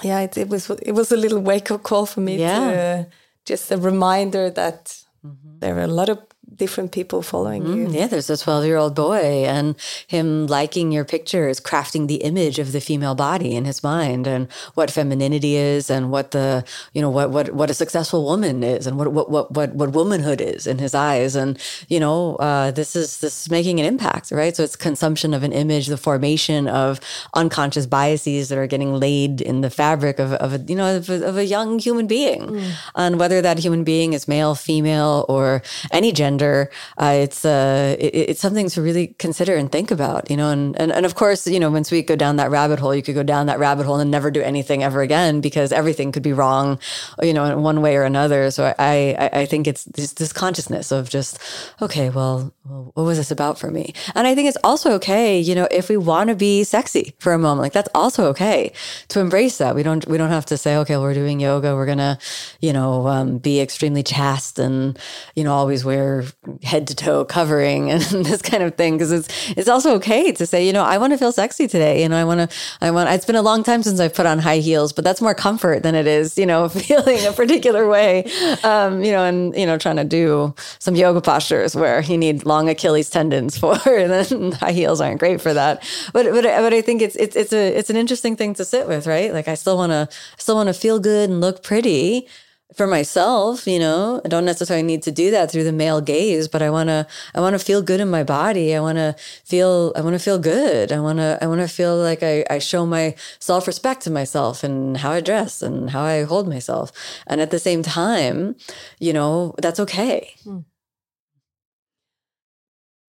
yeah, 0.01 0.23
it, 0.23 0.37
it, 0.37 0.49
was 0.49 0.71
it 0.71 0.95
was 0.95 1.13
a 1.13 1.17
little 1.17 1.43
wake 1.43 1.75
up 1.75 1.83
call 1.83 2.07
for 2.07 2.23
me 2.23 2.33
yeah. 2.33 2.59
to 2.59 3.01
uh, 3.01 3.05
just 3.45 3.73
a 3.73 3.77
reminder 3.77 4.53
that 4.53 5.05
mm 5.21 5.31
-hmm. 5.31 5.52
There 5.63 5.79
are 5.79 5.83
a 5.83 5.87
lot 5.87 6.09
of 6.09 6.19
different 6.57 6.93
people 6.93 7.23
following 7.23 7.63
mm, 7.63 7.77
you. 7.77 7.89
Yeah, 7.89 8.07
there's 8.07 8.31
a 8.31 8.37
12 8.37 8.65
year 8.65 8.77
old 8.77 8.95
boy, 8.95 9.45
and 9.47 9.77
him 10.07 10.47
liking 10.47 10.93
your 10.93 11.05
pictures, 11.05 11.61
crafting 11.61 12.09
the 12.09 12.17
image 12.17 12.59
of 12.59 12.73
the 12.73 12.81
female 12.81 13.15
body 13.15 13.55
in 13.55 13.65
his 13.65 13.83
mind, 13.83 14.27
and 14.27 14.51
what 14.75 14.91
femininity 14.91 15.55
is, 15.57 15.91
and 15.91 16.11
what 16.11 16.33
the 16.33 16.65
you 16.93 17.03
know 17.03 17.11
what 17.11 17.31
what 17.31 17.53
what 17.55 17.71
a 17.71 17.75
successful 17.75 18.25
woman 18.25 18.63
is, 18.63 18.87
and 18.87 18.99
what 18.99 19.13
what 19.13 19.31
what 19.31 19.53
what, 19.53 19.75
what 19.75 19.91
womanhood 19.93 20.41
is 20.41 20.67
in 20.67 20.79
his 20.79 20.95
eyes, 20.95 21.35
and 21.35 21.59
you 21.89 22.01
know 22.01 22.37
uh, 22.37 22.71
this 22.71 22.95
is 22.97 23.19
this 23.19 23.43
is 23.43 23.51
making 23.51 23.81
an 23.81 23.87
impact, 23.87 24.31
right? 24.31 24.55
So 24.57 24.63
it's 24.63 24.77
consumption 24.77 25.35
of 25.35 25.43
an 25.43 25.53
image, 25.53 25.87
the 25.87 25.97
formation 25.97 26.69
of 26.69 27.01
unconscious 27.35 27.87
biases 27.87 28.49
that 28.49 28.59
are 28.59 28.67
getting 28.67 28.95
laid 28.95 29.41
in 29.41 29.61
the 29.61 29.71
fabric 29.71 30.19
of 30.19 30.33
of 30.35 30.55
a 30.55 30.59
you 30.59 30.77
know 30.77 30.97
of 30.97 31.11
a, 31.11 31.27
of 31.27 31.37
a 31.37 31.45
young 31.45 31.79
human 31.79 32.07
being, 32.07 32.43
mm. 32.43 32.73
and 32.95 33.19
whether 33.19 33.41
that 33.43 33.59
human 33.59 33.85
being 33.85 34.13
is 34.13 34.29
male, 34.29 34.55
female, 34.55 35.25
or 35.29 35.52
any 35.91 36.13
gender 36.13 36.23
gender, 36.23 36.71
uh, 36.99 37.15
it's 37.25 37.45
uh, 37.45 37.97
it, 37.99 38.31
it's 38.31 38.41
something 38.41 38.69
to 38.69 38.83
really 38.83 39.09
consider 39.19 39.57
and 39.57 39.71
think 39.71 39.91
about, 39.91 40.31
you 40.31 40.37
know. 40.37 40.51
And, 40.51 40.79
and 40.81 40.93
and 40.93 41.05
of 41.07 41.15
course, 41.15 41.47
you 41.47 41.61
know, 41.61 41.71
once 41.71 41.91
we 41.91 42.03
go 42.03 42.17
down 42.17 42.37
that 42.37 42.51
rabbit 42.51 42.79
hole, 42.79 42.95
you 42.95 43.03
could 43.03 43.15
go 43.15 43.23
down 43.23 43.47
that 43.47 43.59
rabbit 43.59 43.87
hole 43.87 44.01
and 44.01 44.11
never 44.11 44.31
do 44.31 44.43
anything 44.43 44.83
ever 44.83 45.03
again 45.03 45.41
because 45.41 45.73
everything 45.73 46.13
could 46.13 46.23
be 46.23 46.33
wrong, 46.33 46.79
you 47.21 47.33
know, 47.33 47.45
in 47.45 47.63
one 47.63 47.83
way 47.83 47.97
or 47.97 48.05
another. 48.05 48.51
So 48.51 48.75
I 48.79 49.17
I, 49.19 49.41
I 49.43 49.47
think 49.47 49.67
it's 49.67 49.85
this, 49.85 50.13
this 50.13 50.33
consciousness 50.33 50.93
of 50.93 51.09
just 51.09 51.39
okay, 51.81 52.11
well, 52.11 52.53
what 52.95 53.05
was 53.05 53.19
this 53.19 53.31
about 53.31 53.59
for 53.59 53.71
me? 53.71 53.95
And 54.15 54.27
I 54.27 54.35
think 54.35 54.49
it's 54.49 54.63
also 54.65 54.93
okay, 54.93 55.39
you 55.39 55.55
know, 55.55 55.69
if 55.71 55.89
we 55.89 55.97
want 55.97 56.29
to 56.29 56.37
be 56.37 56.65
sexy 56.65 57.15
for 57.19 57.33
a 57.33 57.39
moment, 57.39 57.63
like 57.63 57.73
that's 57.73 57.91
also 57.95 58.27
okay 58.33 58.73
to 59.09 59.21
embrace 59.21 59.59
that. 59.59 59.75
We 59.75 59.83
don't 59.83 60.07
we 60.07 60.19
don't 60.19 60.31
have 60.31 60.47
to 60.47 60.57
say, 60.57 60.77
okay, 60.77 60.97
we're 60.97 61.15
doing 61.15 61.41
yoga, 61.41 61.75
we're 61.75 61.87
gonna, 61.87 62.19
you 62.61 62.73
know, 62.73 63.09
um, 63.09 63.39
be 63.39 63.61
extremely 63.61 64.03
chaste 64.03 64.59
and 64.59 64.99
you 65.35 65.42
know 65.45 65.53
always 65.53 65.85
wear 65.85 66.25
head 66.63 66.87
to 66.87 66.95
toe 66.95 67.25
covering 67.25 67.91
and 67.93 68.03
this 68.03 68.43
kind 68.43 68.63
of 68.63 68.75
thing 68.75 68.95
because 68.95 69.13
it's 69.13 69.51
it's 69.51 69.69
also 69.69 69.95
okay 69.95 70.33
to 70.33 70.47
say 70.47 70.67
you 70.67 70.73
know 70.73 70.83
I 70.83 70.99
want 70.99 71.13
to 71.13 71.19
feel 71.19 71.33
sexy 71.33 71.67
today 71.67 72.03
you 72.03 72.09
know 72.09 72.17
I 72.17 72.25
want 72.25 72.51
to 72.51 72.57
I 72.81 72.91
want 72.91 73.09
it's 73.11 73.25
been 73.25 73.37
a 73.37 73.43
long 73.43 73.63
time 73.63 73.83
since 73.83 74.01
I've 74.01 74.15
put 74.15 74.27
on 74.27 74.39
high 74.39 74.59
heels 74.59 74.93
but 74.93 75.05
that's 75.05 75.21
more 75.21 75.35
comfort 75.35 75.83
than 75.83 75.95
it 75.95 76.07
is 76.07 76.39
you 76.39 76.47
know 76.47 76.69
feeling 76.83 77.25
a 77.27 77.33
particular 77.33 77.89
way. 77.89 78.25
Um, 78.65 79.03
you 79.03 79.13
know 79.13 79.25
and 79.25 79.55
you 79.57 79.67
know 79.67 79.79
trying 79.79 79.97
to 79.97 80.05
do 80.05 80.55
some 80.79 80.95
yoga 80.95 81.21
postures 81.21 81.75
where 81.75 82.01
you 82.03 82.19
need 82.19 82.45
long 82.45 82.69
Achilles 82.69 83.11
tendons 83.11 83.59
for 83.63 83.77
and 83.87 84.11
then 84.11 84.53
high 84.53 84.73
heels 84.73 85.01
aren't 85.01 85.21
great 85.21 85.41
for 85.41 85.53
that. 85.55 85.83
But 86.13 86.27
but 86.33 86.43
but 86.45 86.73
I 86.73 86.81
think 86.81 87.03
it's 87.03 87.17
it's 87.17 87.37
it's 87.37 87.53
a 87.53 87.79
it's 87.79 87.91
an 87.91 87.97
interesting 87.97 88.37
thing 88.37 88.55
to 88.55 88.65
sit 88.65 88.89
with 88.89 89.07
right? 89.07 89.33
Like 89.33 89.49
I 89.49 89.55
still 89.55 89.77
want 89.77 89.93
to 89.93 90.09
still 90.39 90.57
want 90.57 90.69
to 90.69 90.75
feel 90.75 90.99
good 90.99 91.31
and 91.31 91.41
look 91.41 91.63
pretty 91.63 92.29
for 92.75 92.87
myself, 92.87 93.67
you 93.67 93.79
know, 93.79 94.21
I 94.25 94.29
don't 94.29 94.45
necessarily 94.45 94.83
need 94.83 95.03
to 95.03 95.13
do 95.13 95.31
that 95.31 95.51
through 95.51 95.65
the 95.65 95.73
male 95.73 96.01
gaze, 96.01 96.49
but 96.49 96.63
I 96.63 96.71
want 96.71 96.89
to 96.89 97.07
I 97.35 97.41
want 97.41 97.55
to 97.55 97.65
feel 97.65 97.83
good 97.83 98.01
in 98.01 98.11
my 98.11 98.23
body. 98.23 98.75
I 98.75 98.81
want 98.81 98.99
to 98.99 99.15
feel 99.45 99.93
I 99.97 100.01
want 100.01 100.15
to 100.15 100.19
feel 100.19 100.39
good. 100.39 100.93
I 100.93 101.01
want 101.01 101.19
to 101.19 101.39
I 101.43 101.47
want 101.47 101.61
to 101.61 101.69
feel 101.69 101.97
like 101.97 102.23
I 102.23 102.45
I 102.51 102.59
show 102.59 102.87
my 102.87 103.15
self-respect 103.39 104.03
to 104.03 104.11
myself 104.11 104.65
and 104.65 104.97
how 104.97 105.13
I 105.13 105.21
dress 105.21 105.63
and 105.63 105.91
how 105.91 106.03
I 106.03 106.23
hold 106.23 106.49
myself. 106.49 106.93
And 107.27 107.41
at 107.41 107.51
the 107.51 107.59
same 107.59 107.83
time, 107.83 108.57
you 108.99 109.13
know, 109.13 109.55
that's 109.59 109.81
okay. 109.81 110.35
Hmm. 110.45 110.61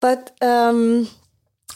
But 0.02 0.32
um 0.41 1.08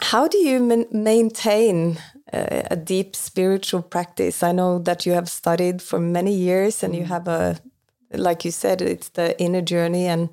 how 0.02 0.28
do 0.28 0.38
you 0.38 0.60
maintain 0.92 1.98
a, 2.32 2.68
a 2.72 2.76
deep 2.76 3.16
spiritual 3.16 3.82
practice? 3.82 4.44
I 4.44 4.52
know 4.52 4.80
that 4.80 5.06
you 5.06 5.14
have 5.14 5.30
studied 5.30 5.82
for 5.82 6.00
many 6.00 6.34
years 6.34 6.84
and 6.84 6.94
you 6.96 7.04
hmm. 7.04 7.10
have 7.10 7.28
a 7.28 7.60
like 8.12 8.46
you 8.46 8.52
said, 8.52 8.82
it's 8.82 9.10
the 9.10 9.40
inner 9.40 9.62
journey. 9.62 10.08
And 10.08 10.30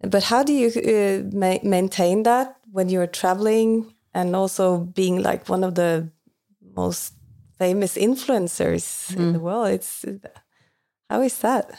but 0.00 0.24
how 0.24 0.42
do 0.42 0.52
you 0.52 0.68
uh, 0.68 1.36
ma 1.36 1.58
maintain 1.62 2.22
that 2.24 2.56
when 2.70 2.88
you're 2.88 3.06
traveling 3.06 3.94
and 4.14 4.36
also 4.36 4.78
being 4.78 5.22
like 5.22 5.48
one 5.48 5.64
of 5.64 5.74
the 5.74 6.10
most 6.74 7.14
famous 7.58 7.96
influencers 7.96 9.12
mm. 9.12 9.16
in 9.16 9.32
the 9.32 9.40
world? 9.40 9.68
It's 9.68 10.04
how 11.08 11.22
is 11.22 11.38
that? 11.38 11.70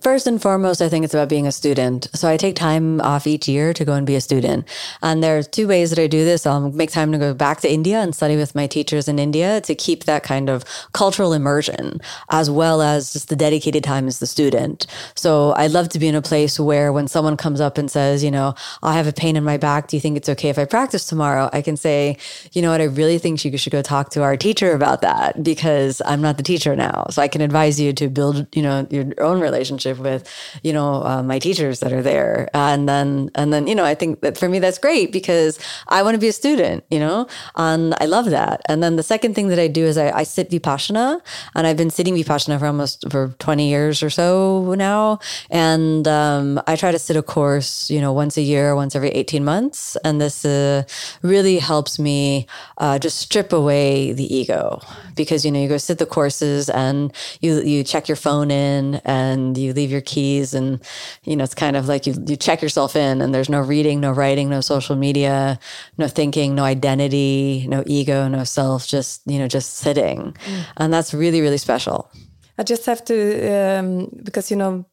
First 0.00 0.26
and 0.26 0.40
foremost, 0.40 0.80
I 0.80 0.88
think 0.88 1.04
it's 1.04 1.12
about 1.12 1.28
being 1.28 1.46
a 1.46 1.52
student. 1.52 2.08
So 2.14 2.28
I 2.28 2.38
take 2.38 2.54
time 2.54 3.00
off 3.00 3.26
each 3.26 3.46
year 3.46 3.74
to 3.74 3.84
go 3.84 3.92
and 3.92 4.06
be 4.06 4.14
a 4.14 4.20
student. 4.22 4.66
And 5.02 5.22
there 5.22 5.36
are 5.36 5.42
two 5.42 5.68
ways 5.68 5.90
that 5.90 5.98
I 5.98 6.06
do 6.06 6.24
this. 6.24 6.46
I'll 6.46 6.70
make 6.70 6.90
time 6.90 7.12
to 7.12 7.18
go 7.18 7.34
back 7.34 7.60
to 7.60 7.70
India 7.70 8.00
and 8.00 8.14
study 8.14 8.36
with 8.36 8.54
my 8.54 8.68
teachers 8.68 9.06
in 9.06 9.18
India 9.18 9.60
to 9.62 9.74
keep 9.74 10.04
that 10.04 10.22
kind 10.22 10.48
of 10.48 10.64
cultural 10.92 11.34
immersion, 11.34 12.00
as 12.30 12.48
well 12.48 12.80
as 12.80 13.12
just 13.12 13.28
the 13.28 13.36
dedicated 13.36 13.84
time 13.84 14.06
as 14.06 14.18
the 14.18 14.26
student. 14.26 14.86
So 15.14 15.52
I'd 15.56 15.72
love 15.72 15.90
to 15.90 15.98
be 15.98 16.08
in 16.08 16.14
a 16.14 16.22
place 16.22 16.58
where 16.58 16.90
when 16.90 17.06
someone 17.06 17.36
comes 17.36 17.60
up 17.60 17.76
and 17.76 17.90
says, 17.90 18.24
you 18.24 18.30
know, 18.30 18.54
I 18.82 18.94
have 18.94 19.08
a 19.08 19.12
pain 19.12 19.36
in 19.36 19.44
my 19.44 19.58
back. 19.58 19.88
Do 19.88 19.96
you 19.96 20.00
think 20.00 20.16
it's 20.16 20.28
okay 20.30 20.48
if 20.48 20.58
I 20.58 20.64
practice 20.64 21.04
tomorrow? 21.06 21.50
I 21.52 21.60
can 21.60 21.76
say, 21.76 22.16
you 22.52 22.62
know 22.62 22.70
what, 22.70 22.80
I 22.80 22.84
really 22.84 23.18
think 23.18 23.44
you 23.44 23.58
should 23.58 23.72
go 23.72 23.82
talk 23.82 24.08
to 24.10 24.22
our 24.22 24.38
teacher 24.38 24.72
about 24.72 25.02
that 25.02 25.42
because 25.42 26.00
I'm 26.06 26.22
not 26.22 26.38
the 26.38 26.42
teacher 26.42 26.74
now. 26.76 27.08
So 27.10 27.20
I 27.20 27.28
can 27.28 27.42
advise 27.42 27.78
you 27.78 27.92
to 27.94 28.08
build, 28.08 28.46
you 28.56 28.62
know, 28.62 28.86
your 28.90 29.12
own 29.18 29.38
relationship 29.40 29.65
relationship 29.66 29.98
with, 29.98 30.28
you 30.62 30.72
know, 30.72 31.02
uh, 31.02 31.22
my 31.22 31.38
teachers 31.38 31.80
that 31.80 31.92
are 31.92 32.02
there. 32.02 32.48
And 32.54 32.88
then, 32.88 33.30
and 33.34 33.52
then, 33.52 33.66
you 33.66 33.74
know, 33.74 33.84
I 33.84 33.94
think 33.94 34.20
that 34.20 34.38
for 34.38 34.48
me, 34.48 34.58
that's 34.58 34.78
great 34.78 35.12
because 35.12 35.58
I 35.88 36.02
want 36.02 36.14
to 36.14 36.20
be 36.20 36.28
a 36.28 36.32
student, 36.32 36.84
you 36.90 36.98
know, 36.98 37.26
and 37.56 37.94
I 38.00 38.06
love 38.06 38.26
that. 38.30 38.62
And 38.68 38.82
then 38.82 38.96
the 38.96 39.02
second 39.02 39.34
thing 39.34 39.48
that 39.48 39.58
I 39.58 39.68
do 39.68 39.84
is 39.84 39.98
I, 39.98 40.10
I 40.10 40.22
sit 40.24 40.50
Vipassana 40.50 41.20
and 41.54 41.66
I've 41.66 41.76
been 41.76 41.90
sitting 41.90 42.14
Vipassana 42.14 42.58
for 42.58 42.66
almost 42.66 43.10
for 43.10 43.34
20 43.38 43.68
years 43.68 44.02
or 44.02 44.10
so 44.10 44.74
now. 44.76 45.18
And 45.50 46.06
um, 46.06 46.60
I 46.66 46.76
try 46.76 46.92
to 46.92 46.98
sit 46.98 47.16
a 47.16 47.22
course, 47.22 47.90
you 47.90 48.00
know, 48.00 48.12
once 48.12 48.36
a 48.36 48.42
year, 48.42 48.74
once 48.74 48.94
every 48.94 49.10
18 49.10 49.44
months. 49.44 49.96
And 50.04 50.20
this 50.20 50.44
uh, 50.44 50.84
really 51.22 51.58
helps 51.58 51.98
me 51.98 52.46
uh, 52.78 52.98
just 52.98 53.18
strip 53.18 53.52
away 53.52 54.12
the 54.12 54.26
ego 54.34 54.80
because, 55.14 55.44
you 55.44 55.50
know, 55.50 55.60
you 55.60 55.68
go 55.68 55.78
sit 55.78 55.98
the 55.98 56.06
courses 56.06 56.68
and 56.68 57.12
you, 57.40 57.60
you 57.62 57.82
check 57.82 58.08
your 58.08 58.16
phone 58.16 58.50
in 58.50 59.00
and 59.04 59.45
you 59.54 59.72
leave 59.72 59.90
your 59.90 60.00
keys 60.00 60.54
and 60.54 60.82
you 61.24 61.36
know 61.36 61.44
it's 61.44 61.54
kind 61.54 61.76
of 61.76 61.88
like 61.88 62.06
you 62.06 62.14
you 62.26 62.36
check 62.36 62.62
yourself 62.62 62.96
in 62.96 63.20
and 63.20 63.34
there's 63.34 63.48
no 63.48 63.60
reading 63.60 64.00
no 64.00 64.12
writing 64.12 64.48
no 64.48 64.60
social 64.60 64.96
media 64.96 65.58
no 65.98 66.08
thinking 66.08 66.54
no 66.54 66.64
identity 66.64 67.66
no 67.68 67.82
ego 67.86 68.28
no 68.28 68.44
self 68.44 68.86
just 68.86 69.22
you 69.26 69.38
know 69.38 69.48
just 69.48 69.74
sitting 69.74 70.32
mm. 70.32 70.64
and 70.76 70.92
that's 70.92 71.12
really 71.12 71.40
really 71.40 71.58
special 71.58 72.10
i 72.58 72.62
just 72.62 72.86
have 72.86 73.04
to 73.04 73.16
um, 73.52 74.08
because 74.24 74.50
you 74.50 74.56
know 74.56 74.84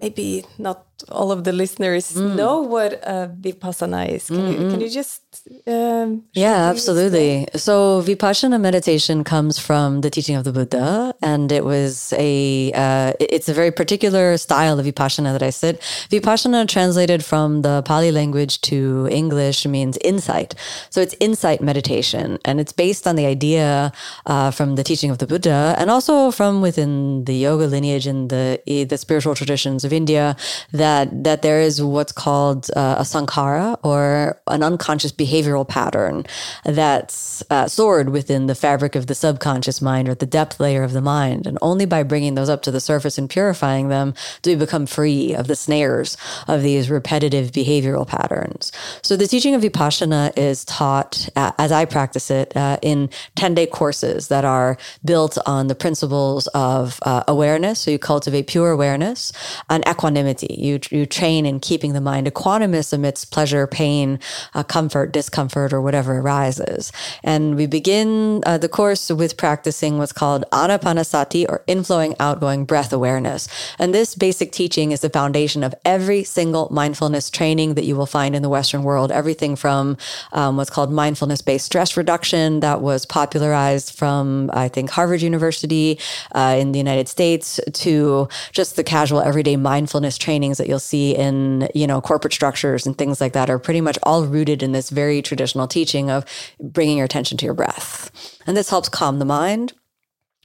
maybe 0.00 0.44
not 0.58 0.86
all 1.08 1.30
of 1.32 1.44
the 1.44 1.52
listeners 1.52 2.12
mm. 2.12 2.34
know 2.34 2.60
what 2.60 3.00
uh, 3.06 3.28
vipassana 3.40 4.08
is. 4.08 4.26
Can, 4.26 4.36
mm-hmm. 4.36 4.62
you, 4.62 4.70
can 4.70 4.80
you 4.80 4.90
just? 4.90 5.22
Um, 5.66 6.24
yeah, 6.32 6.68
absolutely. 6.68 7.46
So 7.54 8.02
vipassana 8.02 8.60
meditation 8.60 9.22
comes 9.22 9.58
from 9.58 10.00
the 10.00 10.10
teaching 10.10 10.34
of 10.34 10.42
the 10.42 10.52
Buddha, 10.52 11.14
and 11.22 11.52
it 11.52 11.64
was 11.64 12.12
a 12.16 12.72
uh, 12.72 13.12
it's 13.20 13.48
a 13.48 13.54
very 13.54 13.70
particular 13.70 14.36
style 14.38 14.78
of 14.80 14.86
vipassana 14.86 15.32
that 15.32 15.42
I 15.42 15.50
sit. 15.50 15.80
Vipassana 16.10 16.66
translated 16.66 17.24
from 17.24 17.62
the 17.62 17.82
Pali 17.82 18.10
language 18.10 18.60
to 18.62 19.08
English 19.10 19.66
means 19.66 19.96
insight. 19.98 20.56
So 20.90 21.00
it's 21.00 21.14
insight 21.20 21.60
meditation, 21.60 22.38
and 22.44 22.58
it's 22.60 22.72
based 22.72 23.06
on 23.06 23.14
the 23.14 23.26
idea 23.26 23.92
uh, 24.26 24.50
from 24.50 24.74
the 24.74 24.82
teaching 24.82 25.10
of 25.10 25.18
the 25.18 25.28
Buddha, 25.28 25.76
and 25.78 25.90
also 25.90 26.32
from 26.32 26.60
within 26.60 27.24
the 27.24 27.34
yoga 27.34 27.66
lineage 27.66 28.06
and 28.06 28.30
the 28.30 28.60
the 28.66 28.98
spiritual 28.98 29.36
traditions 29.36 29.84
of 29.84 29.92
India 29.92 30.36
that 30.72 31.22
that 31.22 31.42
there 31.42 31.60
is 31.60 31.80
what's 31.80 32.12
called 32.12 32.68
uh, 32.74 32.96
a 32.98 33.02
sankhara 33.02 33.78
or 33.84 34.40
an 34.48 34.64
unconscious 34.64 35.12
behavioral 35.24 35.66
pattern 35.66 36.16
that's 36.64 37.42
uh, 37.50 37.66
stored 37.68 38.08
within 38.08 38.42
the 38.46 38.54
fabric 38.54 38.92
of 38.96 39.04
the 39.06 39.14
subconscious 39.14 39.78
mind 39.90 40.08
or 40.08 40.14
the 40.14 40.32
depth 40.38 40.56
layer 40.64 40.82
of 40.88 40.92
the 40.92 41.06
mind, 41.16 41.46
and 41.48 41.58
only 41.60 41.86
by 41.94 42.02
bringing 42.02 42.34
those 42.36 42.52
up 42.54 42.62
to 42.62 42.70
the 42.70 42.80
surface 42.80 43.16
and 43.20 43.28
purifying 43.36 43.88
them 43.88 44.14
do 44.42 44.50
we 44.50 44.56
become 44.56 44.86
free 44.86 45.34
of 45.40 45.46
the 45.46 45.56
snares 45.56 46.16
of 46.48 46.62
these 46.62 46.90
repetitive 46.98 47.46
behavioral 47.52 48.06
patterns. 48.06 48.72
So 49.02 49.16
the 49.16 49.26
teaching 49.26 49.54
of 49.54 49.62
vipassana 49.62 50.32
is 50.36 50.64
taught 50.64 51.28
uh, 51.36 51.52
as 51.58 51.70
I 51.72 51.84
practice 51.84 52.30
it 52.30 52.56
uh, 52.56 52.78
in 52.82 53.10
ten 53.34 53.54
day 53.54 53.66
courses 53.66 54.28
that 54.28 54.44
are 54.44 54.76
built 55.04 55.38
on 55.46 55.68
the 55.68 55.74
principles 55.74 56.46
of 56.54 56.98
uh, 57.02 57.22
awareness. 57.28 57.80
So 57.80 57.90
you 57.90 57.98
cultivate 57.98 58.46
pure 58.46 58.70
awareness 58.70 59.32
and 59.68 59.86
equanimity. 59.86 60.54
You, 60.58 60.80
you 60.90 61.06
train 61.06 61.46
in 61.46 61.60
keeping 61.60 61.92
the 61.92 62.00
mind 62.00 62.26
equanimous 62.26 62.92
amidst 62.92 63.32
pleasure, 63.32 63.66
pain, 63.66 64.18
uh, 64.54 64.62
comfort, 64.62 65.09
discomfort, 65.10 65.72
or 65.72 65.80
whatever 65.80 66.18
arises. 66.18 66.92
And 67.22 67.56
we 67.56 67.66
begin 67.66 68.42
uh, 68.46 68.58
the 68.58 68.68
course 68.68 69.10
with 69.10 69.36
practicing 69.36 69.98
what's 69.98 70.12
called 70.12 70.44
anapanasati 70.52 71.46
or 71.48 71.62
inflowing, 71.66 72.14
outgoing 72.18 72.64
breath 72.64 72.92
awareness. 72.92 73.48
And 73.78 73.94
this 73.94 74.14
basic 74.14 74.52
teaching 74.52 74.92
is 74.92 75.00
the 75.00 75.10
foundation 75.10 75.62
of 75.62 75.74
every 75.84 76.24
single 76.24 76.68
mindfulness 76.70 77.30
training 77.30 77.74
that 77.74 77.84
you 77.84 77.96
will 77.96 78.06
find 78.06 78.34
in 78.34 78.42
the 78.42 78.48
Western 78.48 78.82
world. 78.82 79.12
Everything 79.12 79.56
from 79.56 79.96
um, 80.32 80.56
what's 80.56 80.70
called 80.70 80.92
mindfulness 80.92 81.42
based 81.42 81.66
stress 81.66 81.96
reduction 81.96 82.60
that 82.60 82.80
was 82.80 83.06
popularized 83.06 83.94
from, 83.94 84.50
I 84.52 84.68
think, 84.68 84.90
Harvard 84.90 85.22
University 85.22 85.98
uh, 86.32 86.56
in 86.58 86.72
the 86.72 86.78
United 86.78 87.08
States 87.08 87.60
to 87.72 88.28
just 88.52 88.76
the 88.76 88.84
casual 88.84 89.20
everyday 89.20 89.56
mindfulness 89.56 90.18
trainings 90.18 90.58
that 90.58 90.68
you'll 90.68 90.78
see 90.78 91.14
in, 91.16 91.68
you 91.74 91.86
know, 91.86 92.00
corporate 92.00 92.32
structures 92.32 92.86
and 92.86 92.96
things 92.96 93.20
like 93.20 93.32
that 93.32 93.50
are 93.50 93.58
pretty 93.58 93.80
much 93.80 93.98
all 94.02 94.24
rooted 94.24 94.62
in 94.62 94.72
this 94.72 94.90
very 95.00 95.22
traditional 95.22 95.68
teaching 95.68 96.10
of 96.10 96.24
bringing 96.60 96.98
your 96.98 97.08
attention 97.10 97.36
to 97.38 97.46
your 97.46 97.54
breath. 97.54 98.10
And 98.46 98.56
this 98.56 98.70
helps 98.70 98.88
calm 98.88 99.18
the 99.18 99.32
mind. 99.40 99.72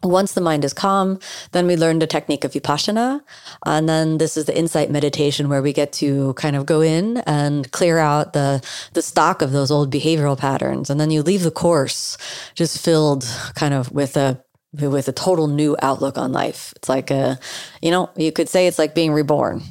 Once 0.04 0.34
the 0.34 0.42
mind 0.50 0.64
is 0.64 0.74
calm, 0.74 1.20
then 1.52 1.66
we 1.68 1.76
learn 1.76 2.00
the 2.00 2.08
technique 2.16 2.44
of 2.46 2.52
vipassana. 2.52 3.22
And 3.66 3.90
then 3.90 4.18
this 4.18 4.38
is 4.38 4.46
the 4.46 4.58
insight 4.58 4.92
meditation 4.92 5.50
where 5.50 5.64
we 5.64 5.74
get 5.74 5.92
to 5.94 6.34
kind 6.34 6.56
of 6.56 6.66
go 6.66 6.82
in 6.82 7.18
and 7.26 7.72
clear 7.72 7.98
out 7.98 8.34
the, 8.34 8.62
the 8.94 9.02
stock 9.02 9.42
of 9.42 9.52
those 9.52 9.72
old 9.72 9.92
behavioral 9.92 10.38
patterns. 10.38 10.90
And 10.90 11.00
then 11.00 11.12
you 11.12 11.24
leave 11.24 11.44
the 11.44 11.60
course 11.66 12.18
just 12.54 12.84
filled 12.86 13.26
kind 13.56 13.74
of 13.74 13.92
with 13.92 14.16
a 14.18 14.44
with 14.82 15.08
a 15.08 15.14
total 15.14 15.48
new 15.48 15.76
outlook 15.82 16.18
on 16.18 16.32
life. 16.34 16.74
It's 16.76 16.90
like 16.90 17.10
a, 17.10 17.40
you 17.82 17.92
know, 17.92 18.10
you 18.18 18.32
could 18.32 18.50
say 18.50 18.68
it's 18.68 18.80
like 18.80 18.94
being 18.94 19.14
reborn. 19.14 19.62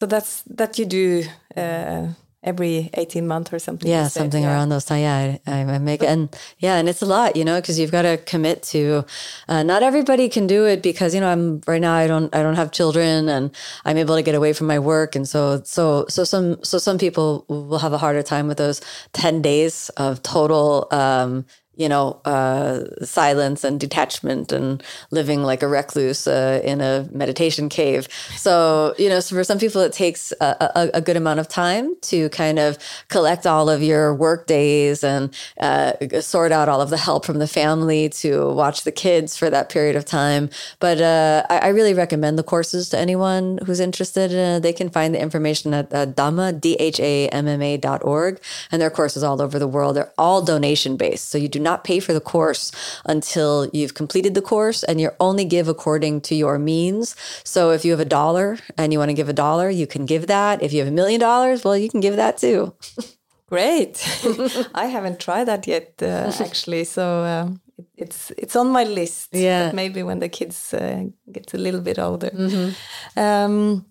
So 0.00 0.06
that's 0.06 0.42
that 0.42 0.78
you 0.78 0.86
do 0.86 1.24
uh, 1.56 2.08
every 2.44 2.90
18 2.94 3.26
months 3.26 3.52
or 3.52 3.58
something. 3.58 3.90
Yeah, 3.90 4.06
something 4.08 4.42
yeah. 4.42 4.52
around 4.52 4.68
those 4.68 4.84
time. 4.84 5.00
Yeah, 5.00 5.38
I, 5.46 5.60
I 5.62 5.78
make 5.78 6.02
it. 6.02 6.06
And 6.06 6.28
yeah, 6.58 6.76
and 6.76 6.88
it's 6.88 7.02
a 7.02 7.06
lot, 7.06 7.36
you 7.36 7.44
know, 7.44 7.60
because 7.60 7.78
you've 7.78 7.90
got 7.90 8.02
to 8.02 8.18
commit 8.18 8.62
to, 8.64 9.04
uh, 9.48 9.62
not 9.62 9.82
everybody 9.82 10.28
can 10.28 10.46
do 10.46 10.66
it 10.66 10.82
because, 10.82 11.14
you 11.14 11.20
know, 11.20 11.28
I'm 11.28 11.62
right 11.66 11.80
now, 11.80 11.94
I 11.94 12.06
don't, 12.06 12.34
I 12.34 12.42
don't 12.42 12.56
have 12.56 12.70
children 12.70 13.28
and 13.28 13.50
I'm 13.84 13.96
able 13.96 14.14
to 14.14 14.22
get 14.22 14.34
away 14.34 14.52
from 14.52 14.66
my 14.66 14.78
work. 14.78 15.16
And 15.16 15.26
so, 15.28 15.62
so, 15.64 16.06
so 16.08 16.22
some, 16.24 16.62
so 16.62 16.78
some 16.78 16.98
people 16.98 17.46
will 17.48 17.78
have 17.78 17.92
a 17.92 17.98
harder 17.98 18.22
time 18.22 18.46
with 18.46 18.58
those 18.58 18.80
10 19.14 19.42
days 19.42 19.88
of 19.96 20.22
total, 20.22 20.86
um, 20.90 21.46
you 21.76 21.88
know, 21.88 22.20
uh, 22.24 22.84
silence 23.04 23.64
and 23.64 23.80
detachment 23.80 24.52
and 24.52 24.82
living 25.10 25.42
like 25.42 25.62
a 25.62 25.68
recluse 25.68 26.26
uh, 26.26 26.60
in 26.64 26.80
a 26.80 27.08
meditation 27.12 27.68
cave. 27.68 28.08
So, 28.36 28.94
you 28.98 29.08
know, 29.08 29.20
so 29.20 29.34
for 29.34 29.44
some 29.44 29.58
people, 29.58 29.80
it 29.80 29.92
takes 29.92 30.32
a, 30.40 30.70
a, 30.74 30.90
a, 30.94 31.00
good 31.00 31.16
amount 31.16 31.40
of 31.40 31.48
time 31.48 31.94
to 32.02 32.28
kind 32.30 32.58
of 32.58 32.78
collect 33.08 33.46
all 33.46 33.68
of 33.68 33.82
your 33.82 34.14
work 34.14 34.46
days 34.46 35.02
and 35.02 35.34
uh, 35.60 35.92
sort 36.20 36.52
out 36.52 36.68
all 36.68 36.80
of 36.80 36.90
the 36.90 36.96
help 36.96 37.24
from 37.24 37.38
the 37.38 37.48
family 37.48 38.08
to 38.08 38.52
watch 38.52 38.84
the 38.84 38.92
kids 38.92 39.36
for 39.36 39.50
that 39.50 39.68
period 39.68 39.96
of 39.96 40.04
time. 40.04 40.50
But 40.80 41.00
uh, 41.00 41.44
I, 41.50 41.58
I, 41.58 41.68
really 41.68 41.94
recommend 41.94 42.38
the 42.38 42.42
courses 42.42 42.88
to 42.90 42.98
anyone 42.98 43.58
who's 43.66 43.80
interested. 43.80 44.62
they 44.62 44.72
can 44.72 44.90
find 44.90 45.14
the 45.14 45.20
information 45.20 45.74
at 45.74 45.92
uh, 45.92 46.06
Dhamma, 46.06 46.60
D-H-A-M-M-A 46.60 47.76
dot 47.78 48.04
org. 48.04 48.40
And 48.70 48.80
their 48.80 48.90
courses 48.90 49.22
all 49.22 49.42
over 49.42 49.58
the 49.58 49.66
world. 49.66 49.96
They're 49.96 50.12
all 50.16 50.42
donation 50.42 50.96
based. 50.96 51.30
So 51.30 51.38
you 51.38 51.48
do 51.48 51.58
not 51.64 51.82
pay 51.82 52.00
for 52.00 52.12
the 52.12 52.20
course 52.20 52.70
until 53.04 53.68
you've 53.72 53.94
completed 53.94 54.34
the 54.34 54.42
course 54.42 54.84
and 54.84 55.00
you 55.00 55.10
only 55.18 55.44
give 55.44 55.68
according 55.68 56.20
to 56.28 56.34
your 56.34 56.58
means. 56.58 57.16
So 57.44 57.70
if 57.70 57.84
you 57.84 57.90
have 57.90 58.06
a 58.06 58.14
dollar 58.20 58.58
and 58.78 58.92
you 58.92 58.98
want 59.00 59.10
to 59.10 59.20
give 59.20 59.28
a 59.28 59.40
dollar, 59.46 59.68
you 59.70 59.86
can 59.86 60.06
give 60.06 60.26
that. 60.26 60.62
If 60.62 60.72
you 60.72 60.80
have 60.82 60.92
a 60.92 60.98
million 61.00 61.20
dollars, 61.20 61.64
well, 61.64 61.76
you 61.76 61.88
can 61.88 62.00
give 62.00 62.16
that 62.16 62.38
too. 62.38 62.74
Great. 63.48 63.94
I 64.74 64.86
haven't 64.86 65.20
tried 65.20 65.44
that 65.44 65.66
yet, 65.66 65.94
uh, 66.02 66.32
actually. 66.40 66.84
So 66.84 67.04
uh, 67.22 67.48
it's 67.96 68.32
it's 68.36 68.56
on 68.56 68.68
my 68.68 68.84
list. 68.84 69.28
Yeah. 69.32 69.70
maybe 69.72 70.02
when 70.02 70.20
the 70.20 70.28
kids 70.28 70.74
uh, 70.74 71.04
get 71.30 71.54
a 71.54 71.58
little 71.58 71.80
bit 71.80 71.98
older. 71.98 72.30
Mm 72.32 72.48
-hmm. 72.48 72.68
um, 73.16 73.84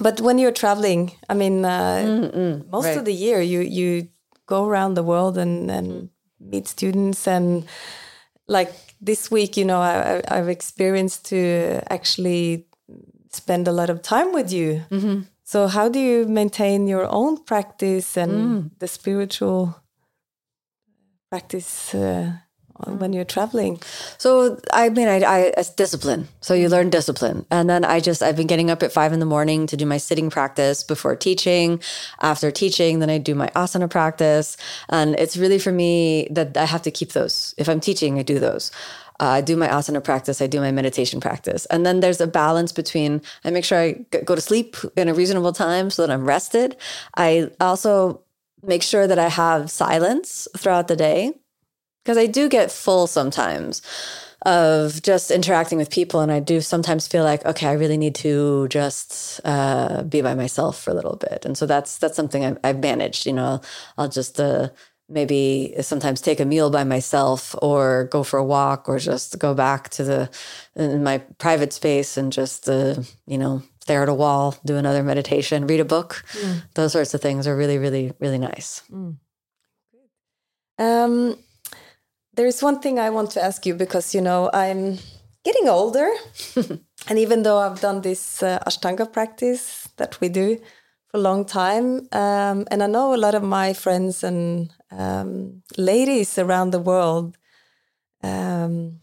but 0.00 0.20
when 0.20 0.38
you're 0.38 0.52
traveling, 0.52 1.10
I 1.32 1.34
mean, 1.34 1.64
mm 1.64 2.30
-mm, 2.30 2.70
most 2.70 2.86
right. 2.86 2.98
of 2.98 3.04
the 3.04 3.16
year 3.24 3.42
you 3.42 3.62
you 3.62 4.08
go 4.46 4.68
around 4.68 4.94
the 4.94 5.04
world 5.04 5.38
and 5.38 5.70
and 5.70 5.86
mm 5.86 6.08
meet 6.40 6.68
students 6.68 7.26
and 7.26 7.66
like 8.46 8.72
this 9.00 9.30
week 9.30 9.56
you 9.56 9.64
know 9.64 9.80
I, 9.80 10.22
have 10.28 10.48
experienced 10.48 11.26
to 11.26 11.82
actually 11.90 12.66
spend 13.30 13.68
a 13.68 13.72
lot 13.72 13.90
of 13.90 14.02
time 14.02 14.32
with 14.32 14.52
you 14.52 14.82
mm 14.90 15.00
-hmm. 15.00 15.24
so 15.44 15.68
how 15.68 15.88
do 15.88 15.98
you 15.98 16.28
maintain 16.28 16.88
your 16.88 17.06
own 17.10 17.44
practice 17.44 18.20
and 18.20 18.32
mm. 18.32 18.70
the 18.78 18.86
spiritual 18.86 19.74
practice 21.30 21.94
uh, 21.94 22.47
when 22.86 23.12
you're 23.12 23.24
traveling? 23.24 23.80
So 24.18 24.60
I 24.72 24.88
mean, 24.88 25.08
I, 25.08 25.20
I 25.20 25.38
it's 25.56 25.70
discipline. 25.70 26.28
So 26.40 26.54
you 26.54 26.68
learn 26.68 26.90
discipline, 26.90 27.46
and 27.50 27.68
then 27.68 27.84
I 27.84 28.00
just 28.00 28.22
I've 28.22 28.36
been 28.36 28.46
getting 28.46 28.70
up 28.70 28.82
at 28.82 28.92
five 28.92 29.12
in 29.12 29.20
the 29.20 29.26
morning 29.26 29.66
to 29.66 29.76
do 29.76 29.86
my 29.86 29.98
sitting 29.98 30.30
practice 30.30 30.82
before 30.82 31.16
teaching. 31.16 31.80
After 32.20 32.50
teaching, 32.50 32.98
then 33.00 33.10
I 33.10 33.18
do 33.18 33.34
my 33.34 33.48
asana 33.48 33.90
practice, 33.90 34.56
and 34.88 35.14
it's 35.16 35.36
really 35.36 35.58
for 35.58 35.72
me 35.72 36.28
that 36.30 36.56
I 36.56 36.64
have 36.64 36.82
to 36.82 36.90
keep 36.90 37.12
those. 37.12 37.54
If 37.58 37.68
I'm 37.68 37.80
teaching, 37.80 38.18
I 38.18 38.22
do 38.22 38.38
those. 38.38 38.70
Uh, 39.20 39.26
I 39.26 39.40
do 39.40 39.56
my 39.56 39.66
asana 39.66 40.02
practice, 40.02 40.40
I 40.40 40.46
do 40.46 40.60
my 40.60 40.70
meditation 40.70 41.20
practice. 41.20 41.66
And 41.66 41.84
then 41.84 42.00
there's 42.00 42.20
a 42.20 42.26
balance 42.26 42.70
between 42.70 43.20
I 43.44 43.50
make 43.50 43.64
sure 43.64 43.78
I 43.78 43.92
go 44.24 44.36
to 44.36 44.40
sleep 44.40 44.76
in 44.96 45.08
a 45.08 45.14
reasonable 45.14 45.52
time 45.52 45.90
so 45.90 46.06
that 46.06 46.12
I'm 46.12 46.24
rested. 46.24 46.76
I 47.16 47.50
also 47.60 48.22
make 48.62 48.82
sure 48.82 49.08
that 49.08 49.18
I 49.18 49.28
have 49.28 49.70
silence 49.70 50.46
throughout 50.56 50.88
the 50.88 50.96
day 50.96 51.34
because 52.08 52.16
I 52.16 52.24
do 52.24 52.48
get 52.48 52.72
full 52.72 53.06
sometimes 53.06 53.82
of 54.46 55.02
just 55.02 55.30
interacting 55.30 55.76
with 55.76 55.90
people 55.90 56.20
and 56.20 56.30
i 56.30 56.38
do 56.38 56.60
sometimes 56.60 57.08
feel 57.08 57.24
like 57.24 57.44
okay 57.44 57.66
i 57.66 57.72
really 57.72 57.96
need 57.98 58.14
to 58.14 58.68
just 58.68 59.40
uh, 59.44 60.04
be 60.04 60.22
by 60.22 60.32
myself 60.32 60.80
for 60.80 60.90
a 60.90 60.94
little 60.94 61.16
bit 61.16 61.44
and 61.44 61.58
so 61.58 61.66
that's 61.66 61.98
that's 61.98 62.14
something 62.14 62.44
i've, 62.44 62.58
I've 62.62 62.78
managed 62.78 63.26
you 63.26 63.32
know 63.32 63.60
i'll 63.98 64.08
just 64.08 64.40
uh, 64.40 64.68
maybe 65.08 65.74
sometimes 65.80 66.20
take 66.20 66.38
a 66.38 66.44
meal 66.44 66.70
by 66.70 66.84
myself 66.84 67.54
or 67.60 68.04
go 68.12 68.22
for 68.22 68.38
a 68.38 68.44
walk 68.44 68.88
or 68.88 69.00
just 69.00 69.38
go 69.40 69.54
back 69.54 69.88
to 69.90 70.04
the 70.04 70.30
in 70.76 71.02
my 71.02 71.18
private 71.38 71.72
space 71.72 72.16
and 72.16 72.32
just 72.32 72.70
uh, 72.70 72.94
you 73.26 73.38
know 73.38 73.60
stare 73.80 74.04
at 74.04 74.08
a 74.08 74.14
wall 74.14 74.54
do 74.64 74.76
another 74.76 75.02
meditation 75.02 75.66
read 75.66 75.80
a 75.80 75.84
book 75.84 76.22
mm. 76.32 76.62
those 76.74 76.92
sorts 76.92 77.12
of 77.12 77.20
things 77.20 77.48
are 77.48 77.56
really 77.56 77.76
really 77.76 78.12
really 78.20 78.38
nice 78.38 78.82
mm. 78.88 79.16
um 80.78 81.36
there's 82.38 82.62
one 82.62 82.78
thing 82.78 83.00
I 83.00 83.10
want 83.10 83.32
to 83.32 83.42
ask 83.42 83.66
you 83.66 83.74
because, 83.74 84.14
you 84.14 84.20
know, 84.20 84.48
I'm 84.54 84.98
getting 85.44 85.68
older. 85.68 86.08
and 87.08 87.18
even 87.18 87.42
though 87.42 87.58
I've 87.58 87.80
done 87.80 88.00
this 88.02 88.44
uh, 88.44 88.60
Ashtanga 88.64 89.12
practice 89.12 89.88
that 89.96 90.20
we 90.20 90.28
do 90.28 90.56
for 91.08 91.18
a 91.18 91.20
long 91.20 91.44
time, 91.44 92.06
um, 92.12 92.64
and 92.70 92.80
I 92.80 92.86
know 92.86 93.12
a 93.12 93.16
lot 93.16 93.34
of 93.34 93.42
my 93.42 93.72
friends 93.72 94.22
and 94.22 94.72
um, 94.92 95.64
ladies 95.76 96.38
around 96.38 96.70
the 96.70 96.78
world, 96.78 97.36
um, 98.22 99.00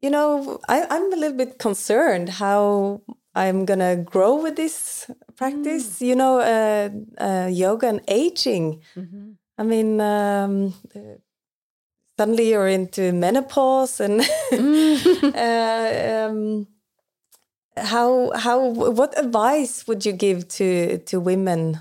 you 0.00 0.10
know, 0.10 0.60
I, 0.68 0.86
am 0.96 1.12
a 1.12 1.16
little 1.16 1.36
bit 1.36 1.58
concerned 1.58 2.28
how 2.28 3.02
I'm 3.34 3.64
gonna 3.64 3.96
grow 3.96 4.40
with 4.40 4.54
this 4.54 5.10
practice. 5.34 5.98
Mm. 5.98 6.06
You 6.06 6.14
know, 6.14 6.38
uh, 6.38 6.88
uh, 7.20 7.48
yoga 7.50 7.88
and 7.88 8.00
aging. 8.06 8.84
Mm 8.94 9.08
-hmm. 9.10 9.36
I 9.58 9.62
mean, 9.62 10.00
um, 10.00 10.74
suddenly 12.18 12.50
you're 12.50 12.68
into 12.68 13.12
menopause 13.12 14.00
and 14.00 14.20
mm. 14.52 15.34
uh, 15.34 16.28
um, 16.28 16.66
how 17.76 18.30
how 18.36 18.68
what 18.68 19.18
advice 19.18 19.86
would 19.86 20.06
you 20.06 20.12
give 20.12 20.46
to 20.48 20.98
to 20.98 21.18
women 21.18 21.80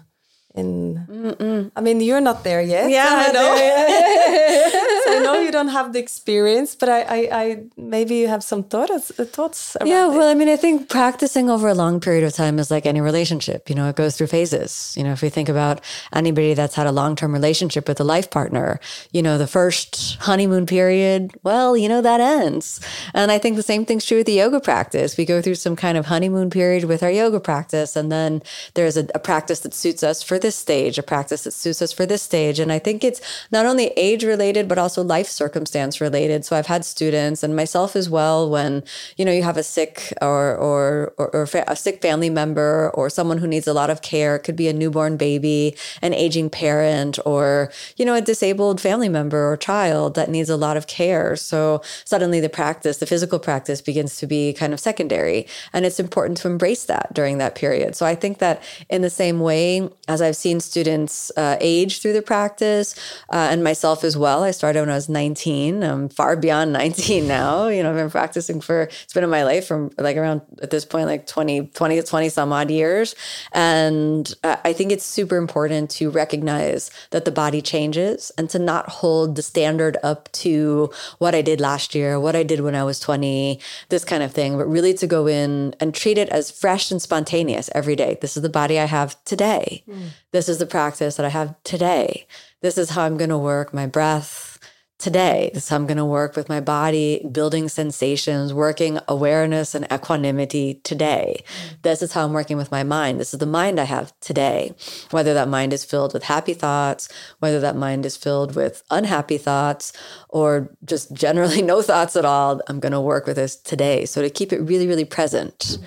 in 0.56 1.06
Mm-mm. 1.10 1.72
I 1.76 1.82
mean, 1.82 2.02
you're 2.02 2.22
not 2.22 2.44
there 2.44 2.62
yet. 2.62 2.90
Yeah, 2.90 3.08
I 3.10 3.32
know. 3.32 5.04
so 5.06 5.18
I 5.18 5.20
know 5.24 5.42
you 5.42 5.52
don't 5.52 5.70
have 5.70 5.94
the 5.94 6.00
experience, 6.00 6.76
but 6.76 6.90
I, 6.90 7.02
I, 7.02 7.30
I 7.32 7.64
maybe 7.78 8.16
you 8.16 8.28
have 8.28 8.44
some 8.44 8.64
thoughts, 8.64 9.12
uh, 9.18 9.26
thoughts. 9.26 9.76
yeah, 9.84 10.06
it. 10.06 10.10
well, 10.10 10.30
I 10.30 10.34
mean, 10.34 10.50
I 10.50 10.56
think 10.56 10.90
practicing 10.90 11.50
over 11.50 11.68
a 11.68 11.74
long 11.74 12.00
period 12.00 12.24
of 12.24 12.34
time 12.34 12.60
is 12.60 12.70
like 12.70 12.86
any 12.86 13.02
relationship. 13.02 13.70
You 13.70 13.76
know, 13.76 13.90
it 13.90 13.96
goes 13.96 14.18
through 14.18 14.28
phases. 14.28 14.94
You 14.98 15.04
know, 15.04 15.12
if 15.12 15.22
we 15.22 15.30
think 15.30 15.50
about 15.50 15.82
anybody 16.14 16.54
that's 16.54 16.76
had 16.76 16.88
a 16.88 16.92
long 16.92 17.16
term 17.16 17.34
relationship 17.34 17.88
with 17.88 18.00
a 18.00 18.04
life 18.04 18.30
partner, 18.30 18.80
you 19.12 19.22
know, 19.22 19.38
the 19.38 19.48
first 19.48 20.18
honeymoon 20.22 20.66
period, 20.66 21.32
well, 21.44 21.76
you 21.76 21.90
know, 21.90 22.02
that 22.02 22.20
ends. 22.20 22.80
And 23.14 23.32
I 23.32 23.40
think 23.40 23.56
the 23.56 23.64
same 23.64 23.86
thing's 23.86 24.06
true 24.06 24.18
with 24.18 24.28
the 24.28 24.34
yoga 24.34 24.60
practice. 24.60 25.18
We 25.18 25.26
go 25.26 25.42
through 25.42 25.56
some 25.56 25.76
kind 25.76 25.98
of 25.98 26.06
honeymoon 26.06 26.50
period 26.50 26.84
with 26.84 27.02
our 27.02 27.12
yoga 27.12 27.40
practice, 27.40 27.96
and 27.96 28.12
then 28.12 28.44
there's 28.76 28.98
a, 28.98 29.08
a 29.16 29.20
practice 29.20 29.62
that 29.62 29.74
suits 29.74 30.04
us 30.04 30.22
for 30.22 30.38
this 30.44 30.56
stage, 30.56 31.00
a 31.00 31.04
practice 31.04 31.46
that 31.46 31.52
suits 31.54 31.82
us 31.82 31.92
for 31.92 32.06
this 32.06 32.22
stage. 32.22 32.60
And 32.60 32.72
I 32.72 32.78
think 32.78 33.04
it's 33.04 33.20
not 33.52 33.66
only 33.66 33.88
age 33.98 34.24
related, 34.24 34.68
but 34.68 34.78
also 34.78 35.04
life 35.04 35.28
circumstance 35.28 36.00
related. 36.00 36.46
So 36.46 36.56
I've 36.56 36.68
had 36.68 36.86
students 36.86 37.42
and 37.42 37.56
myself 37.56 37.96
as 37.96 38.12
well 38.12 38.48
when, 38.48 38.84
you 39.18 39.26
know, 39.26 39.32
you 39.32 39.42
have 39.42 39.58
a 39.58 39.64
sick 39.64 40.14
or, 40.22 40.56
or, 40.56 41.14
or, 41.18 41.30
or 41.34 41.50
a 41.68 41.76
sick 41.76 42.00
family 42.04 42.30
member 42.30 42.92
or 42.94 43.10
someone 43.10 43.40
who 43.40 43.48
needs 43.48 43.68
a 43.68 43.74
lot 43.74 43.90
of 43.90 44.04
care. 44.04 44.36
It 44.36 44.44
could 44.44 44.56
be 44.56 44.68
a 44.68 44.74
newborn 44.74 45.18
baby, 45.18 45.76
an 46.04 46.14
aging 46.14 46.52
parent, 46.52 47.18
or, 47.26 47.72
you 47.98 48.06
know, 48.06 48.14
a 48.14 48.22
disabled 48.22 48.80
family 48.80 49.10
member 49.10 49.52
or 49.52 49.58
child 49.58 50.14
that 50.14 50.30
needs 50.30 50.50
a 50.50 50.58
lot 50.58 50.78
of 50.78 50.86
care. 50.86 51.36
So 51.36 51.82
suddenly 52.06 52.40
the 52.40 52.50
practice, 52.50 52.98
the 52.98 53.08
physical 53.08 53.40
practice 53.40 53.82
begins 53.82 54.18
to 54.18 54.28
be 54.28 54.54
kind 54.54 54.74
of 54.74 54.80
secondary. 54.80 55.48
And 55.72 55.86
it's 55.86 56.00
important 56.00 56.38
to 56.40 56.48
embrace 56.48 56.84
that 56.86 57.14
during 57.14 57.38
that 57.38 57.56
period. 57.56 57.96
So 57.96 58.06
I 58.06 58.14
think 58.14 58.40
that 58.40 58.62
in 58.90 59.02
the 59.02 59.10
same 59.10 59.40
way 59.40 59.90
as 60.08 60.22
I've 60.22 60.33
seen 60.36 60.60
students 60.60 61.32
uh, 61.38 61.58
age 61.60 62.02
through 62.02 62.14
the 62.14 62.22
practice 62.22 62.96
uh, 63.30 63.48
and 63.52 63.64
myself 63.64 64.04
as 64.04 64.18
well, 64.18 64.44
I 64.44 64.52
started 64.52 64.82
when 64.82 64.90
I 64.90 64.96
was 64.96 65.10
19. 65.10 65.84
I'm 65.84 66.10
far 66.10 66.36
beyond 66.36 66.74
19 66.84 67.28
now. 67.28 67.68
You 67.68 67.84
know, 67.84 67.92
I've 67.92 67.96
been 67.96 68.10
practicing 68.10 68.62
for, 68.62 68.84
it's 68.84 69.14
been 69.14 69.24
in 69.24 69.30
my 69.30 69.44
life 69.44 69.68
from 69.68 69.92
like 69.98 70.18
around 70.18 70.42
at 70.62 70.70
this 70.70 70.86
point, 70.86 71.08
like 71.08 71.28
20, 71.28 71.68
20 71.68 71.96
to 71.96 72.04
20 72.04 72.30
some 72.30 72.52
odd 72.54 72.72
years. 72.72 73.16
And 73.52 74.34
uh, 74.44 74.58
I 74.64 74.74
think 74.74 74.92
it's 74.92 75.06
super 75.06 75.38
important 75.38 75.90
to 75.92 76.10
recognize 76.10 76.92
that 77.12 77.26
the 77.26 77.32
body 77.32 77.62
changes 77.62 78.32
and 78.38 78.50
to 78.50 78.60
not 78.60 78.90
hold 78.90 79.36
the 79.36 79.42
standard 79.42 79.98
up 80.04 80.32
to 80.34 80.92
what 81.20 81.36
I 81.36 81.42
did 81.42 81.60
last 81.60 81.96
year, 81.96 82.20
what 82.20 82.36
I 82.36 82.44
did 82.44 82.62
when 82.62 82.76
I 82.76 82.84
was 82.84 83.00
20, 83.00 83.60
this 83.90 84.06
kind 84.06 84.24
of 84.24 84.32
thing, 84.32 84.58
but 84.58 84.66
really 84.66 84.94
to 84.96 85.08
go 85.08 85.28
in 85.28 85.76
and 85.80 85.94
treat 85.94 86.18
it 86.18 86.30
as 86.30 86.52
fresh 86.52 86.92
and 86.92 87.02
spontaneous 87.02 87.70
every 87.76 87.96
day. 87.96 88.18
This 88.22 88.36
is 88.38 88.44
the 88.44 88.50
body 88.50 88.80
I 88.80 88.86
have 88.86 89.22
today. 89.26 89.84
Mm. 89.90 90.10
This 90.34 90.50
is 90.50 90.58
the 90.58 90.66
practice 90.66 91.16
that 91.18 91.28
I 91.28 91.30
have 91.30 91.56
today. 91.64 92.26
This 92.62 92.80
is 92.80 92.90
how 92.90 93.04
I'm 93.04 93.18
going 93.18 93.30
to 93.30 93.38
work 93.38 93.72
my 93.72 93.86
breath 93.86 94.58
today. 94.98 95.52
This 95.54 95.66
is 95.66 95.70
how 95.70 95.76
I'm 95.76 95.86
going 95.86 95.98
to 95.98 96.06
work 96.06 96.36
with 96.36 96.50
my 96.50 96.60
body, 96.60 97.24
building 97.32 97.70
sensations, 97.70 98.52
working 98.52 98.98
awareness 99.08 99.76
and 99.76 99.86
equanimity 99.94 100.82
today. 100.84 101.44
This 101.84 102.02
is 102.02 102.14
how 102.14 102.26
I'm 102.26 102.34
working 102.34 102.58
with 102.58 102.72
my 102.72 102.82
mind. 102.82 103.20
This 103.20 103.36
is 103.36 103.40
the 103.40 103.46
mind 103.46 103.80
I 103.80 103.84
have 103.84 104.12
today. 104.22 104.74
Whether 105.12 105.36
that 105.36 105.50
mind 105.50 105.72
is 105.72 105.86
filled 105.86 106.16
with 106.16 106.24
happy 106.24 106.56
thoughts, 106.56 107.10
whether 107.38 107.60
that 107.60 107.76
mind 107.76 108.04
is 108.04 108.18
filled 108.18 108.56
with 108.56 108.82
unhappy 108.90 109.38
thoughts, 109.38 109.94
or 110.30 110.76
just 110.84 111.14
generally 111.14 111.62
no 111.74 111.84
thoughts 111.84 112.16
at 112.16 112.26
all, 112.26 112.60
I'm 112.68 112.80
going 112.80 112.94
to 112.94 113.02
work 113.02 113.28
with 113.28 113.36
this 113.36 113.56
today. 113.56 114.06
So 114.06 114.24
to 114.24 114.32
keep 114.32 114.52
it 114.52 114.62
really, 114.62 114.88
really 114.88 115.06
present. 115.06 115.60
Mm-hmm 115.60 115.86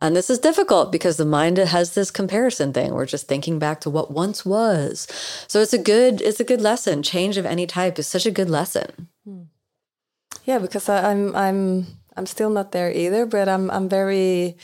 and 0.00 0.14
this 0.14 0.30
is 0.30 0.38
difficult 0.38 0.92
because 0.92 1.16
the 1.16 1.24
mind 1.24 1.58
has 1.58 1.94
this 1.94 2.10
comparison 2.10 2.72
thing. 2.72 2.94
We're 2.94 3.06
just 3.06 3.26
thinking 3.26 3.58
back 3.58 3.80
to 3.80 3.90
what 3.90 4.10
once 4.10 4.46
was. 4.46 5.08
So 5.48 5.60
it's 5.60 5.72
a 5.72 5.78
good 5.78 6.20
it's 6.20 6.40
a 6.40 6.44
good 6.44 6.60
lesson. 6.60 7.02
Change 7.02 7.36
of 7.36 7.46
any 7.46 7.66
type 7.66 7.98
is 7.98 8.06
such 8.06 8.26
a 8.26 8.30
good 8.30 8.48
lesson. 8.48 9.08
Hmm. 9.24 9.42
Yeah, 10.44 10.58
because 10.58 10.88
I, 10.88 11.10
I'm 11.10 11.34
I'm 11.34 11.86
I'm 12.16 12.26
still 12.26 12.50
not 12.50 12.72
there 12.72 12.92
either, 12.92 13.26
but 13.26 13.48
I'm 13.48 13.70
I'm 13.70 13.88
very 13.88 14.56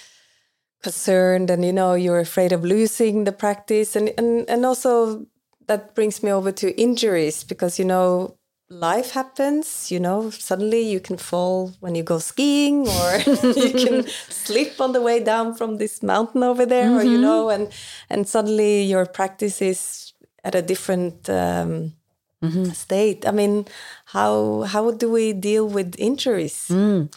concerned 0.84 1.50
and 1.50 1.64
you 1.64 1.72
know 1.72 1.94
you're 1.94 2.20
afraid 2.20 2.52
of 2.52 2.62
losing 2.62 3.24
the 3.24 3.32
practice 3.32 3.96
and 3.96 4.12
and 4.18 4.48
and 4.50 4.66
also 4.66 5.26
that 5.66 5.94
brings 5.94 6.22
me 6.22 6.30
over 6.30 6.52
to 6.52 6.78
injuries 6.78 7.42
because 7.42 7.78
you 7.78 7.86
know 7.86 8.36
life 8.70 9.10
happens 9.10 9.90
you 9.90 10.00
know 10.00 10.30
suddenly 10.30 10.80
you 10.80 10.98
can 10.98 11.16
fall 11.16 11.72
when 11.80 11.94
you 11.94 12.02
go 12.02 12.18
skiing 12.18 12.88
or 12.88 13.18
you 13.56 13.72
can 13.72 14.06
slip 14.30 14.80
on 14.80 14.92
the 14.92 15.02
way 15.02 15.22
down 15.22 15.54
from 15.54 15.76
this 15.76 16.02
mountain 16.02 16.42
over 16.42 16.66
there 16.66 16.88
mm 16.88 16.92
-hmm. 16.92 16.98
or 16.98 17.04
you 17.04 17.18
mm-hmm. 17.18 17.22
know 17.22 17.50
and 17.50 17.68
and 18.08 18.28
suddenly 18.28 18.82
your 18.82 19.06
practice 19.06 19.60
is 19.60 20.14
at 20.42 20.54
a 20.54 20.62
different 20.62 21.28
um, 21.28 21.92
mm 22.44 22.50
-hmm. 22.50 22.74
state 22.84 23.20
i 23.30 23.32
mean 23.32 23.64
how 24.14 24.62
how 24.72 24.84
do 25.02 25.06
we 25.16 25.32
deal 25.32 25.64
with 25.76 25.88
injuries 25.98 26.56
mm. 26.70 27.08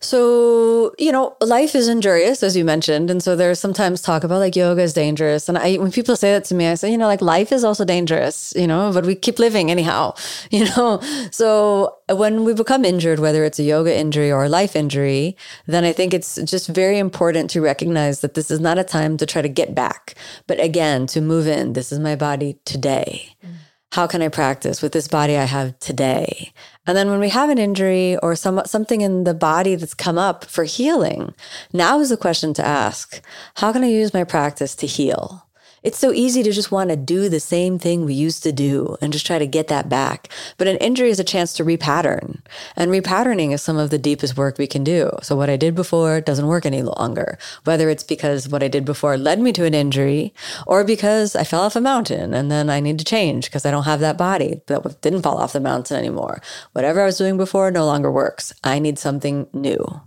So, 0.00 0.94
you 0.96 1.10
know, 1.10 1.36
life 1.40 1.74
is 1.74 1.88
injurious, 1.88 2.44
as 2.44 2.56
you 2.56 2.64
mentioned. 2.64 3.10
And 3.10 3.20
so 3.20 3.34
there's 3.34 3.58
sometimes 3.58 4.00
talk 4.00 4.22
about 4.22 4.38
like 4.38 4.54
yoga 4.54 4.82
is 4.82 4.92
dangerous. 4.92 5.48
And 5.48 5.58
I, 5.58 5.74
when 5.76 5.90
people 5.90 6.14
say 6.14 6.32
that 6.32 6.44
to 6.46 6.54
me, 6.54 6.68
I 6.68 6.74
say, 6.74 6.92
you 6.92 6.96
know, 6.96 7.08
like 7.08 7.20
life 7.20 7.50
is 7.50 7.64
also 7.64 7.84
dangerous, 7.84 8.54
you 8.56 8.68
know, 8.68 8.92
but 8.92 9.04
we 9.04 9.16
keep 9.16 9.40
living 9.40 9.72
anyhow, 9.72 10.14
you 10.50 10.66
know? 10.66 11.00
So 11.32 11.96
when 12.08 12.44
we 12.44 12.54
become 12.54 12.84
injured, 12.84 13.18
whether 13.18 13.44
it's 13.44 13.58
a 13.58 13.64
yoga 13.64 13.96
injury 13.96 14.30
or 14.30 14.44
a 14.44 14.48
life 14.48 14.76
injury, 14.76 15.36
then 15.66 15.82
I 15.82 15.92
think 15.92 16.14
it's 16.14 16.36
just 16.36 16.68
very 16.68 16.98
important 16.98 17.50
to 17.50 17.60
recognize 17.60 18.20
that 18.20 18.34
this 18.34 18.52
is 18.52 18.60
not 18.60 18.78
a 18.78 18.84
time 18.84 19.16
to 19.16 19.26
try 19.26 19.42
to 19.42 19.48
get 19.48 19.74
back, 19.74 20.14
but 20.46 20.60
again, 20.62 21.08
to 21.08 21.20
move 21.20 21.48
in. 21.48 21.72
This 21.72 21.90
is 21.90 21.98
my 21.98 22.14
body 22.14 22.60
today. 22.64 23.34
Mm 23.44 23.67
how 23.92 24.06
can 24.06 24.22
I 24.22 24.28
practice 24.28 24.82
with 24.82 24.92
this 24.92 25.08
body 25.08 25.36
I 25.36 25.44
have 25.44 25.78
today? 25.78 26.52
And 26.86 26.96
then 26.96 27.10
when 27.10 27.20
we 27.20 27.30
have 27.30 27.50
an 27.50 27.58
injury 27.58 28.16
or 28.18 28.36
some, 28.36 28.60
something 28.66 29.00
in 29.00 29.24
the 29.24 29.34
body 29.34 29.74
that's 29.74 29.94
come 29.94 30.18
up 30.18 30.44
for 30.44 30.64
healing, 30.64 31.34
now 31.72 32.00
is 32.00 32.10
the 32.10 32.16
question 32.16 32.52
to 32.54 32.66
ask 32.66 33.20
how 33.56 33.72
can 33.72 33.84
I 33.84 33.88
use 33.88 34.12
my 34.12 34.24
practice 34.24 34.74
to 34.76 34.86
heal? 34.86 35.47
It's 35.82 35.98
so 35.98 36.12
easy 36.12 36.42
to 36.42 36.52
just 36.52 36.72
want 36.72 36.90
to 36.90 36.96
do 36.96 37.28
the 37.28 37.40
same 37.40 37.78
thing 37.78 38.04
we 38.04 38.14
used 38.14 38.42
to 38.42 38.52
do 38.52 38.96
and 39.00 39.12
just 39.12 39.26
try 39.26 39.38
to 39.38 39.46
get 39.46 39.68
that 39.68 39.88
back. 39.88 40.28
But 40.56 40.66
an 40.66 40.76
injury 40.78 41.10
is 41.10 41.20
a 41.20 41.24
chance 41.24 41.52
to 41.54 41.64
repattern. 41.64 42.40
And 42.76 42.90
repatterning 42.90 43.52
is 43.52 43.62
some 43.62 43.76
of 43.76 43.90
the 43.90 43.98
deepest 43.98 44.36
work 44.36 44.58
we 44.58 44.66
can 44.66 44.82
do. 44.82 45.10
So 45.22 45.36
what 45.36 45.50
I 45.50 45.56
did 45.56 45.74
before 45.74 46.20
doesn't 46.20 46.46
work 46.46 46.66
any 46.66 46.82
longer, 46.82 47.38
whether 47.64 47.88
it's 47.88 48.02
because 48.02 48.48
what 48.48 48.62
I 48.62 48.68
did 48.68 48.84
before 48.84 49.16
led 49.16 49.40
me 49.40 49.52
to 49.52 49.64
an 49.64 49.74
injury 49.74 50.34
or 50.66 50.84
because 50.84 51.36
I 51.36 51.44
fell 51.44 51.62
off 51.62 51.76
a 51.76 51.80
mountain 51.80 52.34
and 52.34 52.50
then 52.50 52.68
I 52.68 52.80
need 52.80 52.98
to 52.98 53.04
change 53.04 53.44
because 53.46 53.64
I 53.64 53.70
don't 53.70 53.84
have 53.84 54.00
that 54.00 54.18
body 54.18 54.60
that 54.66 55.00
didn't 55.00 55.22
fall 55.22 55.38
off 55.38 55.52
the 55.52 55.60
mountain 55.60 55.96
anymore. 55.96 56.42
Whatever 56.72 57.02
I 57.02 57.06
was 57.06 57.18
doing 57.18 57.36
before 57.36 57.70
no 57.70 57.86
longer 57.86 58.10
works. 58.10 58.52
I 58.64 58.78
need 58.78 58.98
something 58.98 59.46
new 59.52 60.00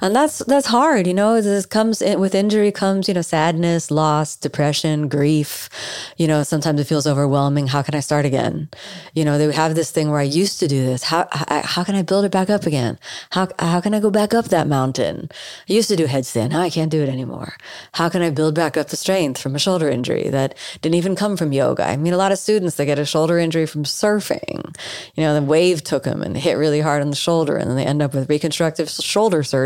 and 0.00 0.14
that's 0.14 0.38
that's 0.40 0.66
hard 0.66 1.06
you 1.06 1.14
know 1.14 1.40
this 1.40 1.66
comes 1.66 2.02
in, 2.02 2.20
with 2.20 2.34
injury 2.34 2.72
comes 2.72 3.08
you 3.08 3.14
know 3.14 3.22
sadness 3.22 3.90
loss 3.90 4.36
depression 4.36 5.08
grief. 5.08 5.68
You 6.16 6.26
know 6.26 6.42
sometimes 6.42 6.80
it 6.80 6.86
feels 6.86 7.06
overwhelming. 7.06 7.66
How 7.68 7.82
can 7.82 7.94
i 7.94 8.00
start 8.00 8.24
again? 8.24 8.68
You 9.14 9.24
know 9.24 9.38
they 9.38 9.50
have 9.52 9.74
this 9.74 9.90
thing 9.90 10.10
where 10.10 10.20
i 10.20 10.24
used 10.42 10.60
to 10.60 10.68
do 10.68 10.84
this. 10.84 11.04
How 11.04 11.26
how, 11.32 11.62
how 11.62 11.84
can 11.84 11.94
i 11.94 12.02
build 12.02 12.24
it 12.24 12.32
back 12.32 12.50
up 12.50 12.66
again? 12.66 12.98
How 13.30 13.48
how 13.58 13.80
can 13.80 13.94
i 13.94 14.00
go 14.00 14.10
back 14.10 14.34
up 14.34 14.46
that 14.46 14.68
mountain? 14.68 15.28
I 15.68 15.72
used 15.72 15.88
to 15.88 15.96
do 15.96 16.06
headstand. 16.06 16.50
Now 16.50 16.60
i 16.60 16.70
can't 16.70 16.90
do 16.90 17.02
it 17.02 17.08
anymore. 17.08 17.54
How 17.92 18.08
can 18.08 18.22
i 18.22 18.30
build 18.30 18.54
back 18.54 18.76
up 18.76 18.88
the 18.88 18.96
strength 18.96 19.40
from 19.40 19.54
a 19.54 19.58
shoulder 19.58 19.88
injury 19.88 20.28
that 20.28 20.56
didn't 20.82 20.96
even 20.96 21.16
come 21.16 21.36
from 21.36 21.52
yoga? 21.52 21.84
I 21.84 21.96
mean 21.96 22.12
a 22.12 22.18
lot 22.18 22.32
of 22.32 22.38
students 22.38 22.76
they 22.76 22.86
get 22.86 22.98
a 22.98 23.06
shoulder 23.06 23.38
injury 23.38 23.66
from 23.66 23.84
surfing. 23.84 24.76
You 25.14 25.22
know 25.24 25.34
the 25.34 25.42
wave 25.42 25.82
took 25.82 26.04
them 26.04 26.22
and 26.22 26.36
hit 26.36 26.54
really 26.54 26.80
hard 26.80 27.02
on 27.02 27.10
the 27.10 27.16
shoulder 27.16 27.56
and 27.56 27.68
then 27.70 27.76
they 27.76 27.86
end 27.86 28.02
up 28.02 28.14
with 28.14 28.28
reconstructive 28.28 28.90
shoulder 28.90 29.42
surgery. 29.42 29.63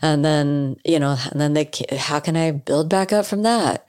And 0.00 0.24
then, 0.24 0.76
you 0.84 0.98
know, 0.98 1.16
and 1.30 1.40
then 1.40 1.54
they, 1.54 1.70
how 1.96 2.20
can 2.20 2.36
I 2.36 2.50
build 2.50 2.88
back 2.88 3.12
up 3.12 3.26
from 3.26 3.42
that? 3.42 3.86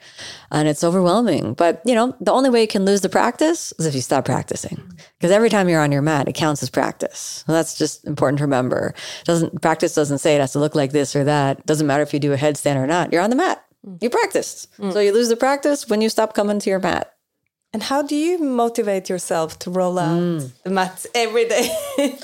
And 0.50 0.68
it's 0.68 0.84
overwhelming. 0.84 1.54
But, 1.54 1.82
you 1.84 1.94
know, 1.94 2.14
the 2.20 2.32
only 2.32 2.50
way 2.50 2.62
you 2.62 2.68
can 2.68 2.84
lose 2.84 3.00
the 3.00 3.08
practice 3.08 3.72
is 3.78 3.86
if 3.86 3.94
you 3.94 4.00
stop 4.00 4.24
practicing. 4.24 4.80
Because 5.18 5.30
every 5.30 5.50
time 5.50 5.68
you're 5.68 5.80
on 5.80 5.92
your 5.92 6.02
mat, 6.02 6.28
it 6.28 6.34
counts 6.34 6.62
as 6.62 6.70
practice. 6.70 7.44
that's 7.46 7.76
just 7.76 8.06
important 8.06 8.38
to 8.38 8.44
remember. 8.44 8.94
It 9.20 9.26
doesn't 9.26 9.62
practice 9.62 9.94
doesn't 9.94 10.18
say 10.18 10.34
it 10.36 10.40
has 10.40 10.52
to 10.52 10.58
look 10.58 10.74
like 10.74 10.92
this 10.92 11.16
or 11.16 11.24
that. 11.24 11.60
It 11.60 11.66
doesn't 11.66 11.86
matter 11.86 12.02
if 12.02 12.12
you 12.12 12.20
do 12.20 12.32
a 12.32 12.36
headstand 12.36 12.76
or 12.76 12.86
not. 12.86 13.12
You're 13.12 13.22
on 13.22 13.30
the 13.30 13.36
mat. 13.36 13.64
You 14.00 14.10
practiced. 14.10 14.74
Mm. 14.78 14.92
So 14.92 15.00
you 15.00 15.12
lose 15.12 15.28
the 15.28 15.36
practice 15.36 15.88
when 15.88 16.00
you 16.00 16.08
stop 16.08 16.34
coming 16.34 16.58
to 16.58 16.70
your 16.70 16.78
mat. 16.78 17.13
And 17.74 17.82
how 17.82 18.02
do 18.02 18.14
you 18.14 18.38
motivate 18.38 19.08
yourself 19.08 19.58
to 19.58 19.70
roll 19.70 19.98
out 19.98 20.16
mm. 20.16 20.50
the 20.62 20.70
mats 20.70 21.08
every 21.12 21.48
day? 21.48 21.76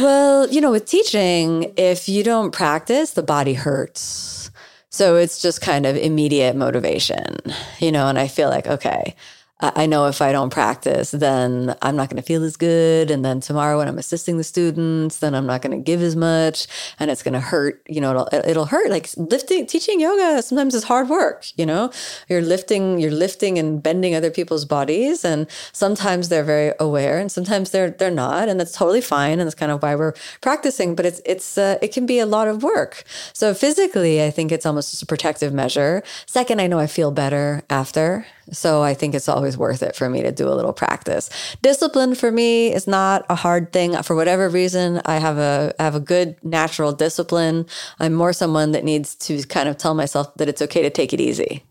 well, 0.00 0.48
you 0.48 0.62
know, 0.62 0.70
with 0.70 0.86
teaching, 0.86 1.74
if 1.76 2.08
you 2.08 2.24
don't 2.24 2.52
practice, 2.52 3.10
the 3.10 3.22
body 3.22 3.52
hurts. 3.52 4.50
So 4.88 5.16
it's 5.16 5.42
just 5.42 5.60
kind 5.60 5.84
of 5.84 5.94
immediate 5.94 6.56
motivation, 6.56 7.36
you 7.80 7.92
know, 7.92 8.08
and 8.08 8.18
I 8.18 8.28
feel 8.28 8.48
like, 8.48 8.66
okay, 8.66 9.14
I 9.60 9.86
know 9.86 10.06
if 10.06 10.22
I 10.22 10.30
don't 10.30 10.50
practice, 10.50 11.10
then 11.10 11.74
I'm 11.82 11.96
not 11.96 12.08
going 12.08 12.16
to 12.16 12.22
feel 12.22 12.44
as 12.44 12.56
good. 12.56 13.10
And 13.10 13.24
then 13.24 13.40
tomorrow 13.40 13.78
when 13.78 13.88
I'm 13.88 13.98
assisting 13.98 14.36
the 14.36 14.44
students, 14.44 15.16
then 15.16 15.34
I'm 15.34 15.46
not 15.46 15.62
going 15.62 15.76
to 15.76 15.82
give 15.82 16.00
as 16.00 16.14
much 16.14 16.68
and 17.00 17.10
it's 17.10 17.24
going 17.24 17.34
to 17.34 17.40
hurt. 17.40 17.82
You 17.88 18.00
know, 18.00 18.10
it'll, 18.10 18.28
it'll 18.48 18.64
hurt. 18.66 18.88
Like 18.88 19.10
lifting, 19.16 19.66
teaching 19.66 19.98
yoga 19.98 20.42
sometimes 20.42 20.76
is 20.76 20.84
hard 20.84 21.08
work. 21.08 21.44
You 21.56 21.66
know, 21.66 21.90
you're 22.28 22.40
lifting, 22.40 23.00
you're 23.00 23.10
lifting 23.10 23.58
and 23.58 23.82
bending 23.82 24.14
other 24.14 24.30
people's 24.30 24.64
bodies. 24.64 25.24
And 25.24 25.48
sometimes 25.72 26.28
they're 26.28 26.44
very 26.44 26.72
aware 26.78 27.18
and 27.18 27.30
sometimes 27.32 27.70
they're, 27.70 27.90
they're 27.90 28.12
not. 28.12 28.48
And 28.48 28.60
that's 28.60 28.72
totally 28.72 29.00
fine. 29.00 29.40
And 29.40 29.48
that's 29.48 29.56
kind 29.56 29.72
of 29.72 29.82
why 29.82 29.96
we're 29.96 30.14
practicing. 30.40 30.94
But 30.94 31.04
it's, 31.04 31.20
it's, 31.24 31.58
uh, 31.58 31.78
it 31.82 31.92
can 31.92 32.06
be 32.06 32.20
a 32.20 32.26
lot 32.26 32.46
of 32.46 32.62
work. 32.62 33.02
So 33.32 33.54
physically, 33.54 34.22
I 34.22 34.30
think 34.30 34.52
it's 34.52 34.66
almost 34.66 34.92
just 34.92 35.02
a 35.02 35.06
protective 35.06 35.52
measure. 35.52 36.04
Second, 36.26 36.60
I 36.60 36.68
know 36.68 36.78
I 36.78 36.86
feel 36.86 37.10
better 37.10 37.64
after. 37.68 38.24
So 38.50 38.82
I 38.82 38.94
think 38.94 39.14
it's 39.14 39.28
always 39.28 39.47
worth 39.56 39.82
it 39.82 39.96
for 39.96 40.08
me 40.08 40.22
to 40.22 40.32
do 40.32 40.48
a 40.48 40.54
little 40.54 40.72
practice. 40.72 41.30
Discipline 41.62 42.14
for 42.14 42.30
me 42.30 42.72
is 42.72 42.86
not 42.86 43.24
a 43.28 43.34
hard 43.34 43.72
thing. 43.72 44.00
For 44.02 44.14
whatever 44.14 44.48
reason, 44.48 45.00
I 45.04 45.18
have 45.18 45.38
a 45.38 45.74
I 45.78 45.84
have 45.84 45.94
a 45.94 46.00
good 46.00 46.36
natural 46.44 46.92
discipline. 46.92 47.66
I'm 48.00 48.14
more 48.14 48.32
someone 48.32 48.72
that 48.72 48.84
needs 48.84 49.14
to 49.16 49.42
kind 49.44 49.68
of 49.68 49.76
tell 49.76 49.94
myself 49.94 50.34
that 50.34 50.48
it's 50.48 50.62
okay 50.62 50.82
to 50.82 50.90
take 50.90 51.12
it 51.12 51.20
easy. 51.20 51.62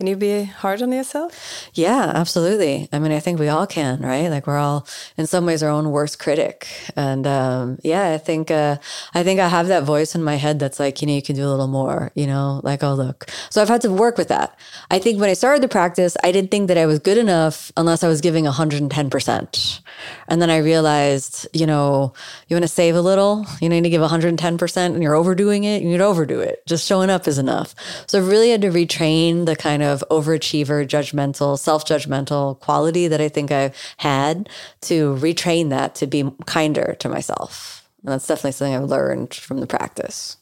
Can 0.00 0.06
you 0.06 0.16
be 0.16 0.44
hard 0.44 0.80
on 0.80 0.92
yourself? 0.92 1.68
Yeah, 1.74 2.10
absolutely. 2.14 2.88
I 2.90 2.98
mean, 2.98 3.12
I 3.12 3.20
think 3.20 3.38
we 3.38 3.48
all 3.48 3.66
can, 3.66 4.00
right? 4.00 4.28
Like 4.28 4.46
we're 4.46 4.56
all, 4.56 4.86
in 5.18 5.26
some 5.26 5.44
ways, 5.44 5.62
our 5.62 5.68
own 5.68 5.90
worst 5.90 6.18
critic. 6.18 6.66
And 6.96 7.26
um, 7.26 7.78
yeah, 7.84 8.08
I 8.14 8.16
think 8.16 8.50
uh, 8.50 8.78
I 9.12 9.22
think 9.22 9.40
I 9.40 9.48
have 9.48 9.68
that 9.68 9.82
voice 9.82 10.14
in 10.14 10.24
my 10.24 10.36
head 10.36 10.58
that's 10.58 10.80
like, 10.80 11.02
you 11.02 11.06
know, 11.06 11.12
you 11.12 11.20
can 11.20 11.36
do 11.36 11.46
a 11.46 11.50
little 11.50 11.66
more. 11.66 12.12
You 12.14 12.26
know, 12.26 12.62
like 12.64 12.82
oh 12.82 12.94
look. 12.94 13.26
So 13.50 13.60
I've 13.60 13.68
had 13.68 13.82
to 13.82 13.90
work 13.90 14.16
with 14.16 14.28
that. 14.28 14.58
I 14.90 14.98
think 14.98 15.20
when 15.20 15.28
I 15.28 15.34
started 15.34 15.62
the 15.62 15.68
practice, 15.68 16.16
I 16.24 16.32
didn't 16.32 16.50
think 16.50 16.68
that 16.68 16.78
I 16.78 16.86
was 16.86 16.98
good 16.98 17.18
enough 17.18 17.70
unless 17.76 18.02
I 18.02 18.08
was 18.08 18.22
giving 18.22 18.44
110 18.44 19.10
percent. 19.10 19.82
And 20.28 20.40
then 20.40 20.48
I 20.48 20.56
realized, 20.58 21.46
you 21.52 21.66
know, 21.66 22.14
you 22.48 22.56
want 22.56 22.64
to 22.64 22.68
save 22.68 22.96
a 22.96 23.02
little. 23.02 23.44
You 23.60 23.68
need 23.68 23.84
to 23.84 23.90
give 23.90 24.00
110 24.00 24.56
percent, 24.56 24.94
and 24.94 25.02
you're 25.02 25.14
overdoing 25.14 25.64
it. 25.64 25.82
You 25.82 25.90
need 25.90 25.98
to 25.98 26.04
overdo 26.04 26.40
it. 26.40 26.66
Just 26.66 26.86
showing 26.86 27.10
up 27.10 27.28
is 27.28 27.36
enough. 27.36 27.74
So 28.06 28.18
I 28.18 28.26
really 28.26 28.48
had 28.48 28.62
to 28.62 28.70
retrain 28.70 29.44
the 29.44 29.56
kind 29.56 29.82
of 29.82 29.89
of 29.90 30.04
overachiever, 30.10 30.86
judgmental, 30.86 31.58
self 31.58 31.84
judgmental 31.84 32.58
quality 32.60 33.08
that 33.08 33.20
I 33.20 33.28
think 33.28 33.50
I've 33.50 33.76
had 33.98 34.48
to 34.82 35.16
retrain 35.16 35.70
that 35.70 35.94
to 35.96 36.06
be 36.06 36.30
kinder 36.46 36.96
to 37.00 37.08
myself. 37.08 37.88
And 38.02 38.12
that's 38.12 38.26
definitely 38.26 38.52
something 38.52 38.74
I've 38.74 38.88
learned 38.88 39.34
from 39.34 39.60
the 39.60 39.66
practice. 39.66 40.36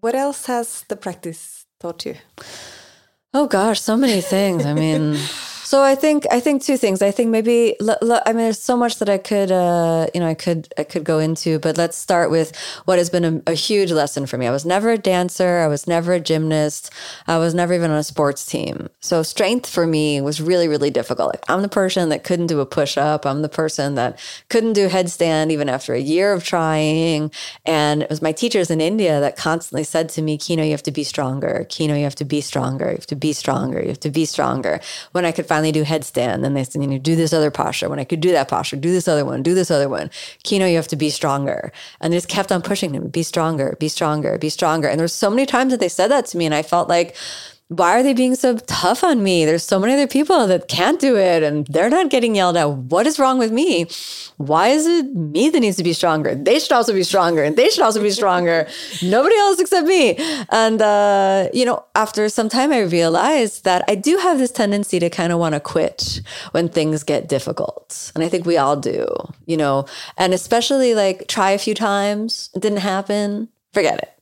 What 0.00 0.14
else 0.14 0.46
has 0.46 0.84
the 0.88 0.96
practice 0.96 1.66
taught 1.80 2.04
you? 2.06 2.16
Oh 3.32 3.46
gosh, 3.46 3.80
so 3.80 3.96
many 3.96 4.20
things. 4.20 4.64
I 4.64 4.74
mean, 4.74 5.18
So 5.64 5.82
I 5.82 5.94
think 5.94 6.26
I 6.30 6.40
think 6.40 6.62
two 6.62 6.76
things. 6.76 7.00
I 7.00 7.10
think 7.10 7.30
maybe 7.30 7.74
I 7.80 8.32
mean 8.32 8.36
there's 8.36 8.60
so 8.60 8.76
much 8.76 8.98
that 8.98 9.08
I 9.08 9.16
could 9.16 9.50
uh, 9.50 10.08
you 10.12 10.20
know 10.20 10.28
I 10.28 10.34
could 10.34 10.68
I 10.76 10.84
could 10.84 11.04
go 11.04 11.18
into, 11.18 11.58
but 11.58 11.78
let's 11.78 11.96
start 11.96 12.30
with 12.30 12.54
what 12.84 12.98
has 12.98 13.08
been 13.08 13.24
a, 13.24 13.50
a, 13.50 13.54
huge 13.54 13.90
lesson 13.90 14.26
for 14.26 14.36
me. 14.36 14.46
I 14.46 14.50
was 14.50 14.66
never 14.66 14.90
a 14.90 14.98
dancer. 14.98 15.60
I 15.60 15.66
was 15.66 15.86
never 15.86 16.12
a 16.12 16.20
gymnast. 16.20 16.90
I 17.26 17.38
was 17.38 17.54
never 17.54 17.72
even 17.72 17.90
on 17.90 17.96
a 17.96 18.04
sports 18.04 18.44
team. 18.44 18.90
So 19.00 19.22
strength 19.22 19.66
for 19.66 19.86
me 19.86 20.20
was 20.20 20.38
really 20.38 20.68
really 20.68 20.90
difficult. 20.90 21.30
Like 21.30 21.44
I'm 21.48 21.62
the 21.62 21.68
person 21.68 22.10
that 22.10 22.24
couldn't 22.24 22.48
do 22.48 22.60
a 22.60 22.66
push 22.66 22.98
up. 22.98 23.24
I'm 23.24 23.40
the 23.40 23.48
person 23.48 23.94
that 23.94 24.18
couldn't 24.50 24.74
do 24.74 24.90
headstand 24.90 25.50
even 25.50 25.70
after 25.70 25.94
a 25.94 25.98
year 25.98 26.34
of 26.34 26.44
trying. 26.44 27.30
And 27.64 28.02
it 28.02 28.10
was 28.10 28.20
my 28.20 28.32
teachers 28.32 28.70
in 28.70 28.82
India 28.82 29.18
that 29.18 29.36
constantly 29.36 29.84
said 29.84 30.10
to 30.10 30.20
me, 30.20 30.36
Kino, 30.36 30.62
you 30.62 30.72
have 30.72 30.82
to 30.82 30.92
be 30.92 31.04
stronger. 31.04 31.64
Kino, 31.70 31.94
you 31.94 32.04
have 32.04 32.14
to 32.16 32.26
be 32.26 32.42
stronger. 32.42 32.90
You 32.90 32.96
have 32.96 33.06
to 33.06 33.16
be 33.16 33.32
stronger. 33.32 33.80
You 33.80 33.88
have 33.88 34.00
to 34.00 34.10
be 34.10 34.26
stronger. 34.26 34.78
When 35.12 35.24
I 35.24 35.32
could 35.32 35.46
finally 35.54 35.63
do 35.72 35.84
headstand. 35.84 36.42
Then 36.42 36.54
they 36.54 36.64
said, 36.64 36.82
you 36.82 36.88
know, 36.88 36.98
do 36.98 37.16
this 37.16 37.32
other 37.32 37.50
posture. 37.50 37.88
When 37.88 37.98
I 37.98 38.04
could 38.04 38.20
do 38.20 38.32
that 38.32 38.48
posture, 38.48 38.76
do 38.76 38.92
this 38.92 39.08
other 39.08 39.24
one, 39.24 39.42
do 39.42 39.54
this 39.54 39.70
other 39.70 39.88
one. 39.88 40.10
Kino, 40.42 40.66
you 40.66 40.76
have 40.76 40.88
to 40.88 40.96
be 40.96 41.10
stronger. 41.10 41.72
And 42.00 42.12
they 42.12 42.16
just 42.16 42.28
kept 42.28 42.52
on 42.52 42.62
pushing 42.62 42.94
him, 42.94 43.08
be 43.08 43.22
stronger, 43.22 43.76
be 43.78 43.88
stronger, 43.88 44.38
be 44.38 44.48
stronger. 44.48 44.88
And 44.88 44.98
there 44.98 45.04
were 45.04 45.08
so 45.08 45.30
many 45.30 45.46
times 45.46 45.72
that 45.72 45.80
they 45.80 45.88
said 45.88 46.10
that 46.10 46.26
to 46.26 46.36
me. 46.36 46.46
And 46.46 46.54
I 46.54 46.62
felt 46.62 46.88
like, 46.88 47.16
why 47.68 47.98
are 47.98 48.02
they 48.02 48.12
being 48.12 48.34
so 48.34 48.58
tough 48.58 49.02
on 49.02 49.22
me? 49.22 49.46
There's 49.46 49.62
so 49.62 49.78
many 49.78 49.94
other 49.94 50.06
people 50.06 50.46
that 50.46 50.68
can't 50.68 51.00
do 51.00 51.16
it 51.16 51.42
and 51.42 51.66
they're 51.68 51.88
not 51.88 52.10
getting 52.10 52.34
yelled 52.34 52.58
at. 52.58 52.68
What 52.70 53.06
is 53.06 53.18
wrong 53.18 53.38
with 53.38 53.52
me? 53.52 53.86
Why 54.36 54.68
is 54.68 54.86
it 54.86 55.14
me 55.14 55.48
that 55.48 55.60
needs 55.60 55.78
to 55.78 55.82
be 55.82 55.94
stronger? 55.94 56.34
They 56.34 56.58
should 56.58 56.72
also 56.72 56.92
be 56.92 57.02
stronger 57.02 57.42
and 57.42 57.56
they 57.56 57.70
should 57.70 57.82
also 57.82 58.02
be 58.02 58.10
stronger. 58.10 58.68
Nobody 59.02 59.34
else 59.36 59.60
except 59.60 59.86
me. 59.86 60.16
And, 60.50 60.82
uh, 60.82 61.48
you 61.54 61.64
know, 61.64 61.84
after 61.94 62.28
some 62.28 62.50
time, 62.50 62.70
I 62.70 62.80
realized 62.80 63.64
that 63.64 63.82
I 63.88 63.94
do 63.94 64.18
have 64.18 64.38
this 64.38 64.52
tendency 64.52 64.98
to 64.98 65.08
kind 65.08 65.32
of 65.32 65.38
want 65.38 65.54
to 65.54 65.60
quit 65.60 66.20
when 66.50 66.68
things 66.68 67.02
get 67.02 67.28
difficult. 67.28 68.12
And 68.14 68.22
I 68.22 68.28
think 68.28 68.44
we 68.44 68.58
all 68.58 68.76
do, 68.76 69.06
you 69.46 69.56
know, 69.56 69.86
and 70.18 70.34
especially 70.34 70.94
like 70.94 71.28
try 71.28 71.52
a 71.52 71.58
few 71.58 71.74
times, 71.74 72.50
it 72.54 72.60
didn't 72.60 72.80
happen, 72.80 73.48
forget 73.72 73.98
it 74.02 74.13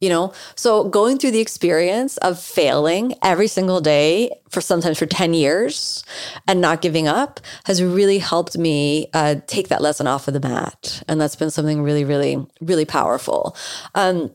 you 0.00 0.08
know? 0.08 0.32
So 0.54 0.88
going 0.88 1.18
through 1.18 1.32
the 1.32 1.40
experience 1.40 2.16
of 2.18 2.38
failing 2.38 3.14
every 3.22 3.48
single 3.48 3.80
day 3.80 4.30
for 4.50 4.60
sometimes 4.60 4.98
for 4.98 5.06
10 5.06 5.34
years 5.34 6.04
and 6.46 6.60
not 6.60 6.82
giving 6.82 7.08
up 7.08 7.40
has 7.64 7.82
really 7.82 8.18
helped 8.18 8.56
me 8.58 9.08
uh, 9.14 9.36
take 9.46 9.68
that 9.68 9.82
lesson 9.82 10.06
off 10.06 10.28
of 10.28 10.34
the 10.34 10.40
mat. 10.40 11.02
And 11.08 11.20
that's 11.20 11.36
been 11.36 11.50
something 11.50 11.82
really 11.82 12.04
really 12.04 12.44
really 12.60 12.84
powerful. 12.84 13.56
Um, 13.94 14.32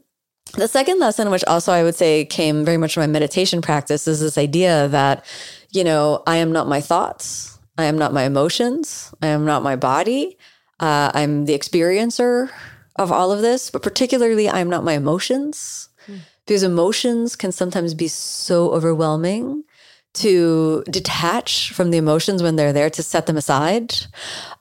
the 0.54 0.68
second 0.68 1.00
lesson 1.00 1.30
which 1.30 1.46
also 1.46 1.72
i 1.72 1.82
would 1.82 1.96
say 1.96 2.26
came 2.26 2.66
very 2.66 2.76
much 2.76 2.94
from 2.94 3.02
my 3.02 3.08
meditation 3.08 3.62
practice 3.62 4.06
is 4.06 4.20
this 4.20 4.38
idea 4.38 4.90
that 4.90 5.24
you 5.70 5.84
know 5.84 6.24
i 6.28 6.38
am 6.38 6.52
not 6.52 6.68
my 6.68 6.82
thoughts. 6.82 7.58
I 7.78 7.86
am 7.86 7.98
not 7.98 8.14
my 8.14 8.24
emotions. 8.24 9.14
I 9.22 9.28
am 9.28 9.46
not 9.46 9.64
my 9.64 9.76
body. 9.76 10.38
Uh, 10.80 11.12
i'm 11.14 11.46
the 11.46 11.58
experiencer 11.58 12.50
of 12.98 13.12
all 13.12 13.32
of 13.32 13.42
this, 13.42 13.70
but 13.70 13.84
particularly 13.84 14.50
I'm 14.50 14.70
not 14.70 14.84
my 14.84 14.94
emotions 14.94 15.90
mm. 16.08 16.20
because 16.46 16.64
emotions 16.64 17.36
can 17.36 17.52
sometimes 17.52 17.94
be 17.94 18.08
so 18.08 18.72
overwhelming 18.72 19.64
to 20.14 20.84
detach 20.90 21.72
from 21.72 21.92
the 21.92 21.98
emotions 21.98 22.44
when 22.44 22.58
they're 22.58 22.74
there, 22.74 22.90
to 22.90 23.04
set 23.04 23.26
them 23.28 23.38
aside, 23.38 23.96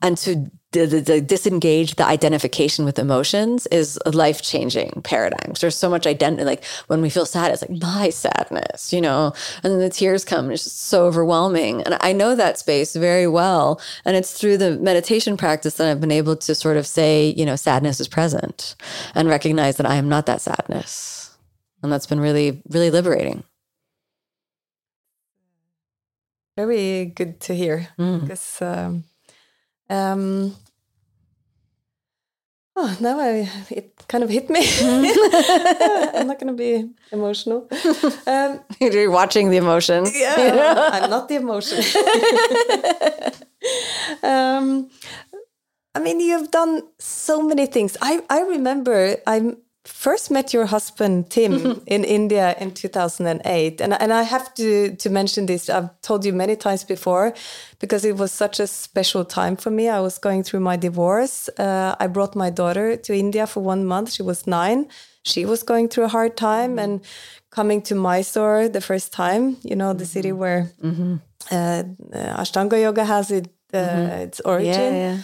and 0.01 0.17
to 0.19 0.51
the, 0.73 0.87
the, 0.87 1.01
the 1.01 1.21
disengage 1.21 1.97
the 1.97 2.07
identification 2.07 2.85
with 2.85 2.99
emotions 2.99 3.67
is 3.69 3.99
a 4.07 4.11
life 4.11 4.41
changing 4.41 5.01
paradigm. 5.03 5.55
There's 5.61 5.77
so 5.77 5.91
much 5.91 6.07
identity. 6.07 6.45
Like 6.45 6.65
when 6.87 7.03
we 7.03 7.11
feel 7.11 7.27
sad, 7.27 7.51
it's 7.51 7.63
like 7.63 7.83
my 7.83 8.11
sadness, 8.11 8.93
you 8.93 9.01
know, 9.01 9.33
and 9.65 9.73
then 9.73 9.81
the 9.81 9.91
tears 9.91 10.25
come. 10.25 10.51
it's 10.51 10.65
just 10.65 10.83
so 10.83 11.07
overwhelming. 11.07 11.83
And 11.83 11.97
I 12.01 12.13
know 12.13 12.37
that 12.37 12.59
space 12.59 12.95
very 12.95 13.27
well. 13.27 13.81
And 14.05 14.17
it's 14.17 14.33
through 14.33 14.59
the 14.59 14.79
meditation 14.79 15.37
practice 15.37 15.75
that 15.75 15.91
I've 15.91 16.01
been 16.01 16.13
able 16.13 16.37
to 16.37 16.55
sort 16.55 16.77
of 16.77 16.87
say, 16.87 17.35
you 17.37 17.45
know, 17.45 17.57
sadness 17.57 17.99
is 17.99 18.07
present 18.07 18.77
and 19.15 19.29
recognize 19.29 19.77
that 19.79 19.87
I 19.87 19.97
am 19.97 20.09
not 20.09 20.27
that 20.27 20.41
sadness. 20.41 21.37
And 21.83 21.91
that's 21.91 22.07
been 22.07 22.21
really, 22.21 22.63
really 22.69 22.91
liberating. 22.91 23.43
Very 26.57 27.07
good 27.07 27.41
to 27.41 27.55
hear 27.55 27.89
mm. 27.99 28.21
because 28.21 28.61
um, 28.61 29.05
um, 29.91 30.57
oh, 32.77 32.97
now 33.01 33.21
I 33.21 33.49
it 33.71 33.93
kind 34.09 34.25
of 34.25 34.31
hit 34.31 34.49
me. 34.49 34.61
I'm 34.83 36.27
not 36.27 36.39
going 36.39 36.49
to 36.49 36.53
be 36.57 36.89
emotional. 37.13 37.69
Um, 38.27 38.61
You're 38.81 39.11
watching 39.11 39.51
the 39.51 39.57
emotion. 39.59 40.07
Yeah, 40.15 40.89
I'm 40.93 41.11
not 41.11 41.29
the 41.29 41.37
emotion. 41.37 41.79
um, 44.23 44.89
I 45.95 45.99
mean, 46.01 46.21
you've 46.21 46.51
done 46.51 46.83
so 46.99 47.43
many 47.43 47.67
things. 47.67 47.97
I 48.01 48.23
I 48.31 48.41
remember 48.43 49.17
I'm 49.27 49.59
first 49.93 50.31
met 50.31 50.53
your 50.53 50.67
husband 50.67 51.31
Tim 51.31 51.83
in 51.87 52.05
India 52.05 52.57
in 52.59 52.73
2008 52.73 53.81
and 53.81 53.95
and 53.95 54.13
I 54.13 54.23
have 54.23 54.55
to 54.55 54.97
to 54.97 55.11
mention 55.11 55.47
this. 55.47 55.69
I've 55.69 55.91
told 56.03 56.25
you 56.25 56.33
many 56.33 56.57
times 56.57 56.85
before 56.85 57.35
because 57.79 58.05
it 58.05 58.17
was 58.17 58.33
such 58.33 58.61
a 58.61 58.67
special 58.67 59.25
time 59.25 59.57
for 59.57 59.71
me. 59.71 59.89
I 59.89 60.01
was 60.01 60.19
going 60.19 60.43
through 60.43 60.61
my 60.61 60.77
divorce. 60.77 61.49
Uh, 61.59 61.95
I 62.01 62.07
brought 62.07 62.35
my 62.35 62.51
daughter 62.51 62.97
to 62.97 63.13
India 63.15 63.47
for 63.47 63.61
one 63.63 63.85
month. 63.85 64.13
She 64.13 64.23
was 64.23 64.47
9 64.47 64.87
she 65.23 65.45
was 65.45 65.63
going 65.63 65.87
through 65.87 66.05
a 66.05 66.09
hard 66.09 66.35
time 66.35 66.79
and 66.79 67.03
coming 67.51 67.83
to 67.83 67.95
Mysore 67.95 68.69
the 68.69 68.81
first 68.81 69.13
time 69.13 69.59
you 69.63 69.77
know 69.77 69.93
the 69.93 70.07
city 70.07 70.33
where 70.33 70.73
mm 70.83 70.95
-hmm. 70.97 71.13
uh, 71.53 72.41
Ashtanga 72.41 72.77
yoga 72.79 73.05
has 73.05 73.31
it 73.31 73.47
uh, 73.73 74.23
its 74.23 74.41
origin. 74.45 74.95
Yeah, 74.95 74.95
yeah 74.95 75.19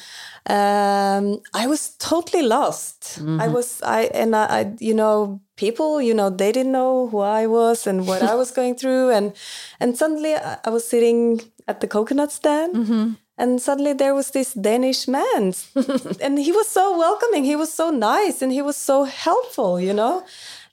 um, 0.49 1.41
I 1.55 1.67
was 1.67 1.97
totally 1.99 2.43
lost. 2.43 3.19
Mm-hmm. 3.19 3.41
I 3.41 3.49
was, 3.49 3.83
I, 3.83 4.03
and 4.15 4.37
I, 4.37 4.45
I, 4.45 4.75
you 4.79 4.95
know, 4.95 5.41
people, 5.57 6.01
you 6.01 6.15
know, 6.15 6.31
they 6.31 6.53
didn't 6.53 6.73
know 6.73 7.09
who 7.09 7.19
I 7.19 7.47
was 7.47 7.87
and 7.87 8.07
what 8.07 8.23
I 8.23 8.35
was 8.35 8.51
going 8.51 8.77
through. 8.77 9.11
And, 9.17 9.33
and 9.81 9.97
suddenly 9.97 10.35
I 10.35 10.71
was 10.71 10.87
sitting 10.87 11.41
at 11.67 11.81
the 11.81 11.89
coconut 11.89 12.31
stand. 12.33 12.75
Mm-hmm. 12.75 13.13
And 13.39 13.61
suddenly 13.61 13.93
there 13.93 14.15
was 14.15 14.31
this 14.31 14.55
Danish 14.55 15.07
man, 15.07 15.53
and 16.23 16.39
he 16.39 16.53
was 16.53 16.69
so 16.69 16.97
welcoming. 16.97 17.45
He 17.45 17.55
was 17.55 17.71
so 17.71 17.91
nice, 17.91 18.41
and 18.41 18.51
he 18.51 18.63
was 18.63 18.79
so 18.79 19.05
helpful, 19.05 19.79
you 19.79 19.93
know. 19.93 20.25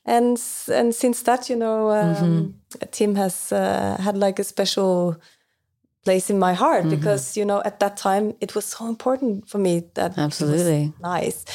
and 0.05 0.41
and 0.71 0.95
since 0.95 1.21
that, 1.23 1.49
you 1.49 1.57
know, 1.57 1.91
um, 1.91 2.15
mm-hmm. 2.15 2.85
Tim 2.91 3.15
has 3.15 3.51
uh, 3.51 3.97
had 3.99 4.17
like 4.17 4.39
a 4.39 4.45
special 4.45 5.17
place 6.03 6.29
in 6.29 6.37
my 6.37 6.53
heart 6.53 6.83
mm-hmm. 6.83 6.95
because 6.95 7.37
you 7.37 7.45
know 7.45 7.61
at 7.63 7.79
that 7.79 7.95
time 7.95 8.33
it 8.41 8.55
was 8.55 8.65
so 8.65 8.87
important 8.87 9.47
for 9.47 9.57
me 9.57 9.83
that 9.93 10.17
absolutely. 10.17 10.93
nice. 11.01 11.45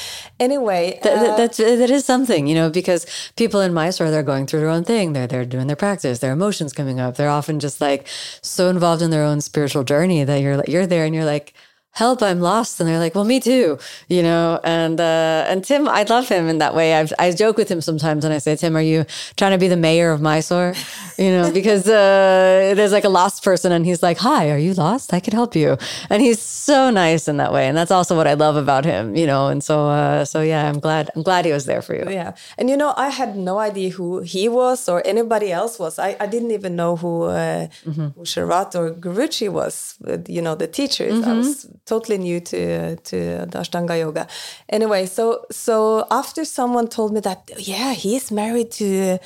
Anyway 0.40 0.98
Th- 1.02 1.14
uh, 1.14 1.36
that, 1.36 1.52
that 1.54 1.90
is 1.90 2.04
something 2.04 2.46
you 2.46 2.54
know 2.54 2.70
because 2.70 3.06
people 3.36 3.60
in 3.60 3.74
Mysore 3.74 4.10
they're 4.10 4.22
going 4.22 4.46
through 4.46 4.60
their 4.60 4.68
own 4.68 4.84
thing. 4.84 5.12
They're 5.12 5.26
they're 5.26 5.44
doing 5.44 5.66
their 5.66 5.76
practice 5.76 6.18
their 6.20 6.32
emotions 6.32 6.72
coming 6.72 6.98
up. 7.00 7.16
They're 7.16 7.28
often 7.28 7.60
just 7.60 7.80
like 7.80 8.06
so 8.42 8.68
involved 8.68 9.02
in 9.02 9.10
their 9.10 9.24
own 9.24 9.40
spiritual 9.40 9.84
journey 9.84 10.24
that 10.24 10.40
you're 10.40 10.62
you're 10.66 10.86
there 10.86 11.04
and 11.04 11.14
you're 11.14 11.24
like 11.24 11.54
help 11.92 12.22
i'm 12.22 12.40
lost. 12.40 12.80
And 12.80 12.88
they're 12.88 12.98
like 12.98 13.14
well 13.14 13.24
me 13.24 13.40
too 13.40 13.78
you 14.08 14.22
know? 14.22 14.60
And 14.64 15.00
uh, 15.00 15.44
and 15.48 15.64
tim 15.64 15.88
i 15.88 16.02
love 16.04 16.28
him 16.28 16.48
in 16.48 16.58
that 16.58 16.74
way. 16.74 16.94
I've, 16.94 17.12
i 17.18 17.30
joke 17.32 17.56
with 17.56 17.70
him 17.70 17.80
sometimes 17.80 18.24
and 18.24 18.32
i 18.32 18.38
say 18.38 18.56
tim 18.56 18.76
are 18.76 18.82
you 18.82 19.04
trying 19.36 19.52
to 19.52 19.58
be 19.58 19.68
the 19.68 19.76
mayor 19.76 20.10
of 20.10 20.20
mysore? 20.20 20.74
You 21.18 21.30
know 21.32 21.52
because 21.52 21.86
uh, 21.88 22.74
there's 22.76 22.92
like 22.92 23.04
a 23.04 23.08
lost 23.08 23.42
person 23.42 23.72
and 23.72 23.84
he's 23.84 24.02
like 24.02 24.18
hi 24.18 24.50
are 24.50 24.58
you 24.58 24.74
lost? 24.74 25.12
I 25.12 25.20
could 25.20 25.34
help 25.34 25.56
you. 25.56 25.76
And 26.10 26.22
he's 26.22 26.40
so 26.40 26.90
nice 26.90 27.28
in 27.28 27.36
that 27.38 27.52
way. 27.52 27.66
And 27.68 27.76
that's 27.76 27.90
also 27.90 28.16
what 28.16 28.26
i 28.26 28.34
love 28.34 28.56
about 28.56 28.84
him 28.84 29.16
you 29.16 29.26
know? 29.26 29.48
And 29.48 29.62
so 29.62 29.88
uh, 29.88 30.24
so 30.24 30.42
yeah 30.42 30.68
i'm 30.68 30.80
glad 30.80 31.10
i'm 31.14 31.22
glad 31.22 31.44
he 31.44 31.52
was 31.52 31.66
there 31.66 31.82
for 31.82 31.94
you. 31.94 32.04
Yeah. 32.08 32.34
And 32.58 32.70
you 32.70 32.76
know 32.76 32.94
i 32.96 33.08
had 33.08 33.36
no 33.36 33.58
idea 33.58 33.90
who 33.90 34.20
he 34.20 34.48
was 34.48 34.88
or 34.88 35.02
anybody 35.06 35.50
else 35.52 35.78
was. 35.78 35.98
I, 35.98 36.16
I 36.20 36.26
didn't 36.26 36.52
even 36.52 36.76
know 36.76 36.96
who 36.96 37.24
uh, 37.24 37.68
mm-hmm. 37.84 38.08
who 38.14 38.22
Sharat 38.22 38.74
or 38.74 38.92
guruji 38.92 39.48
was 39.48 39.96
you 40.28 40.42
know 40.42 40.54
the 40.54 40.66
teachers. 40.66 41.14
Mm-hmm. 41.14 41.30
i 41.30 41.34
was 41.34 41.66
totally 41.88 42.18
new 42.18 42.40
to 42.40 42.96
to 42.96 43.16
the 43.50 43.58
Ashtanga 43.58 43.98
yoga. 43.98 44.26
Anyway, 44.68 45.06
so 45.06 45.24
so 45.50 46.06
after 46.10 46.44
someone 46.44 46.88
told 46.88 47.12
me 47.12 47.20
that 47.20 47.50
yeah, 47.56 47.92
he's 47.94 48.30
married 48.30 48.70
to 48.72 49.18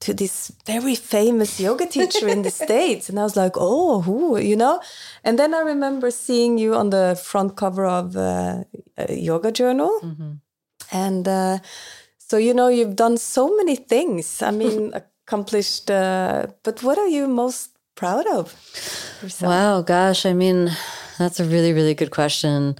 to 0.00 0.14
this 0.14 0.52
very 0.66 0.94
famous 0.94 1.60
yoga 1.60 1.86
teacher 1.86 2.28
in 2.28 2.42
the 2.42 2.50
states, 2.64 3.08
and 3.08 3.18
I 3.18 3.22
was 3.22 3.36
like, 3.36 3.52
oh, 3.56 4.00
who, 4.02 4.38
you 4.38 4.56
know? 4.56 4.80
And 5.24 5.38
then 5.38 5.54
I 5.54 5.60
remember 5.60 6.10
seeing 6.10 6.58
you 6.58 6.74
on 6.74 6.90
the 6.90 7.20
front 7.22 7.56
cover 7.56 7.86
of 7.86 8.16
uh, 8.16 8.64
a 8.96 9.12
yoga 9.14 9.50
journal, 9.50 9.92
mm 10.02 10.14
-hmm. 10.16 10.32
and 10.90 11.26
uh, 11.28 11.58
so 12.28 12.36
you 12.36 12.52
know 12.52 12.68
you've 12.70 12.94
done 12.94 13.18
so 13.18 13.48
many 13.56 13.76
things. 13.76 14.42
I 14.42 14.50
mean, 14.50 14.92
accomplished. 15.30 15.90
Uh, 15.90 16.46
but 16.62 16.82
what 16.82 16.98
are 16.98 17.10
you 17.16 17.28
most 17.28 17.70
proud 17.94 18.26
of? 18.26 18.54
Yourself? 19.22 19.50
Wow, 19.50 19.82
gosh, 19.82 20.26
I 20.26 20.32
mean 20.32 20.70
that's 21.20 21.38
a 21.38 21.44
really, 21.44 21.74
really 21.74 21.94
good 21.94 22.10
question. 22.10 22.76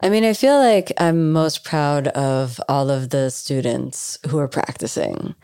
I 0.00 0.08
mean, 0.08 0.24
I 0.24 0.32
feel 0.32 0.58
like 0.58 0.92
I'm 0.96 1.30
most 1.30 1.62
proud 1.62 2.08
of 2.08 2.58
all 2.68 2.90
of 2.90 3.10
the 3.10 3.30
students 3.30 4.18
who 4.28 4.38
are 4.38 4.48
practicing. 4.48 5.34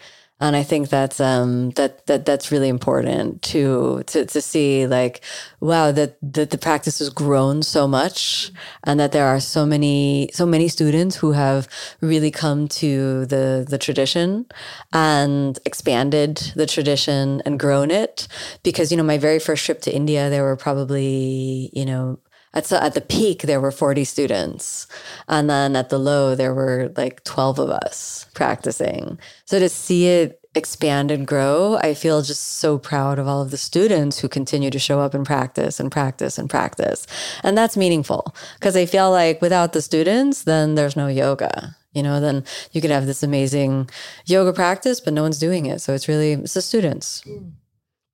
And 0.41 0.55
I 0.55 0.63
think 0.63 0.89
that's 0.89 1.19
um, 1.21 1.71
that 1.71 2.07
that 2.07 2.25
that's 2.25 2.53
really 2.53 2.69
important 2.69 3.43
to 3.43 4.05
to 4.07 4.25
to 4.25 4.41
see 4.41 4.87
like 4.87 5.21
wow 5.59 5.91
that 5.91 6.17
that 6.23 6.51
the 6.51 6.59
practice 6.59 7.01
has 7.01 7.11
grown 7.11 7.65
so 7.65 7.89
much 7.89 8.53
and 8.85 9.01
that 9.01 9.11
there 9.11 9.27
are 9.27 9.41
so 9.41 9.67
many 9.67 10.31
so 10.33 10.47
many 10.47 10.69
students 10.69 11.17
who 11.17 11.33
have 11.33 11.67
really 12.01 12.31
come 12.31 12.69
to 12.69 13.27
the 13.27 13.67
the 13.69 13.79
tradition 13.79 14.47
and 14.93 15.59
expanded 15.67 16.37
the 16.55 16.67
tradition 16.67 17.43
and 17.45 17.59
grown 17.59 17.91
it 17.91 18.29
because 18.63 18.93
you 18.93 18.97
know 18.97 19.03
my 19.03 19.19
very 19.19 19.41
first 19.41 19.65
trip 19.65 19.81
to 19.81 19.93
India 19.93 20.31
there 20.31 20.45
were 20.45 20.57
probably 20.57 21.69
you 21.73 21.85
know 21.85 22.17
at, 22.55 22.71
at 22.73 22.95
the 22.95 23.01
peak 23.01 23.43
there 23.43 23.61
were 23.61 23.71
40 23.71 24.05
students. 24.05 24.87
And 25.29 25.49
then 25.49 25.77
at 25.77 25.91
the 25.91 25.99
low 25.99 26.35
there 26.35 26.55
were 26.55 26.93
like 26.97 27.25
12 27.25 27.59
of 27.59 27.71
us 27.71 28.27
practicing. 28.35 29.19
So 29.45 29.59
to 29.59 29.69
see 29.69 30.09
it 30.09 30.41
expand 30.55 31.11
and 31.11 31.27
grow 31.27 31.79
i 31.83 31.93
feel 31.93 32.23
just 32.23 32.43
so 32.43 32.79
proud 32.79 33.19
of 33.19 33.29
all 33.29 33.43
of 33.43 33.51
the 33.51 33.57
students 33.57 34.19
who 34.19 34.29
continue 34.29 34.71
to 34.71 34.79
show 34.79 34.99
up 34.99 35.13
and 35.13 35.27
practice 35.27 35.79
and 35.79 35.93
practice 35.93 36.39
and 36.39 36.49
practice. 36.49 37.07
And 37.45 37.57
that's 37.57 37.77
meaningful 37.77 38.35
because 38.55 38.77
i 38.77 38.87
feel 38.87 39.11
like 39.11 39.43
without 39.43 39.73
the 39.73 39.83
students 39.83 40.45
then 40.45 40.75
there's 40.75 40.97
no 40.97 41.07
yoga. 41.07 41.77
You 41.93 42.03
know 42.03 42.19
then 42.19 42.45
you 42.73 42.81
could 42.81 42.91
have 42.91 43.07
this 43.07 43.23
amazing 43.23 43.91
yoga 44.25 44.53
practice 44.53 45.01
but 45.01 45.13
no 45.13 45.23
one's 45.23 45.39
doing 45.39 45.67
it. 45.67 45.81
So 45.81 45.95
it's 45.95 46.09
really 46.09 46.33
it's 46.33 46.55
the 46.55 46.63
students. 46.63 47.23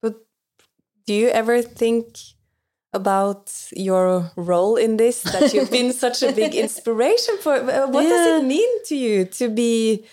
But 0.03 0.17
do 1.07 1.15
you 1.15 1.29
ever 1.29 1.63
think 1.63 2.19
about 2.95 3.53
your 3.73 4.31
role 4.37 4.77
in 4.77 4.97
this 4.97 5.23
that 5.23 5.53
you've 5.53 5.71
been 5.71 5.93
such 5.93 6.23
a 6.23 6.33
big 6.33 6.55
inspiration 6.65 7.37
for 7.39 7.55
uh, 7.55 7.87
what 7.89 8.05
yeah. 8.05 8.11
does 8.11 8.43
it 8.43 8.47
mean 8.47 8.85
to 8.85 8.97
you 8.97 9.25
to 9.25 9.49
be 9.49 10.05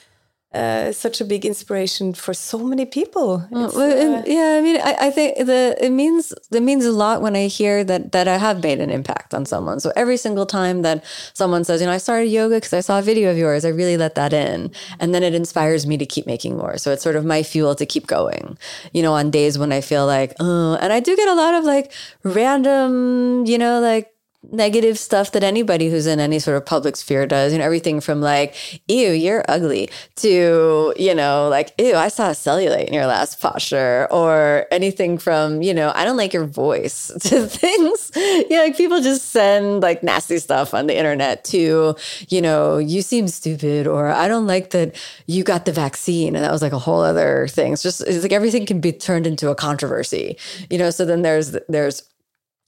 uh, 0.53 0.91
such 0.91 1.21
a 1.21 1.25
big 1.25 1.45
inspiration 1.45 2.13
for 2.13 2.33
so 2.33 2.57
many 2.57 2.85
people. 2.85 3.47
Well, 3.51 3.71
uh, 3.77 4.21
yeah, 4.25 4.57
I 4.57 4.61
mean, 4.61 4.81
I, 4.81 5.07
I, 5.07 5.09
think 5.09 5.37
the 5.37 5.77
it 5.79 5.91
means 5.91 6.33
it 6.51 6.61
means 6.61 6.83
a 6.85 6.91
lot 6.91 7.21
when 7.21 7.37
I 7.37 7.47
hear 7.47 7.85
that 7.85 8.11
that 8.11 8.27
I 8.27 8.37
have 8.37 8.61
made 8.61 8.81
an 8.81 8.89
impact 8.89 9.33
on 9.33 9.45
someone. 9.45 9.79
So 9.79 9.93
every 9.95 10.17
single 10.17 10.45
time 10.45 10.81
that 10.81 11.05
someone 11.33 11.63
says, 11.63 11.79
you 11.79 11.87
know, 11.87 11.93
I 11.93 11.99
started 11.99 12.27
yoga 12.27 12.55
because 12.55 12.73
I 12.73 12.81
saw 12.81 12.99
a 12.99 13.01
video 13.01 13.31
of 13.31 13.37
yours, 13.37 13.63
I 13.63 13.69
really 13.69 13.95
let 13.95 14.15
that 14.15 14.33
in, 14.33 14.71
and 14.99 15.15
then 15.15 15.23
it 15.23 15.33
inspires 15.33 15.87
me 15.87 15.97
to 15.97 16.05
keep 16.05 16.27
making 16.27 16.57
more. 16.57 16.77
So 16.77 16.91
it's 16.91 17.01
sort 17.01 17.15
of 17.15 17.23
my 17.23 17.43
fuel 17.43 17.73
to 17.75 17.85
keep 17.85 18.07
going. 18.07 18.57
You 18.91 19.03
know, 19.03 19.13
on 19.13 19.31
days 19.31 19.57
when 19.57 19.71
I 19.71 19.79
feel 19.79 20.05
like, 20.05 20.35
oh, 20.41 20.77
and 20.81 20.91
I 20.91 20.99
do 20.99 21.15
get 21.15 21.29
a 21.29 21.33
lot 21.33 21.53
of 21.53 21.63
like 21.63 21.93
random, 22.23 23.45
you 23.45 23.57
know, 23.57 23.79
like 23.79 24.10
negative 24.49 24.97
stuff 24.97 25.31
that 25.33 25.43
anybody 25.43 25.89
who's 25.89 26.07
in 26.07 26.19
any 26.19 26.39
sort 26.39 26.57
of 26.57 26.65
public 26.65 26.95
sphere 26.95 27.27
does. 27.27 27.53
You 27.53 27.59
know, 27.59 27.65
everything 27.65 28.01
from 28.01 28.21
like, 28.21 28.55
ew, 28.87 29.11
you're 29.11 29.45
ugly 29.47 29.89
to, 30.17 30.93
you 30.97 31.13
know, 31.13 31.47
like, 31.49 31.73
ew, 31.77 31.95
I 31.95 32.07
saw 32.07 32.29
a 32.29 32.31
cellulite 32.31 32.87
in 32.87 32.93
your 32.93 33.05
last 33.05 33.39
posture, 33.39 34.07
or 34.09 34.65
anything 34.71 35.17
from, 35.17 35.61
you 35.61 35.73
know, 35.73 35.91
I 35.93 36.05
don't 36.05 36.17
like 36.17 36.33
your 36.33 36.45
voice 36.45 37.07
to 37.21 37.47
things. 37.47 38.11
you 38.15 38.49
know, 38.49 38.63
like 38.63 38.77
people 38.77 39.01
just 39.01 39.29
send 39.29 39.81
like 39.81 40.01
nasty 40.01 40.39
stuff 40.39 40.73
on 40.73 40.87
the 40.87 40.97
internet 40.97 41.43
to, 41.45 41.95
you 42.29 42.41
know, 42.41 42.77
you 42.77 43.01
seem 43.01 43.27
stupid, 43.27 43.85
or 43.85 44.07
I 44.07 44.27
don't 44.27 44.47
like 44.47 44.71
that 44.71 44.95
you 45.27 45.43
got 45.43 45.65
the 45.65 45.71
vaccine. 45.71 46.35
And 46.35 46.43
that 46.43 46.51
was 46.51 46.61
like 46.63 46.73
a 46.73 46.79
whole 46.79 47.01
other 47.01 47.47
thing. 47.47 47.73
It's 47.73 47.83
just, 47.83 48.01
it's 48.01 48.23
like 48.23 48.31
everything 48.31 48.65
can 48.65 48.81
be 48.81 48.91
turned 48.91 49.27
into 49.27 49.49
a 49.49 49.55
controversy, 49.55 50.37
you 50.69 50.79
know, 50.79 50.89
so 50.89 51.05
then 51.05 51.21
there's, 51.21 51.55
there's, 51.69 52.03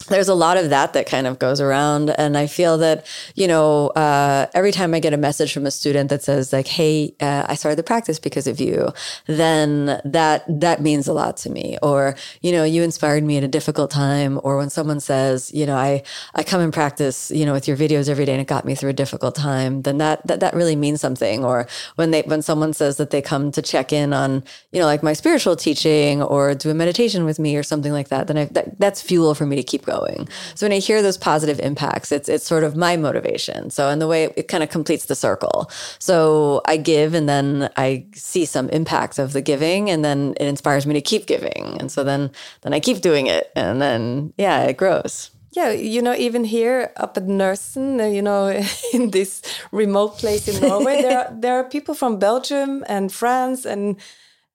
there's 0.09 0.27
a 0.27 0.33
lot 0.33 0.57
of 0.57 0.69
that 0.69 0.93
that 0.93 1.05
kind 1.05 1.27
of 1.27 1.39
goes 1.39 1.61
around. 1.61 2.09
And 2.11 2.37
i 2.37 2.47
feel 2.47 2.77
that 2.79 3.05
you 3.35 3.47
know 3.47 3.87
uh, 3.89 4.47
every 4.53 4.71
time 4.71 4.93
i 4.93 4.99
get 4.99 5.13
a 5.13 5.17
message 5.17 5.53
from 5.53 5.65
a 5.65 5.71
student 5.71 6.09
that 6.09 6.23
says 6.23 6.53
like 6.53 6.67
hey 6.67 7.13
uh, 7.21 7.45
i 7.47 7.55
started 7.55 7.77
the 7.77 7.83
practice 7.83 8.19
because 8.19 8.47
of 8.47 8.59
you 8.59 8.91
then 9.27 10.01
that 10.05 10.43
that 10.47 10.81
means 10.81 11.07
a 11.07 11.13
lot 11.13 11.37
to 11.37 11.49
me. 11.49 11.77
Or 11.81 12.15
you 12.41 12.51
know 12.51 12.63
you 12.63 12.83
inspired 12.83 13.23
me 13.23 13.37
at 13.37 13.43
a 13.43 13.47
difficult 13.47 13.91
time 13.91 14.39
or 14.43 14.57
when 14.57 14.69
someone 14.69 14.99
says 14.99 15.51
you 15.53 15.65
know 15.65 15.75
i 15.75 16.03
i 16.35 16.43
come 16.43 16.61
and 16.61 16.73
practice 16.73 17.31
you 17.31 17.45
know 17.45 17.53
with 17.53 17.67
your 17.67 17.77
videos 17.77 18.09
every 18.09 18.25
day 18.25 18.33
and 18.33 18.41
it 18.41 18.47
got 18.47 18.65
me 18.65 18.75
through 18.75 18.89
a 18.89 18.93
difficult 18.93 19.35
time 19.35 19.81
then 19.83 19.97
that 19.97 20.25
that, 20.27 20.39
that 20.39 20.53
really 20.53 20.75
means 20.75 21.01
something. 21.01 21.43
Or 21.43 21.67
when 21.95 22.11
they 22.11 22.21
when 22.23 22.41
someone 22.41 22.73
says 22.73 22.97
that 22.97 23.09
they 23.11 23.21
come 23.21 23.51
to 23.51 23.61
check 23.61 23.93
in 23.93 24.13
on 24.13 24.43
you 24.71 24.79
know 24.79 24.85
like 24.85 25.03
my 25.03 25.13
spiritual 25.13 25.55
teaching 25.55 26.21
or 26.21 26.55
do 26.55 26.69
a 26.69 26.73
meditation 26.73 27.25
with 27.25 27.39
me 27.39 27.55
or 27.55 27.63
something 27.63 27.91
like 27.91 28.09
that 28.09 28.27
then 28.27 28.37
I, 28.37 28.45
that, 28.45 28.79
that's 28.79 29.01
fuel 29.01 29.35
for 29.35 29.45
me 29.45 29.55
to 29.55 29.63
keep 29.63 29.85
going 29.85 29.92
going. 29.93 30.27
So 30.55 30.65
when 30.65 30.73
I 30.73 30.79
hear 30.79 31.01
those 31.01 31.17
positive 31.17 31.59
impacts, 31.59 32.11
it's 32.11 32.29
it's 32.29 32.45
sort 32.45 32.63
of 32.63 32.75
my 32.75 32.97
motivation. 32.97 33.69
So 33.69 33.89
in 33.89 33.99
the 33.99 34.07
way 34.07 34.25
it, 34.25 34.33
it 34.35 34.47
kind 34.47 34.63
of 34.63 34.69
completes 34.69 35.05
the 35.05 35.15
circle. 35.15 35.69
So 35.99 36.61
I 36.65 36.77
give 36.77 37.13
and 37.13 37.27
then 37.27 37.69
I 37.77 38.05
see 38.13 38.45
some 38.45 38.69
impact 38.69 39.19
of 39.19 39.33
the 39.33 39.41
giving 39.41 39.89
and 39.89 40.03
then 40.03 40.33
it 40.39 40.47
inspires 40.47 40.85
me 40.85 40.93
to 40.93 41.01
keep 41.01 41.25
giving. 41.25 41.77
And 41.79 41.91
so 41.91 42.03
then 42.03 42.31
then 42.61 42.73
I 42.73 42.79
keep 42.79 43.01
doing 43.01 43.27
it 43.27 43.51
and 43.55 43.81
then 43.81 44.33
yeah, 44.37 44.63
it 44.69 44.77
grows. 44.77 45.31
Yeah, 45.55 45.69
you 45.69 46.01
know, 46.01 46.15
even 46.15 46.45
here 46.45 46.91
up 46.97 47.15
at 47.15 47.27
Nøsen, 47.27 48.01
uh, 48.01 48.07
you 48.07 48.23
know, 48.23 48.47
in 48.93 49.11
this 49.11 49.41
remote 49.71 50.17
place 50.17 50.47
in 50.47 50.59
Norway, 50.67 51.01
there 51.03 51.19
are, 51.19 51.29
there 51.31 51.55
are 51.59 51.63
people 51.63 51.93
from 51.93 52.17
Belgium 52.17 52.83
and 52.87 53.11
France 53.11 53.63
and 53.63 53.97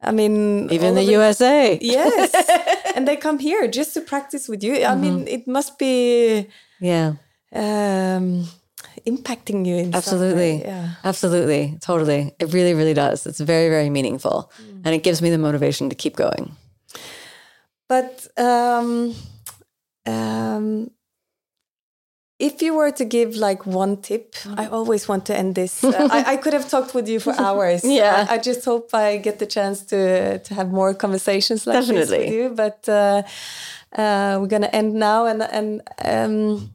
I 0.01 0.13
mean, 0.13 0.71
even 0.71 0.95
the 0.95 1.03
USA. 1.03 1.79
Yes. 1.81 2.35
and 2.95 3.07
they 3.07 3.17
come 3.17 3.39
here 3.39 3.67
just 3.69 3.95
to 3.95 4.01
practice 4.01 4.49
with 4.49 4.63
you. 4.63 4.75
I 4.75 4.79
mm 4.79 4.85
-hmm. 4.85 5.01
mean, 5.01 5.27
it 5.27 5.47
must 5.47 5.79
be 5.79 6.47
yeah. 6.81 7.15
Um, 7.53 8.47
impacting 9.07 9.67
you 9.67 9.77
in 9.77 9.95
absolutely 9.95 10.61
yeah. 10.61 10.95
absolutely 11.03 11.79
totally 11.81 12.35
it 12.39 12.53
really 12.53 12.75
really 12.75 12.95
does 12.95 13.27
it's 13.27 13.41
very 13.41 13.69
very 13.69 13.91
meaningful 13.91 14.51
mm. 14.61 14.83
and 14.85 14.95
it 14.95 15.03
gives 15.03 15.21
me 15.23 15.31
the 15.31 15.39
motivation 15.39 15.89
to 15.89 15.97
keep 15.97 16.15
going 16.17 16.53
but 17.89 18.27
um, 18.37 19.15
um, 20.07 20.91
if 22.39 22.63
you 22.63 22.75
were 22.75 22.93
to 22.93 23.05
give 23.05 23.37
like 23.37 23.67
one 23.67 23.97
tip, 23.97 24.37
I 24.57 24.67
always 24.67 25.09
want 25.09 25.27
to 25.27 25.37
end 25.37 25.55
this. 25.55 25.85
Uh, 25.99 26.09
I, 26.13 26.35
I, 26.35 26.37
could 26.37 26.53
have 26.53 26.69
talked 26.69 26.95
with 26.95 27.09
you 27.09 27.19
for 27.19 27.33
hours. 27.41 27.83
yeah, 28.01 28.27
I, 28.29 28.35
I, 28.35 28.39
just 28.39 28.65
hope 28.65 28.95
I 28.95 29.17
get 29.17 29.39
the 29.39 29.47
chance 29.47 29.83
to 29.87 30.39
to 30.39 30.55
have 30.55 30.71
more 30.71 30.95
conversations 30.95 31.67
like 31.67 31.81
Definitely. 31.81 32.19
this 32.19 32.27
with 32.27 32.35
you. 32.35 32.49
But 32.51 32.89
uh, 32.89 33.23
uh, 34.01 34.39
we're 34.39 34.47
gonna 34.49 34.71
end 34.73 34.95
now, 34.95 35.27
and 35.27 35.43
and 35.43 35.83
um, 36.05 36.71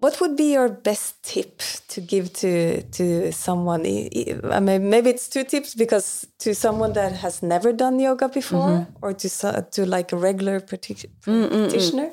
what 0.00 0.20
would 0.20 0.36
be 0.36 0.52
your 0.52 0.68
best 0.68 1.22
tip 1.22 1.62
to 1.88 2.00
give 2.00 2.32
to 2.34 2.82
to 2.82 3.32
someone? 3.32 3.86
I 3.86 4.60
mean, 4.60 4.90
maybe 4.90 5.10
it's 5.10 5.28
two 5.28 5.44
tips 5.44 5.74
because 5.74 6.26
to 6.40 6.54
someone 6.54 6.92
that 6.94 7.12
has 7.12 7.42
never 7.42 7.72
done 7.72 8.00
yoga 8.00 8.28
before, 8.28 8.70
mm 8.70 8.86
-hmm. 8.86 9.02
or 9.02 9.14
to 9.14 9.28
to 9.70 9.96
like 9.96 10.16
a 10.16 10.18
regular 10.18 10.60
practitioner. 10.60 12.10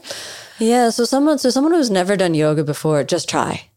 Yeah, 0.59 0.89
so 0.89 1.05
someone 1.05 1.37
so 1.37 1.49
someone 1.49 1.73
who's 1.73 1.91
never 1.91 2.15
done 2.17 2.33
yoga 2.33 2.63
before, 2.63 3.03
just 3.03 3.29
try. 3.29 3.69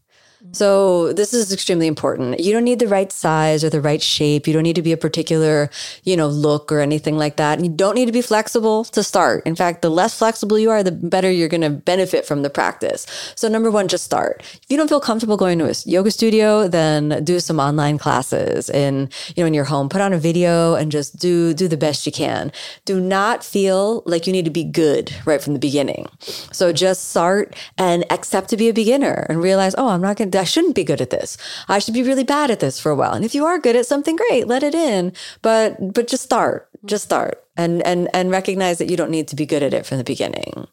So 0.52 1.12
this 1.12 1.34
is 1.34 1.52
extremely 1.52 1.86
important. 1.86 2.40
You 2.40 2.52
don't 2.52 2.64
need 2.64 2.78
the 2.78 2.88
right 2.88 3.12
size 3.12 3.62
or 3.62 3.70
the 3.70 3.80
right 3.80 4.02
shape. 4.02 4.46
You 4.46 4.52
don't 4.52 4.62
need 4.62 4.76
to 4.76 4.82
be 4.82 4.92
a 4.92 4.96
particular, 4.96 5.70
you 6.04 6.16
know, 6.16 6.28
look 6.28 6.72
or 6.72 6.80
anything 6.80 7.16
like 7.18 7.36
that. 7.36 7.58
And 7.58 7.66
you 7.66 7.72
don't 7.72 7.94
need 7.94 8.06
to 8.06 8.12
be 8.12 8.22
flexible 8.22 8.84
to 8.84 9.02
start. 9.02 9.46
In 9.46 9.54
fact, 9.54 9.82
the 9.82 9.90
less 9.90 10.16
flexible 10.16 10.58
you 10.58 10.70
are, 10.70 10.82
the 10.82 10.92
better 10.92 11.30
you're 11.30 11.48
going 11.48 11.60
to 11.60 11.70
benefit 11.70 12.24
from 12.24 12.42
the 12.42 12.50
practice. 12.50 13.06
So 13.36 13.48
number 13.48 13.70
one, 13.70 13.86
just 13.88 14.04
start. 14.04 14.40
If 14.40 14.66
you 14.68 14.76
don't 14.76 14.88
feel 14.88 15.00
comfortable 15.00 15.36
going 15.36 15.58
to 15.58 15.68
a 15.68 15.74
yoga 15.84 16.10
studio, 16.10 16.68
then 16.68 17.22
do 17.22 17.38
some 17.38 17.60
online 17.60 17.98
classes 17.98 18.70
in, 18.70 19.10
you 19.36 19.42
know, 19.42 19.46
in 19.46 19.54
your 19.54 19.64
home. 19.64 19.88
Put 19.88 20.00
on 20.00 20.12
a 20.12 20.18
video 20.18 20.74
and 20.74 20.90
just 20.90 21.18
do 21.18 21.52
do 21.54 21.68
the 21.68 21.76
best 21.76 22.06
you 22.06 22.12
can. 22.12 22.50
Do 22.84 23.00
not 23.00 23.44
feel 23.44 24.02
like 24.06 24.26
you 24.26 24.32
need 24.32 24.46
to 24.46 24.50
be 24.50 24.64
good 24.64 25.14
right 25.26 25.42
from 25.42 25.52
the 25.52 25.58
beginning. 25.58 26.06
So 26.52 26.72
just 26.72 27.10
start 27.10 27.54
and 27.76 28.04
accept 28.10 28.48
to 28.50 28.56
be 28.56 28.68
a 28.68 28.72
beginner 28.72 29.26
and 29.28 29.42
realize, 29.42 29.74
oh, 29.76 29.88
I'm 29.88 30.00
not 30.00 30.16
going 30.16 30.29
I 30.34 30.44
shouldn't 30.44 30.74
be 30.74 30.84
good 30.84 31.00
at 31.00 31.10
this. 31.10 31.36
I 31.68 31.78
should 31.78 31.94
be 31.94 32.02
really 32.02 32.24
bad 32.24 32.50
at 32.50 32.60
this 32.60 32.80
for 32.80 32.90
a 32.90 32.96
while. 32.96 33.12
And 33.12 33.24
if 33.24 33.34
you 33.34 33.44
are 33.46 33.58
good 33.58 33.76
at 33.76 33.86
something, 33.86 34.16
great, 34.16 34.46
let 34.46 34.62
it 34.62 34.74
in. 34.74 35.12
But 35.42 35.94
but 35.94 36.08
just 36.08 36.24
start. 36.24 36.68
Just 36.84 37.04
start 37.04 37.44
and 37.60 37.82
and 37.86 38.08
and 38.14 38.30
recognize 38.30 38.78
that 38.78 38.90
you 38.90 38.96
don't 38.96 39.10
need 39.10 39.28
to 39.28 39.36
be 39.36 39.44
good 39.44 39.62
at 39.62 39.74
it 39.74 39.84
from 39.84 39.98
the 39.98 40.04
beginning. 40.04 40.66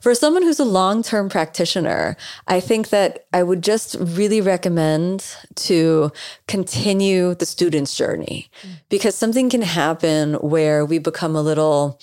For 0.00 0.14
someone 0.14 0.42
who's 0.42 0.60
a 0.60 0.64
long-term 0.64 1.30
practitioner, 1.30 2.16
I 2.46 2.60
think 2.60 2.90
that 2.90 3.26
I 3.32 3.42
would 3.42 3.62
just 3.62 3.96
really 3.98 4.40
recommend 4.40 5.24
to 5.56 6.12
continue 6.46 7.34
the 7.34 7.46
student's 7.46 7.96
journey 7.96 8.50
because 8.88 9.14
something 9.14 9.48
can 9.48 9.62
happen 9.62 10.34
where 10.34 10.84
we 10.84 10.98
become 10.98 11.34
a 11.34 11.42
little 11.42 11.98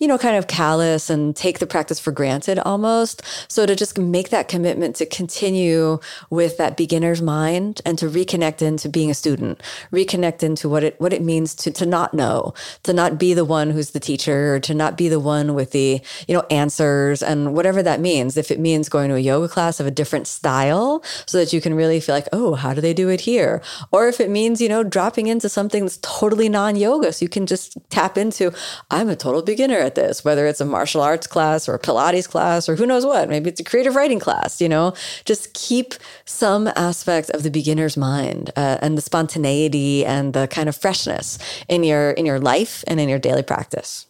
you 0.00 0.08
know, 0.08 0.18
kind 0.18 0.36
of 0.36 0.46
callous 0.46 1.10
and 1.10 1.36
take 1.36 1.58
the 1.58 1.66
practice 1.66 2.00
for 2.00 2.10
granted 2.10 2.58
almost. 2.58 3.22
So 3.48 3.66
to 3.66 3.76
just 3.76 3.98
make 3.98 4.30
that 4.30 4.48
commitment 4.48 4.96
to 4.96 5.06
continue 5.06 6.00
with 6.30 6.56
that 6.56 6.76
beginner's 6.76 7.20
mind 7.20 7.82
and 7.84 7.98
to 7.98 8.06
reconnect 8.06 8.62
into 8.62 8.88
being 8.88 9.10
a 9.10 9.14
student, 9.14 9.62
reconnect 9.92 10.42
into 10.42 10.68
what 10.68 10.82
it 10.82 11.00
what 11.00 11.12
it 11.12 11.22
means 11.22 11.54
to 11.56 11.70
to 11.70 11.86
not 11.86 12.14
know, 12.14 12.54
to 12.82 12.92
not 12.92 13.18
be 13.18 13.34
the 13.34 13.44
one 13.44 13.70
who's 13.70 13.90
the 13.90 14.00
teacher, 14.00 14.54
or 14.54 14.60
to 14.60 14.72
not 14.72 14.96
be 14.96 15.08
the 15.08 15.20
one 15.20 15.54
with 15.54 15.72
the, 15.72 16.00
you 16.26 16.34
know, 16.34 16.44
answers 16.50 17.22
and 17.22 17.54
whatever 17.54 17.82
that 17.82 18.00
means. 18.00 18.36
If 18.38 18.50
it 18.50 18.58
means 18.58 18.88
going 18.88 19.10
to 19.10 19.16
a 19.16 19.20
yoga 19.20 19.48
class 19.48 19.80
of 19.80 19.86
a 19.86 19.90
different 19.90 20.26
style 20.26 21.04
so 21.26 21.36
that 21.36 21.52
you 21.52 21.60
can 21.60 21.74
really 21.74 22.00
feel 22.00 22.14
like, 22.14 22.28
oh, 22.32 22.54
how 22.54 22.72
do 22.72 22.80
they 22.80 22.94
do 22.94 23.10
it 23.10 23.20
here? 23.20 23.62
Or 23.92 24.08
if 24.08 24.18
it 24.18 24.30
means, 24.30 24.62
you 24.62 24.68
know, 24.68 24.82
dropping 24.82 25.26
into 25.26 25.50
something 25.50 25.84
that's 25.84 25.98
totally 26.00 26.48
non-yoga. 26.48 27.12
So 27.12 27.24
you 27.24 27.28
can 27.28 27.46
just 27.46 27.76
tap 27.90 28.16
into, 28.16 28.52
I'm 28.90 29.10
a 29.10 29.16
total 29.16 29.42
beginner 29.42 29.89
at 29.90 29.96
this, 29.96 30.24
whether 30.24 30.46
it's 30.46 30.60
a 30.60 30.64
martial 30.64 31.00
arts 31.00 31.26
class 31.26 31.68
or 31.68 31.74
a 31.74 31.78
Pilates 31.78 32.28
class 32.28 32.68
or 32.68 32.76
who 32.76 32.86
knows 32.86 33.04
what. 33.04 33.28
Maybe 33.28 33.50
it's 33.50 33.60
a 33.60 33.64
creative 33.64 33.94
writing 33.94 34.20
class, 34.20 34.60
you 34.60 34.68
know, 34.68 34.94
just 35.24 35.52
keep 35.54 35.94
some 36.24 36.68
aspects 36.76 37.30
of 37.30 37.42
the 37.42 37.50
beginner's 37.50 37.96
mind 37.96 38.50
uh, 38.56 38.78
and 38.80 38.96
the 38.96 39.02
spontaneity 39.02 40.06
and 40.06 40.32
the 40.32 40.46
kind 40.46 40.68
of 40.68 40.76
freshness 40.76 41.38
in 41.68 41.82
your 41.84 42.12
in 42.12 42.26
your 42.26 42.38
life 42.38 42.84
and 42.86 43.00
in 43.00 43.08
your 43.08 43.18
daily 43.18 43.42
practice. 43.42 44.06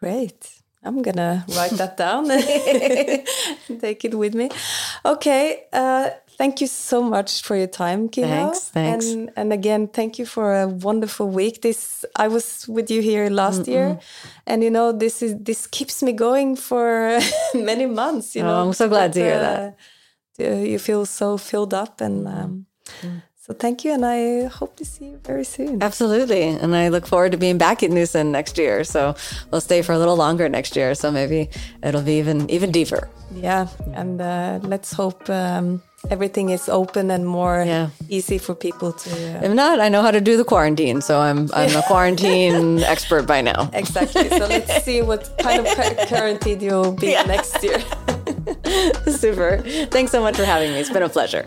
Great. 0.00 0.50
I'm 0.86 1.00
gonna 1.00 1.46
write 1.56 1.72
that 1.72 1.96
down 1.96 2.30
and 3.68 3.80
take 3.80 4.04
it 4.04 4.14
with 4.14 4.34
me. 4.34 4.50
Okay, 5.04 5.64
uh, 5.72 6.10
Thank 6.36 6.60
you 6.60 6.66
so 6.66 7.02
much 7.02 7.42
for 7.42 7.56
your 7.56 7.68
time, 7.68 8.08
Kino. 8.08 8.26
Thanks, 8.26 8.68
thanks. 8.68 9.06
And, 9.06 9.30
and 9.36 9.52
again, 9.52 9.86
thank 9.86 10.18
you 10.18 10.26
for 10.26 10.62
a 10.62 10.66
wonderful 10.66 11.28
week. 11.28 11.62
This 11.62 12.04
I 12.16 12.28
was 12.28 12.66
with 12.68 12.90
you 12.90 13.02
here 13.02 13.30
last 13.30 13.60
mm 13.60 13.64
-mm. 13.64 13.72
year, 13.72 13.98
and 14.46 14.62
you 14.62 14.70
know 14.70 14.98
this 14.98 15.22
is 15.22 15.32
this 15.44 15.66
keeps 15.70 16.02
me 16.02 16.12
going 16.12 16.58
for 16.58 17.18
many 17.70 17.86
months. 17.86 18.34
You 18.34 18.44
oh, 18.44 18.48
know, 18.48 18.66
I'm 18.66 18.72
so 18.72 18.88
glad 18.88 19.06
but, 19.08 19.14
to 19.14 19.20
hear 19.20 19.40
uh, 19.40 19.42
that. 19.42 19.74
You 20.72 20.78
feel 20.78 21.06
so 21.06 21.38
filled 21.38 21.72
up, 21.82 22.00
and 22.00 22.26
um, 22.26 22.66
mm. 23.02 23.22
so 23.46 23.54
thank 23.54 23.84
you. 23.84 23.94
And 23.94 24.04
I 24.04 24.48
hope 24.58 24.72
to 24.76 24.84
see 24.84 25.04
you 25.04 25.18
very 25.26 25.44
soon. 25.44 25.82
Absolutely, 25.82 26.42
and 26.62 26.74
I 26.74 26.90
look 26.90 27.06
forward 27.06 27.32
to 27.32 27.38
being 27.38 27.58
back 27.58 27.82
at 27.82 27.90
Nøsen 27.90 28.26
next 28.30 28.58
year. 28.58 28.84
So 28.84 29.14
we'll 29.50 29.60
stay 29.60 29.82
for 29.82 29.92
a 29.94 29.98
little 29.98 30.16
longer 30.16 30.48
next 30.48 30.76
year. 30.76 30.94
So 30.94 31.10
maybe 31.10 31.48
it'll 31.82 32.04
be 32.04 32.18
even 32.18 32.50
even 32.50 32.72
deeper. 32.72 33.08
Yeah, 33.42 33.66
and 33.94 34.20
uh, 34.20 34.68
let's 34.68 34.92
hope. 34.92 35.30
Um, 35.30 35.82
everything 36.10 36.50
is 36.50 36.68
open 36.68 37.10
and 37.10 37.26
more 37.26 37.64
yeah. 37.66 37.90
easy 38.08 38.38
for 38.38 38.54
people 38.54 38.92
to. 38.92 39.10
Uh... 39.10 39.44
If 39.44 39.52
not, 39.52 39.80
I 39.80 39.88
know 39.88 40.02
how 40.02 40.10
to 40.10 40.20
do 40.20 40.36
the 40.36 40.44
quarantine, 40.44 41.00
so 41.00 41.20
I'm 41.20 41.50
I'm 41.54 41.74
a 41.76 41.82
quarantine 41.86 42.82
expert 42.82 43.26
by 43.26 43.40
now. 43.40 43.70
Exactly. 43.72 44.28
So 44.28 44.46
let's 44.46 44.84
see 44.86 45.02
what 45.02 45.36
kind 45.38 45.66
of 45.66 46.08
quarantine 46.08 46.60
you'll 46.60 46.92
be 46.92 47.12
yeah. 47.12 47.22
next 47.22 47.62
year. 47.62 47.78
Super. 49.06 49.58
Thanks 49.90 50.12
so 50.12 50.20
much 50.20 50.36
for 50.36 50.44
having 50.44 50.72
me. 50.72 50.78
It's 50.78 50.90
been 50.90 51.02
a 51.02 51.08
pleasure. 51.08 51.46